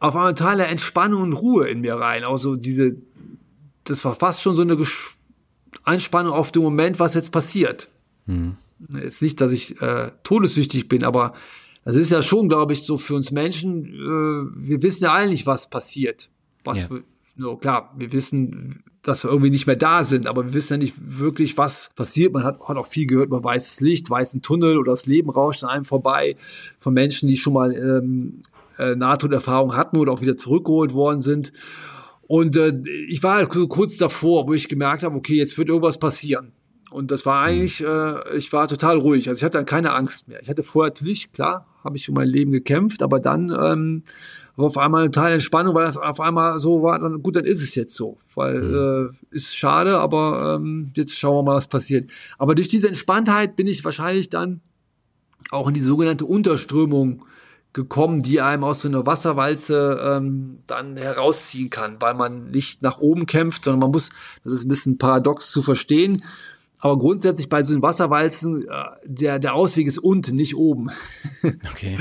[0.00, 2.24] auf einmal totale Entspannung und Ruhe in mir rein.
[2.24, 2.96] Auch so diese,
[3.84, 5.14] das war fast schon so eine Gesch
[5.84, 7.88] Anspannung auf den Moment, was jetzt passiert.
[8.26, 8.56] Hm.
[9.02, 11.34] Ist nicht, dass ich äh, todessüchtig bin, aber
[11.84, 15.46] das ist ja schon, glaube ich, so für uns Menschen, äh, wir wissen ja eigentlich,
[15.46, 16.30] was passiert.
[16.64, 16.90] Was ja.
[16.90, 17.00] wir,
[17.36, 20.78] no, klar, wir wissen, dass wir irgendwie nicht mehr da sind, aber wir wissen ja
[20.78, 22.32] nicht wirklich, was passiert.
[22.32, 25.64] Man hat, hat auch viel gehört über weißes Licht, weißen Tunnel oder das Leben rauscht
[25.64, 26.36] an einem vorbei
[26.78, 28.42] von Menschen, die schon mal ähm,
[28.78, 31.52] äh, NATO-Erfahrung hatten oder auch wieder zurückgeholt worden sind.
[32.26, 32.72] Und äh,
[33.08, 36.52] ich war halt so kurz davor, wo ich gemerkt habe, okay, jetzt wird irgendwas passieren.
[36.90, 39.28] Und das war eigentlich, äh, ich war total ruhig.
[39.28, 40.40] Also ich hatte dann keine Angst mehr.
[40.42, 44.02] Ich hatte vorher natürlich, klar, habe ich um mein Leben gekämpft, aber dann ähm,
[44.56, 47.44] war auf einmal eine totale Entspannung, weil das auf einmal so war, dann, gut, dann
[47.44, 48.18] ist es jetzt so.
[48.34, 49.12] Weil mhm.
[49.32, 52.10] äh, ist schade, aber ähm, jetzt schauen wir mal, was passiert.
[52.38, 54.60] Aber durch diese Entspanntheit bin ich wahrscheinlich dann
[55.50, 57.22] auch in die sogenannte Unterströmung
[57.72, 62.98] gekommen, die einem aus so einer Wasserwalze ähm, dann herausziehen kann, weil man nicht nach
[62.98, 64.10] oben kämpft, sondern man muss,
[64.42, 66.24] das ist ein bisschen paradox zu verstehen,
[66.80, 70.90] aber grundsätzlich bei so den Wasserwalzen, äh, der, der Ausweg ist unten, nicht oben.
[71.70, 71.98] Okay.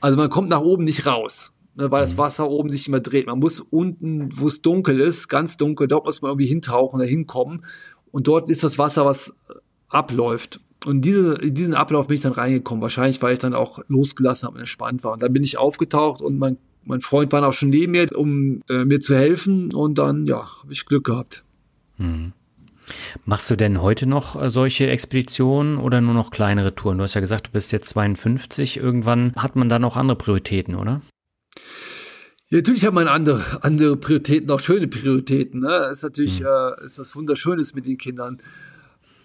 [0.00, 2.06] Also man kommt nach oben nicht raus, ne, weil mhm.
[2.06, 3.26] das Wasser oben sich immer dreht.
[3.26, 7.08] Man muss unten, wo es dunkel ist, ganz dunkel, dort muss man irgendwie hintauchen oder
[7.08, 7.64] hinkommen.
[8.12, 9.36] Und dort ist das Wasser, was
[9.88, 10.60] abläuft.
[10.84, 12.82] Und diese, in diesen Ablauf bin ich dann reingekommen.
[12.82, 15.12] Wahrscheinlich, weil ich dann auch losgelassen habe und entspannt war.
[15.12, 18.60] Und dann bin ich aufgetaucht und mein, mein Freund war auch schon neben mir, um
[18.70, 19.72] äh, mir zu helfen.
[19.74, 21.44] Und dann, ja, habe ich Glück gehabt.
[21.96, 22.32] Mhm.
[23.24, 26.98] Machst du denn heute noch äh, solche Expeditionen oder nur noch kleinere Touren?
[26.98, 28.78] Du hast ja gesagt, du bist jetzt 52.
[28.78, 31.02] Irgendwann hat man dann auch andere Prioritäten, oder?
[32.50, 35.60] Ja, natürlich hat man andere, andere Prioritäten, auch schöne Prioritäten.
[35.60, 35.88] Ne?
[35.92, 36.46] Ist natürlich mhm.
[36.46, 38.40] äh, ist was Wunderschönes mit den Kindern.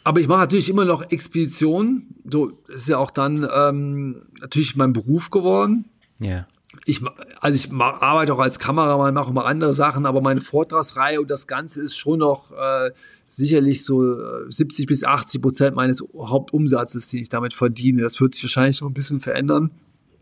[0.04, 2.16] Aber ich mache natürlich immer noch Expeditionen.
[2.30, 5.86] So ist ja auch dann ähm, natürlich mein Beruf geworden.
[6.20, 6.48] Ja.
[6.86, 7.02] Ich,
[7.40, 11.48] also ich arbeite auch als Kameramann, mache immer andere Sachen, aber meine Vortragsreihe und das
[11.48, 12.92] Ganze ist schon noch äh,
[13.30, 18.02] sicherlich so 70 äh, bis 80 Prozent meines Hauptumsatzes, den ich damit verdiene.
[18.02, 19.72] Das wird sich wahrscheinlich noch ein bisschen verändern.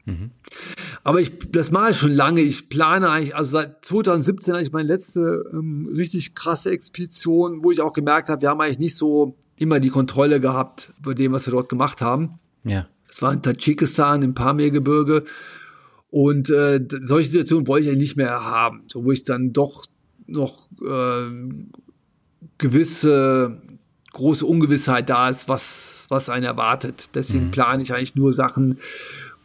[0.06, 0.32] Mhm.
[1.04, 2.42] Aber ich, das mache ich schon lange.
[2.42, 7.72] Ich plane eigentlich, also seit 2017 hatte ich meine letzte ähm, richtig krasse Expedition, wo
[7.72, 11.32] ich auch gemerkt habe, wir haben eigentlich nicht so immer die Kontrolle gehabt über dem,
[11.32, 12.40] was wir dort gemacht haben.
[12.64, 12.88] Ja.
[13.08, 15.26] Das war in Tadschikistan, im Pamirgebirge.
[16.10, 19.86] Und äh, solche Situationen wollte ich eigentlich nicht mehr haben, so wo ich dann doch
[20.28, 21.30] noch äh,
[22.58, 23.62] gewisse
[24.12, 27.10] große Ungewissheit da ist, was was einen erwartet.
[27.14, 27.52] Deswegen mhm.
[27.52, 28.80] plane ich eigentlich nur Sachen,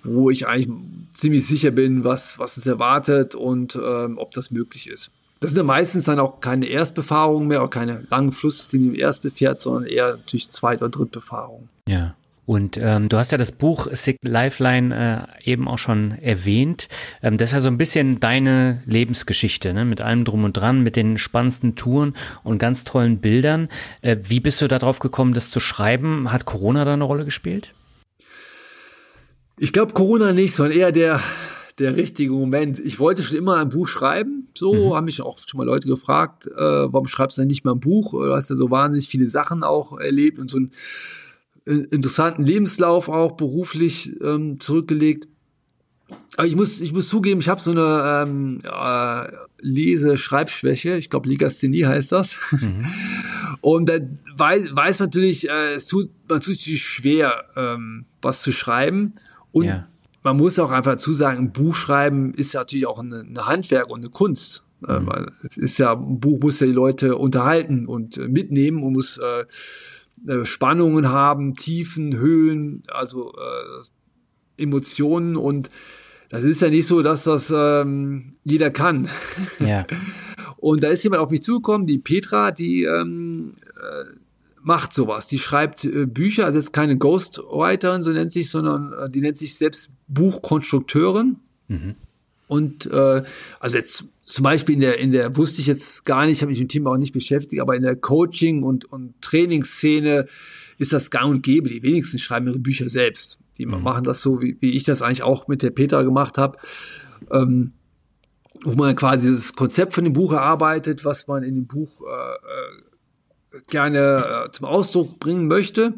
[0.03, 0.77] wo ich eigentlich
[1.13, 5.13] ziemlich sicher bin, was was uns erwartet und ähm, ob das möglich ist.
[5.41, 8.95] Das sind ja meistens dann auch keine Erstbefahrungen mehr, auch keine langen Fluss, die man
[8.95, 11.69] erst befährt, sondern eher natürlich Zweit- oder Drittbefahrungen.
[11.89, 12.15] Ja.
[12.47, 16.89] Und ähm, du hast ja das Buch Sick Lifeline äh, eben auch schon erwähnt.
[17.21, 19.85] Ähm, das ist ja so ein bisschen deine Lebensgeschichte, ne?
[19.85, 22.15] mit allem drum und dran, mit den spannendsten Touren
[22.45, 23.69] und ganz tollen Bildern.
[24.01, 26.33] Äh, wie bist du darauf gekommen, das zu schreiben?
[26.33, 27.75] Hat Corona da eine Rolle gespielt?
[29.59, 31.21] Ich glaube Corona nicht, sondern eher der
[31.79, 32.79] der richtige Moment.
[32.79, 34.49] Ich wollte schon immer ein Buch schreiben.
[34.55, 34.95] So mhm.
[34.95, 37.81] haben mich auch schon mal Leute gefragt, äh, warum schreibst du denn nicht mal ein
[37.81, 38.13] Buch?
[38.13, 40.73] Du hast ja so wahnsinnig viele Sachen auch erlebt und so einen
[41.67, 45.29] äh, interessanten Lebenslauf auch beruflich ähm, zurückgelegt.
[46.37, 49.27] Aber ich muss, ich muss zugeben, ich habe so eine ähm, äh,
[49.61, 50.97] Lese-Schreibschwäche.
[50.97, 52.37] Ich glaube, Legasthenie heißt das.
[52.53, 52.87] Mhm.
[53.61, 53.99] Und da
[54.37, 59.15] weiß, weiß man natürlich, äh, es tut, man tut sich schwer, ähm, was zu schreiben.
[59.51, 59.89] Und ja
[60.27, 63.47] man muss auch einfach dazu sagen, ein Buch schreiben ist ja natürlich auch eine, eine
[63.47, 64.65] Handwerk und eine Kunst.
[64.85, 65.09] Äh, mhm.
[65.09, 68.95] Äh, es ist ja, ein Buch muss ja die Leute unterhalten und äh, mitnehmen und
[68.95, 69.45] muss äh,
[70.29, 73.35] äh, Spannungen haben, Tiefen, Höhen, also
[74.57, 75.71] Emotionen und
[76.29, 79.09] das ist ja nicht so, dass das ähm, jeder kann.
[79.61, 79.87] Ja.
[80.57, 84.17] Und da ist jemand auf mich zugekommen, die Petra, die ähm, äh,
[84.67, 85.29] macht sowas.
[85.29, 89.39] Die schreibt äh, Bücher, also ist keine Ghostwriterin, so nennt sich, sondern äh, die nennt
[89.39, 91.37] sich selbst Buchkonstrukteurin.
[91.69, 91.95] Mhm.
[92.49, 93.23] Und äh,
[93.59, 96.61] also jetzt zum Beispiel in der, in der, wusste ich jetzt gar nicht, habe mich
[96.61, 100.27] mit dem Thema auch nicht beschäftigt, aber in der Coaching- und, und Trainingsszene
[100.79, 101.69] ist das gang und gäbe.
[101.69, 103.39] Die wenigsten schreiben ihre Bücher selbst.
[103.59, 103.83] Die mhm.
[103.83, 106.59] machen das so, wie, wie ich das eigentlich auch mit der Petra gemacht habe.
[107.31, 107.73] Ähm,
[108.65, 112.35] wo man quasi das Konzept von dem Buch erarbeitet, was man in dem Buch äh,
[112.35, 115.95] äh gerne äh, zum Ausdruck bringen möchte.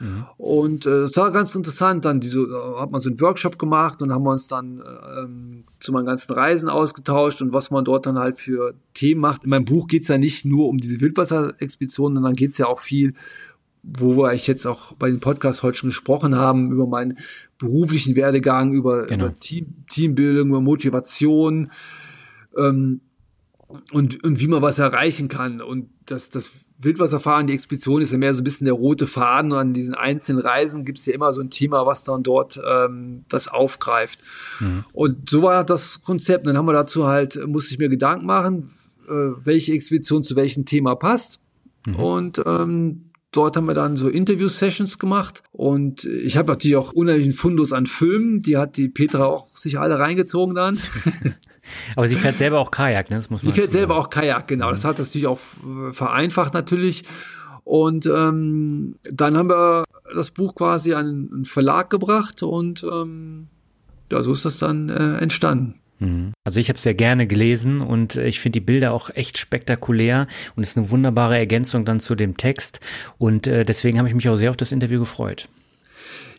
[0.00, 0.24] Mhm.
[0.38, 2.04] Und äh, das war ganz interessant.
[2.04, 5.20] Dann diese, äh, hat man so einen Workshop gemacht und haben wir uns dann äh,
[5.20, 9.44] ähm, zu meinen ganzen Reisen ausgetauscht und was man dort dann halt für Themen macht.
[9.44, 13.14] In meinem Buch geht's ja nicht nur um diese Wildwasserexpeditionen, sondern geht's ja auch viel,
[13.82, 17.18] wo wir ich jetzt auch bei den Podcasts heute schon gesprochen haben, über meinen
[17.58, 19.26] beruflichen Werdegang, über, genau.
[19.26, 21.70] über Team, Teambildung, über Motivation
[22.56, 23.00] ähm,
[23.92, 25.60] und, und wie man was erreichen kann.
[25.60, 29.52] Und das, das Wildwasserfahren, die Expedition ist ja mehr so ein bisschen der rote Faden
[29.52, 32.60] und an diesen einzelnen Reisen gibt es ja immer so ein Thema, was dann dort
[32.66, 34.20] ähm, das aufgreift.
[34.60, 34.84] Mhm.
[34.92, 36.46] Und so war das Konzept.
[36.46, 38.70] Und dann haben wir dazu halt, musste ich mir Gedanken machen,
[39.08, 39.12] äh,
[39.44, 41.40] welche Expedition zu welchem Thema passt.
[41.86, 41.96] Mhm.
[41.96, 47.32] Und ähm, Dort haben wir dann so Interview-Sessions gemacht und ich habe natürlich auch unheimlichen
[47.32, 50.80] Fundus an Filmen, die hat die Petra auch sich alle reingezogen dann.
[51.96, 53.16] Aber sie fährt selber auch Kajak, ne?
[53.16, 54.70] Das muss man sie fährt selber auch Kajak, genau.
[54.70, 55.40] Das hat das natürlich auch
[55.92, 57.04] vereinfacht natürlich.
[57.64, 59.84] Und ähm, dann haben wir
[60.14, 63.48] das Buch quasi an einen Verlag gebracht und ähm,
[64.10, 65.80] ja, so ist das dann äh, entstanden.
[66.00, 66.32] Mhm.
[66.44, 69.38] Also ich habe es sehr gerne gelesen und äh, ich finde die Bilder auch echt
[69.38, 70.26] spektakulär
[70.56, 72.80] und ist eine wunderbare Ergänzung dann zu dem Text
[73.18, 75.48] und äh, deswegen habe ich mich auch sehr auf das Interview gefreut.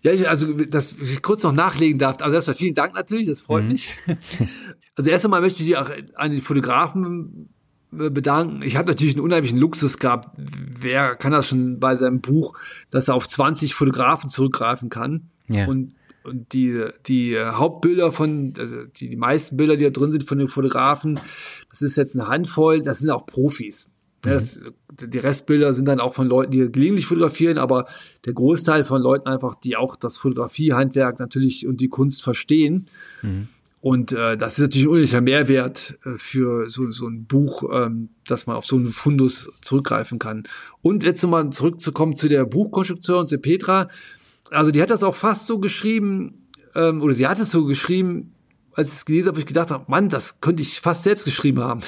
[0.01, 2.21] Ja, ich, also, dass ich kurz noch nachlegen darf.
[2.21, 3.71] Also erstmal vielen Dank natürlich, das freut mhm.
[3.71, 3.91] mich.
[4.97, 7.49] Also erst einmal möchte ich auch an den Fotografen
[7.97, 8.61] äh, bedanken.
[8.61, 10.37] Ich habe natürlich einen unheimlichen Luxus gehabt.
[10.37, 12.57] Wer kann das schon bei seinem Buch,
[12.91, 15.29] dass er auf 20 Fotografen zurückgreifen kann?
[15.47, 15.65] Ja.
[15.67, 20.23] Und und die, die Hauptbilder von, also die, die meisten Bilder, die da drin sind
[20.23, 21.19] von den Fotografen,
[21.69, 23.89] das ist jetzt eine Handvoll, das sind auch Profis.
[24.25, 24.61] Ja, das,
[24.91, 27.87] die Restbilder sind dann auch von Leuten, die gelegentlich fotografieren, aber
[28.25, 32.87] der Großteil von Leuten einfach, die auch das Fotografiehandwerk natürlich und die Kunst verstehen.
[33.21, 33.47] Mhm.
[33.81, 38.09] Und äh, das ist natürlich ein unheimlicher Mehrwert äh, für so, so ein Buch, ähm,
[38.27, 40.43] dass man auf so einen Fundus zurückgreifen kann.
[40.83, 43.89] Und jetzt nochmal zurückzukommen zu der Buchkonstruktion, zu Petra.
[44.51, 48.33] Also die hat das auch fast so geschrieben, ähm, oder sie hat es so geschrieben,
[48.73, 51.61] als ich es gelesen habe, ich gedacht habe, Mann, das könnte ich fast selbst geschrieben
[51.61, 51.81] haben.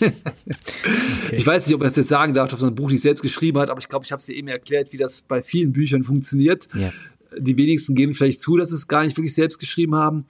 [0.00, 0.12] okay.
[1.32, 3.22] Ich weiß nicht, ob ich das jetzt sagen darf, ob so ein Buch nicht selbst
[3.22, 5.72] geschrieben hat, aber ich glaube, ich habe es dir eben erklärt, wie das bei vielen
[5.72, 6.68] Büchern funktioniert.
[6.74, 6.92] Ja.
[7.38, 10.24] Die wenigsten geben vielleicht zu, dass sie es gar nicht wirklich selbst geschrieben haben,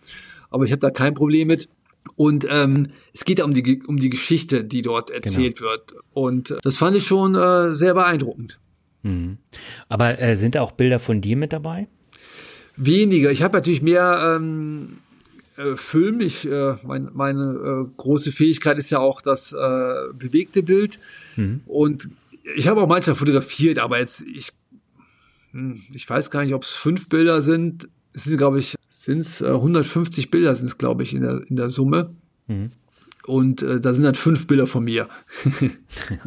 [0.51, 1.69] aber ich habe da kein Problem mit.
[2.17, 5.71] Und ähm, es geht ja um die, um die Geschichte, die dort erzählt genau.
[5.71, 5.95] wird.
[6.13, 8.59] Und das fand ich schon äh, sehr beeindruckend.
[9.03, 9.39] Mhm.
[9.89, 11.89] Aber äh, sind da auch Bilder von dir mit dabei?
[12.77, 13.31] Weniger.
[13.31, 14.99] Ich habe natürlich mehr ähm,
[15.61, 16.21] äh, Film.
[16.21, 20.99] Ich, äh, mein, meine äh, große Fähigkeit ist ja auch das äh, bewegte Bild.
[21.37, 21.61] Mhm.
[21.67, 22.09] Und
[22.57, 24.53] ich habe auch manchmal fotografiert, aber jetzt, ich,
[25.53, 27.89] hm, ich weiß gar nicht, ob es fünf Bilder sind.
[28.13, 31.43] Es sind, glaube ich, sind es äh, 150 Bilder sind es, glaube ich, in der,
[31.49, 32.15] in der Summe.
[32.47, 32.71] Mhm.
[33.27, 35.09] Und äh, da sind dann fünf Bilder von mir.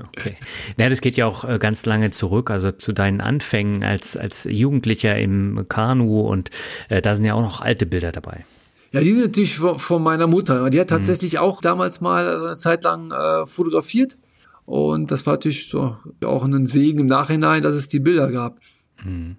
[0.07, 0.37] okay.
[0.77, 4.47] Ja, das geht ja auch äh, ganz lange zurück, also zu deinen Anfängen als, als
[4.49, 6.51] Jugendlicher im Kanu und
[6.89, 8.45] äh, da sind ja auch noch alte Bilder dabei.
[8.93, 10.69] Ja, die sind natürlich von, meiner Mutter.
[10.69, 10.95] Die hat mhm.
[10.95, 11.39] tatsächlich mhm.
[11.39, 14.17] auch damals mal so eine Zeit lang äh, fotografiert.
[14.65, 18.59] Und das war natürlich so auch ein Segen im Nachhinein, dass es die Bilder gab.
[19.03, 19.37] Mhm.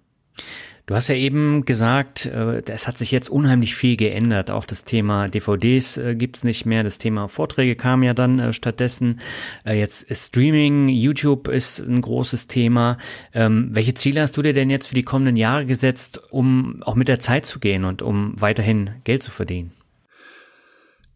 [0.86, 4.50] Du hast ja eben gesagt, äh, es hat sich jetzt unheimlich viel geändert.
[4.50, 6.84] Auch das Thema DVDs äh, gibt's nicht mehr.
[6.84, 9.18] Das Thema Vorträge kam ja dann äh, stattdessen.
[9.64, 12.98] Jetzt ist Streaming, YouTube ist ein großes Thema.
[13.32, 16.96] Ähm, welche Ziele hast du dir denn jetzt für die kommenden Jahre gesetzt, um auch
[16.96, 19.72] mit der Zeit zu gehen und um weiterhin Geld zu verdienen?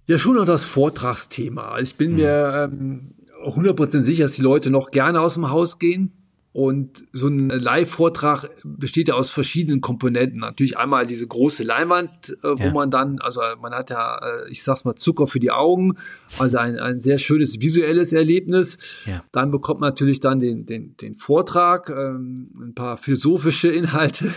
[0.06, 1.78] Ja, schon noch das Vortragsthema.
[1.80, 2.16] Ich bin hm.
[2.16, 3.14] mir ähm,
[3.44, 6.17] 100% sicher, dass die Leute noch gerne aus dem Haus gehen.
[6.58, 10.40] Und so ein Live-Vortrag besteht ja aus verschiedenen Komponenten.
[10.40, 12.72] Natürlich einmal diese große Leinwand, äh, wo ja.
[12.72, 15.94] man dann, also man hat ja, äh, ich sag's mal, Zucker für die Augen,
[16.36, 18.78] also ein, ein sehr schönes visuelles Erlebnis.
[19.06, 19.22] Ja.
[19.30, 24.34] Dann bekommt man natürlich dann den, den, den Vortrag, ähm, ein paar philosophische Inhalte,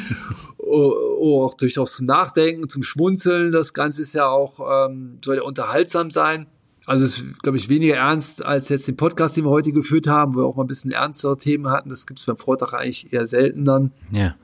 [0.56, 3.52] oh, oh, auch durchaus zum Nachdenken, zum Schmunzeln.
[3.52, 6.46] Das Ganze ist ja auch, ähm, soll ja unterhaltsam sein.
[6.88, 10.06] Also es ist, glaube ich, weniger ernst als jetzt den Podcast, den wir heute geführt
[10.06, 11.90] haben, wo wir auch mal ein bisschen ernstere Themen hatten.
[11.90, 13.92] Das gibt es beim Vortrag eigentlich eher selten dann.
[14.10, 14.36] Ja.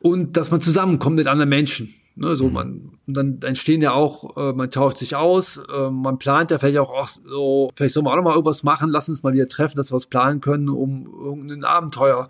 [0.00, 1.94] Und dass man zusammenkommt mit anderen Menschen.
[2.16, 2.52] Ne, so mhm.
[2.52, 6.78] man, dann entstehen ja auch, äh, man tauscht sich aus, äh, man plant ja vielleicht
[6.78, 9.46] auch, auch so, vielleicht soll man auch noch mal irgendwas machen, lass uns mal wieder
[9.46, 12.28] treffen, dass wir was planen können, um irgendein Abenteuer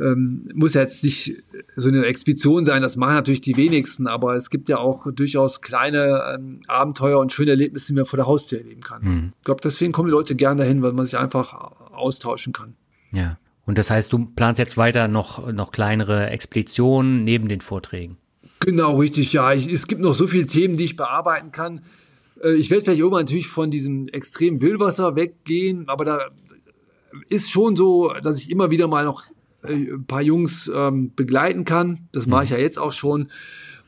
[0.00, 1.36] ähm, muss ja jetzt nicht
[1.74, 5.60] so eine Expedition sein, das machen natürlich die wenigsten, aber es gibt ja auch durchaus
[5.60, 9.02] kleine ähm, Abenteuer und schöne Erlebnisse, die man vor der Haustür erleben kann.
[9.02, 9.32] Mhm.
[9.38, 11.52] Ich glaube, deswegen kommen die Leute gerne dahin, weil man sich einfach
[11.92, 12.74] austauschen kann.
[13.12, 13.38] Ja.
[13.66, 18.16] Und das heißt, du planst jetzt weiter noch, noch kleinere Expeditionen neben den Vorträgen?
[18.60, 19.52] Genau, richtig, ja.
[19.52, 21.82] Ich, es gibt noch so viele Themen, die ich bearbeiten kann.
[22.42, 26.20] Äh, ich werde vielleicht irgendwann natürlich von diesem extremen Wildwasser weggehen, aber da
[27.28, 29.24] ist schon so, dass ich immer wieder mal noch
[29.62, 32.08] ein paar Jungs ähm, begleiten kann.
[32.12, 32.56] Das mache ich mhm.
[32.56, 33.28] ja jetzt auch schon,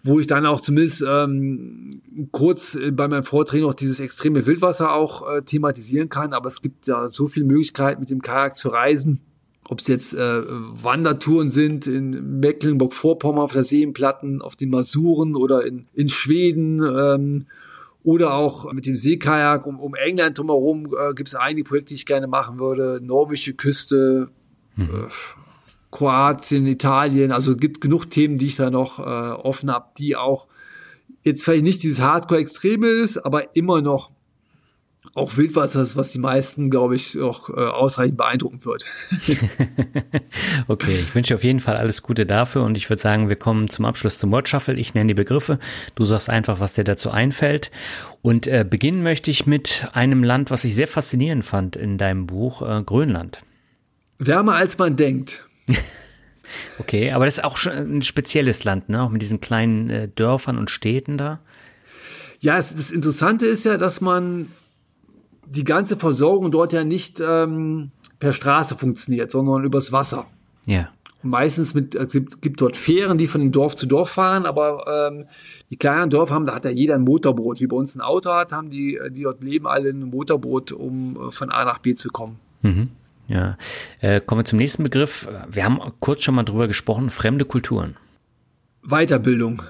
[0.03, 2.01] wo ich dann auch zumindest ähm,
[2.33, 6.33] kurz bei meinem Vortrag noch dieses extreme Wildwasser auch äh, thematisieren kann.
[6.33, 9.21] Aber es gibt ja so viele Möglichkeiten, mit dem Kajak zu reisen.
[9.69, 10.43] Ob es jetzt äh,
[10.83, 16.83] Wandertouren sind in Mecklenburg-Vorpommern auf der Seenplatten, auf den Masuren oder in, in Schweden.
[16.83, 17.47] Ähm,
[18.03, 21.97] oder auch mit dem Seekajak um, um England drumherum äh, gibt es einige Projekte, die
[21.97, 23.01] ich gerne machen würde.
[23.03, 24.31] Norwegische Küste,
[24.77, 24.85] mhm.
[24.85, 25.09] äh,
[25.91, 27.33] Kroatien, Italien.
[27.33, 30.47] Also gibt genug Themen, die ich da noch äh, offen habe, die auch
[31.23, 34.11] jetzt vielleicht nicht dieses Hardcore-Extreme ist, aber immer noch
[35.15, 38.85] auch Wildwasser ist, was die meisten, glaube ich, auch äh, ausreichend beeindruckend wird.
[40.69, 43.69] okay, ich wünsche auf jeden Fall alles Gute dafür und ich würde sagen, wir kommen
[43.69, 44.75] zum Abschluss zum Word Shuffle.
[44.75, 45.59] Ich nenne die Begriffe,
[45.95, 47.71] du sagst einfach, was dir dazu einfällt.
[48.23, 52.27] Und äh, beginnen möchte ich mit einem Land, was ich sehr faszinierend fand in deinem
[52.27, 53.41] Buch, äh, Grönland.
[54.19, 55.47] Wärmer als man denkt.
[56.79, 59.03] okay, aber das ist auch schon ein spezielles Land, ne?
[59.03, 61.41] Auch mit diesen kleinen äh, Dörfern und Städten da.
[62.41, 64.49] Ja, es, das Interessante ist ja, dass man
[65.47, 70.27] die ganze Versorgung dort ja nicht ähm, per Straße funktioniert, sondern übers Wasser.
[70.67, 70.91] Ja.
[71.23, 75.11] Und meistens mit, es gibt, gibt dort Fähren, die von Dorf zu Dorf fahren, aber
[75.11, 75.27] ähm,
[75.69, 77.61] die kleinen Dörfer haben, da hat ja jeder ein Motorboot.
[77.61, 81.17] Wie bei uns ein Auto hat, haben die, die dort leben, alle ein Motorboot, um
[81.17, 82.39] äh, von A nach B zu kommen.
[82.63, 82.89] Mhm.
[83.31, 83.57] Ja.
[84.01, 85.29] Äh, kommen wir zum nächsten Begriff.
[85.49, 87.97] Wir haben kurz schon mal drüber gesprochen, fremde Kulturen.
[88.83, 89.63] Weiterbildung.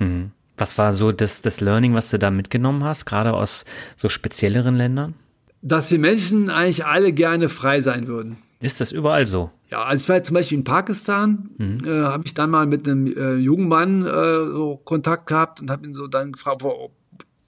[0.00, 0.32] Mhm.
[0.56, 3.64] Was war so das, das Learning, was du da mitgenommen hast, gerade aus
[3.96, 5.14] so spezielleren Ländern?
[5.62, 8.38] Dass wir Menschen eigentlich alle gerne frei sein würden.
[8.60, 9.50] Ist das überall so?
[9.70, 11.78] Ja, also ich war zum Beispiel in Pakistan, mhm.
[11.86, 15.70] äh, habe ich dann mal mit einem äh, jungen Mann äh, so Kontakt gehabt und
[15.70, 16.92] habe ihn so dann gefragt, ob,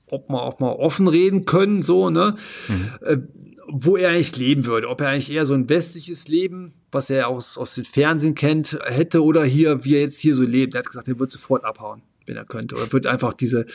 [0.06, 2.36] ob wir auch mal offen reden können, so, ne?
[2.68, 3.28] Mhm.
[3.68, 7.28] Wo er eigentlich leben würde, ob er eigentlich eher so ein westliches Leben, was er
[7.28, 10.74] aus, aus dem Fernsehen kennt, hätte oder hier, wie er jetzt hier so lebt.
[10.74, 12.76] Er hat gesagt, er würde sofort abhauen wenn er könnte.
[12.76, 13.66] Oder wird einfach diese,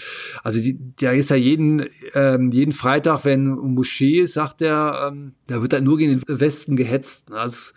[0.43, 5.33] also die, der ist ja jeden, ähm, jeden Freitag, wenn Moschee ist, sagt er, ähm,
[5.47, 7.31] da wird er nur gegen den Westen gehetzt.
[7.33, 7.73] Also,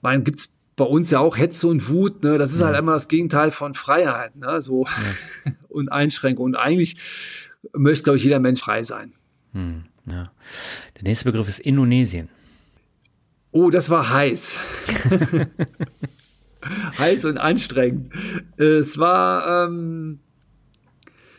[0.00, 2.38] man gibt's bei uns ja auch Hetze und Wut, ne?
[2.38, 2.74] Das ist halt ja.
[2.74, 4.62] halt immer das Gegenteil von Freiheit, ne?
[4.62, 5.52] So ja.
[5.68, 6.46] und Einschränkung.
[6.46, 6.96] Und eigentlich
[7.72, 9.14] möchte, glaube ich, jeder Mensch frei sein.
[9.52, 10.30] Hm, ja.
[10.98, 12.28] Der nächste Begriff ist Indonesien.
[13.52, 14.56] Oh, das war heiß.
[16.98, 18.12] heiß und anstrengend.
[18.56, 20.18] Es war, ähm,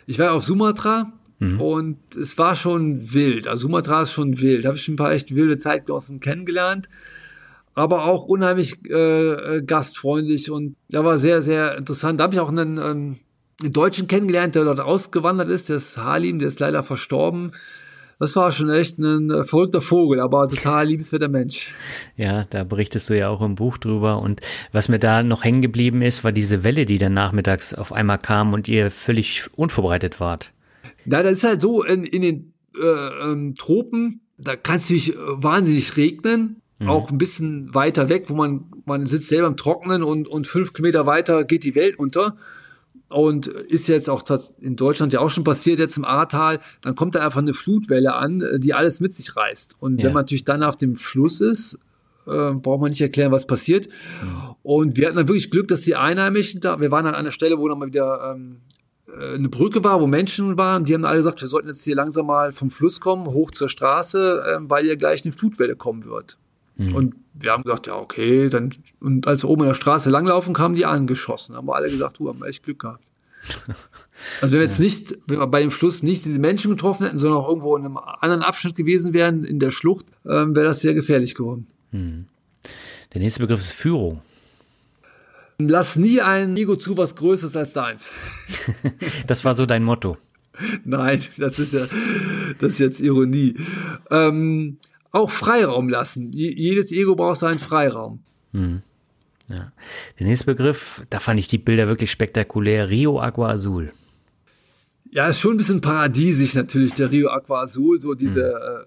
[0.07, 1.59] ich war auf Sumatra mhm.
[1.59, 3.47] und es war schon wild.
[3.47, 4.65] Also Sumatra ist schon wild.
[4.65, 6.87] Habe ich schon ein paar echt wilde Zeitgenossen kennengelernt.
[7.75, 12.19] Aber auch unheimlich äh, äh gastfreundlich und ja, war sehr, sehr interessant.
[12.19, 13.17] Da habe ich auch einen, ähm,
[13.61, 15.69] einen Deutschen kennengelernt, der dort ausgewandert ist.
[15.69, 17.51] Der ist Halim, der ist leider verstorben
[18.19, 21.73] das war schon echt ein äh, verrückter Vogel, aber total liebenswerter Mensch.
[22.17, 24.21] Ja, da berichtest du ja auch im Buch drüber.
[24.21, 24.41] Und
[24.73, 28.19] was mir da noch hängen geblieben ist, war diese Welle, die dann nachmittags auf einmal
[28.19, 30.51] kam und ihr völlig unvorbereitet wart.
[31.05, 35.13] Na, das ist halt so, in, in den äh, ähm, Tropen, da kann es natürlich
[35.13, 36.61] äh, wahnsinnig regnen.
[36.79, 36.89] Mhm.
[36.89, 40.73] Auch ein bisschen weiter weg, wo man, man sitzt selber im Trocknen und, und fünf
[40.73, 42.35] Kilometer weiter geht die Welt unter
[43.09, 44.23] und ist jetzt auch
[44.61, 48.13] in Deutschland ja auch schon passiert, jetzt im Ahrtal, dann kommt da einfach eine Flutwelle
[48.13, 49.75] an, äh, die alles mit sich reißt.
[49.79, 50.05] Und ja.
[50.05, 51.79] wenn man natürlich dann auf dem Fluss ist,
[52.27, 53.87] äh, braucht man nicht erklären, was passiert.
[54.21, 54.55] Mhm.
[54.61, 57.57] Und wir hatten dann wirklich Glück, dass die Einheimischen da, wir waren an einer Stelle,
[57.57, 58.57] wo dann mal wieder ähm,
[59.07, 61.95] äh, eine Brücke war, wo Menschen waren, die haben alle gesagt, wir sollten jetzt hier
[61.95, 66.05] langsam mal vom Fluss kommen, hoch zur Straße, äh, weil hier gleich eine Flutwelle kommen
[66.05, 66.37] wird.
[66.79, 66.95] Mhm.
[66.95, 70.53] Und wir haben gesagt, ja, okay, dann, und als wir oben an der Straße langlaufen,
[70.53, 71.55] kamen die angeschossen.
[71.55, 73.03] Haben wir alle gesagt, du, haben wir echt Glück gehabt.
[74.41, 77.17] Also wenn wir jetzt nicht, wenn wir bei dem Schluss nicht diese Menschen getroffen hätten,
[77.17, 80.81] sondern auch irgendwo in einem anderen Abschnitt gewesen wären, in der Schlucht, ähm, wäre das
[80.81, 81.67] sehr gefährlich geworden.
[81.93, 82.25] Mhm.
[83.13, 84.19] Der nächste Begriff ist Führung.
[85.57, 88.09] Lass nie ein Ego zu, was Größeres als deins.
[89.27, 90.17] das war so dein Motto.
[90.83, 91.87] Nein, das ist ja,
[92.59, 93.55] das ist jetzt Ironie.
[94.11, 94.79] Ähm,
[95.11, 96.31] auch Freiraum lassen.
[96.31, 98.21] Jedes Ego braucht seinen Freiraum.
[98.53, 98.81] Hm.
[99.49, 99.71] Ja.
[100.19, 102.89] Der nächste Begriff, da fand ich die Bilder wirklich spektakulär.
[102.89, 103.91] Rio Agua Azul.
[105.11, 108.45] Ja, ist schon ein bisschen paradiesisch natürlich, der Rio Agua Azul, so diese, hm.
[108.45, 108.85] äh, äh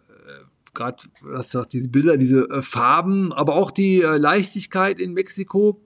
[0.75, 5.81] gerade, was sagt, diese Bilder, diese äh, Farben, aber auch die äh, Leichtigkeit in Mexiko.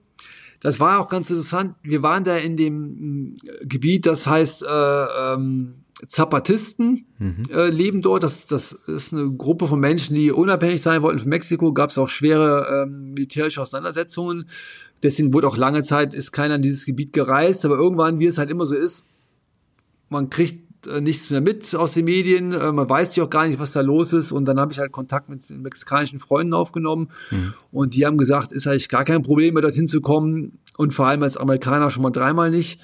[0.59, 1.75] Das war auch ganz interessant.
[1.83, 4.65] Wir waren da in dem äh, Gebiet, das heißt äh,
[5.33, 7.43] ähm, Zapatisten mhm.
[7.51, 8.21] äh, leben dort.
[8.21, 11.73] Das, das ist eine Gruppe von Menschen, die unabhängig sein wollten von Mexiko.
[11.73, 14.47] Gab es auch schwere ähm, militärische Auseinandersetzungen.
[15.01, 17.65] Deswegen wurde auch lange Zeit ist keiner in dieses Gebiet gereist.
[17.65, 19.05] Aber irgendwann, wie es halt immer so ist,
[20.09, 22.53] man kriegt äh, nichts mehr mit aus den Medien.
[22.53, 24.31] Äh, man weiß ja auch gar nicht, was da los ist.
[24.31, 27.09] Und dann habe ich halt Kontakt mit den mexikanischen Freunden aufgenommen.
[27.31, 27.53] Mhm.
[27.71, 30.59] Und die haben gesagt, ist eigentlich gar kein Problem mehr dorthin zu kommen.
[30.77, 32.79] Und vor allem als Amerikaner schon mal dreimal nicht.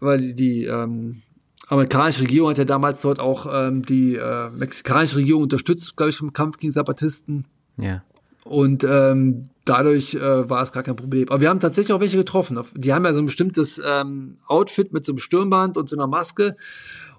[0.00, 1.22] Weil die, die ähm,
[1.68, 6.20] amerikanische Regierung hat ja damals dort auch ähm, die äh, mexikanische Regierung unterstützt, glaube ich,
[6.20, 7.46] im Kampf gegen Zapatisten.
[7.76, 8.02] Ja.
[8.44, 11.28] Und ähm, dadurch äh, war es gar kein Problem.
[11.28, 12.58] Aber wir haben tatsächlich auch welche getroffen.
[12.74, 16.06] Die haben ja so ein bestimmtes ähm, Outfit mit so einem Stirnband und so einer
[16.06, 16.56] Maske.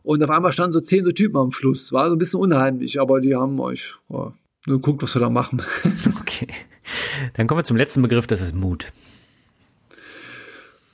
[0.01, 1.93] Und auf einmal standen so zehn so Typen am Fluss.
[1.93, 4.31] War so ein bisschen unheimlich, aber die haben euch oh,
[4.65, 5.61] nur geguckt, was wir da machen.
[6.19, 6.47] okay.
[7.35, 8.91] Dann kommen wir zum letzten Begriff, das ist Mut.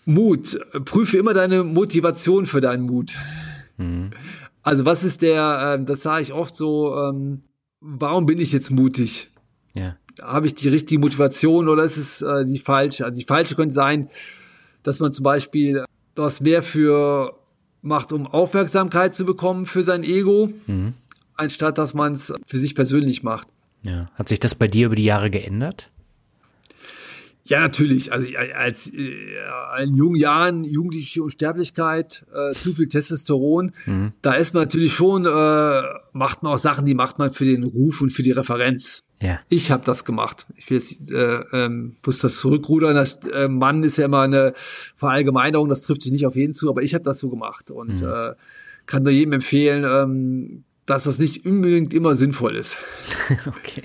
[0.04, 0.60] Mut.
[0.84, 3.16] Prüfe immer deine Motivation für deinen Mut.
[3.78, 4.12] Mhm.
[4.64, 7.44] Also was ist der, äh, das sage ich oft so, ähm,
[7.82, 9.30] warum bin ich jetzt mutig?
[9.74, 9.96] Ja.
[10.22, 13.06] Habe ich die richtige Motivation oder ist es äh, die falsche?
[13.06, 14.10] Also die falsche könnte sein,
[14.84, 15.84] dass man zum Beispiel
[16.16, 17.38] was mehr für
[17.82, 20.94] macht, um Aufmerksamkeit zu bekommen für sein Ego, mhm.
[21.36, 23.48] anstatt dass man es für sich persönlich macht.
[23.86, 24.10] Ja.
[24.16, 25.92] Hat sich das bei dir über die Jahre geändert?
[27.48, 28.12] Ja, natürlich.
[28.12, 34.14] Also als äh, in jungen Jahren jugendliche Unsterblichkeit, äh, zu viel Testosteron, mhm.
[34.22, 35.82] da ist man natürlich schon, äh,
[36.12, 39.04] macht man auch Sachen, die macht man für den Ruf und für die Referenz.
[39.22, 39.40] Ja.
[39.50, 40.48] Ich habe das gemacht.
[40.56, 42.96] Ich will jetzt, äh, ähm, muss das zurückrudern.
[42.96, 44.54] Das äh, Mann ist ja immer eine
[44.96, 48.02] Verallgemeinerung, das trifft sich nicht auf jeden zu, aber ich habe das so gemacht und
[48.02, 48.08] mhm.
[48.08, 48.34] äh,
[48.88, 52.78] kann nur jedem empfehlen, ähm, dass das nicht unbedingt immer sinnvoll ist.
[53.48, 53.84] okay.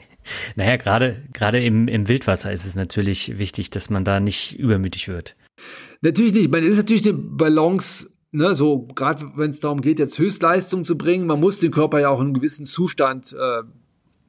[0.57, 5.09] Naja, gerade, gerade im, im Wildwasser ist es natürlich wichtig, dass man da nicht übermütig
[5.09, 5.37] wird.
[6.01, 6.51] Natürlich nicht.
[6.51, 10.97] Man ist natürlich eine Balance, ne, so gerade wenn es darum geht, jetzt Höchstleistung zu
[10.97, 11.27] bringen.
[11.27, 13.63] Man muss den Körper ja auch in einem gewissen Zustand äh,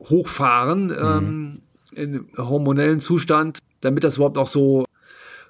[0.09, 0.93] hochfahren, mhm.
[0.93, 1.61] ähm,
[1.93, 4.85] in hormonellen Zustand, damit das überhaupt auch so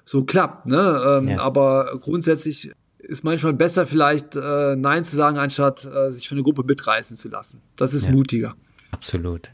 [0.04, 0.66] so klappt.
[0.66, 1.02] Ne?
[1.06, 1.40] Ähm, ja.
[1.40, 6.42] Aber grundsätzlich ist manchmal besser, vielleicht äh, Nein zu sagen, anstatt äh, sich für eine
[6.42, 7.60] Gruppe mitreißen zu lassen.
[7.76, 8.12] Das ist ja.
[8.12, 8.54] mutiger.
[8.92, 9.50] Absolut.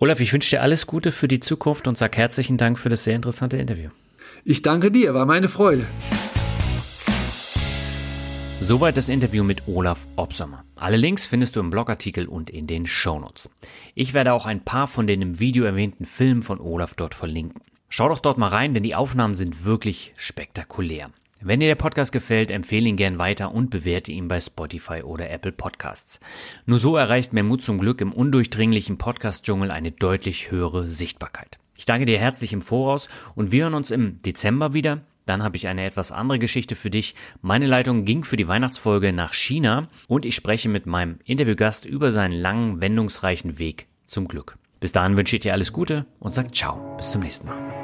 [0.00, 3.04] Olaf, ich wünsche dir alles Gute für die Zukunft und sag herzlichen Dank für das
[3.04, 3.90] sehr interessante Interview.
[4.44, 5.86] Ich danke dir, war meine Freude.
[8.60, 10.64] Soweit das Interview mit Olaf Obsommer.
[10.74, 13.50] Alle Links findest du im Blogartikel und in den Shownotes.
[13.94, 17.60] Ich werde auch ein paar von den im Video erwähnten Filmen von Olaf dort verlinken.
[17.90, 21.10] Schau doch dort mal rein, denn die Aufnahmen sind wirklich spektakulär.
[21.46, 25.28] Wenn dir der Podcast gefällt, empfehle ihn gern weiter und bewerte ihn bei Spotify oder
[25.28, 26.18] Apple Podcasts.
[26.64, 31.58] Nur so erreicht mehr Mut zum Glück im undurchdringlichen Podcast-Dschungel eine deutlich höhere Sichtbarkeit.
[31.76, 35.02] Ich danke dir herzlich im Voraus und wir hören uns im Dezember wieder.
[35.26, 37.14] Dann habe ich eine etwas andere Geschichte für dich.
[37.42, 42.10] Meine Leitung ging für die Weihnachtsfolge nach China und ich spreche mit meinem Interviewgast über
[42.10, 44.56] seinen langen, wendungsreichen Weg zum Glück.
[44.80, 46.96] Bis dahin wünsche ich dir alles Gute und sage ciao.
[46.96, 47.83] Bis zum nächsten Mal.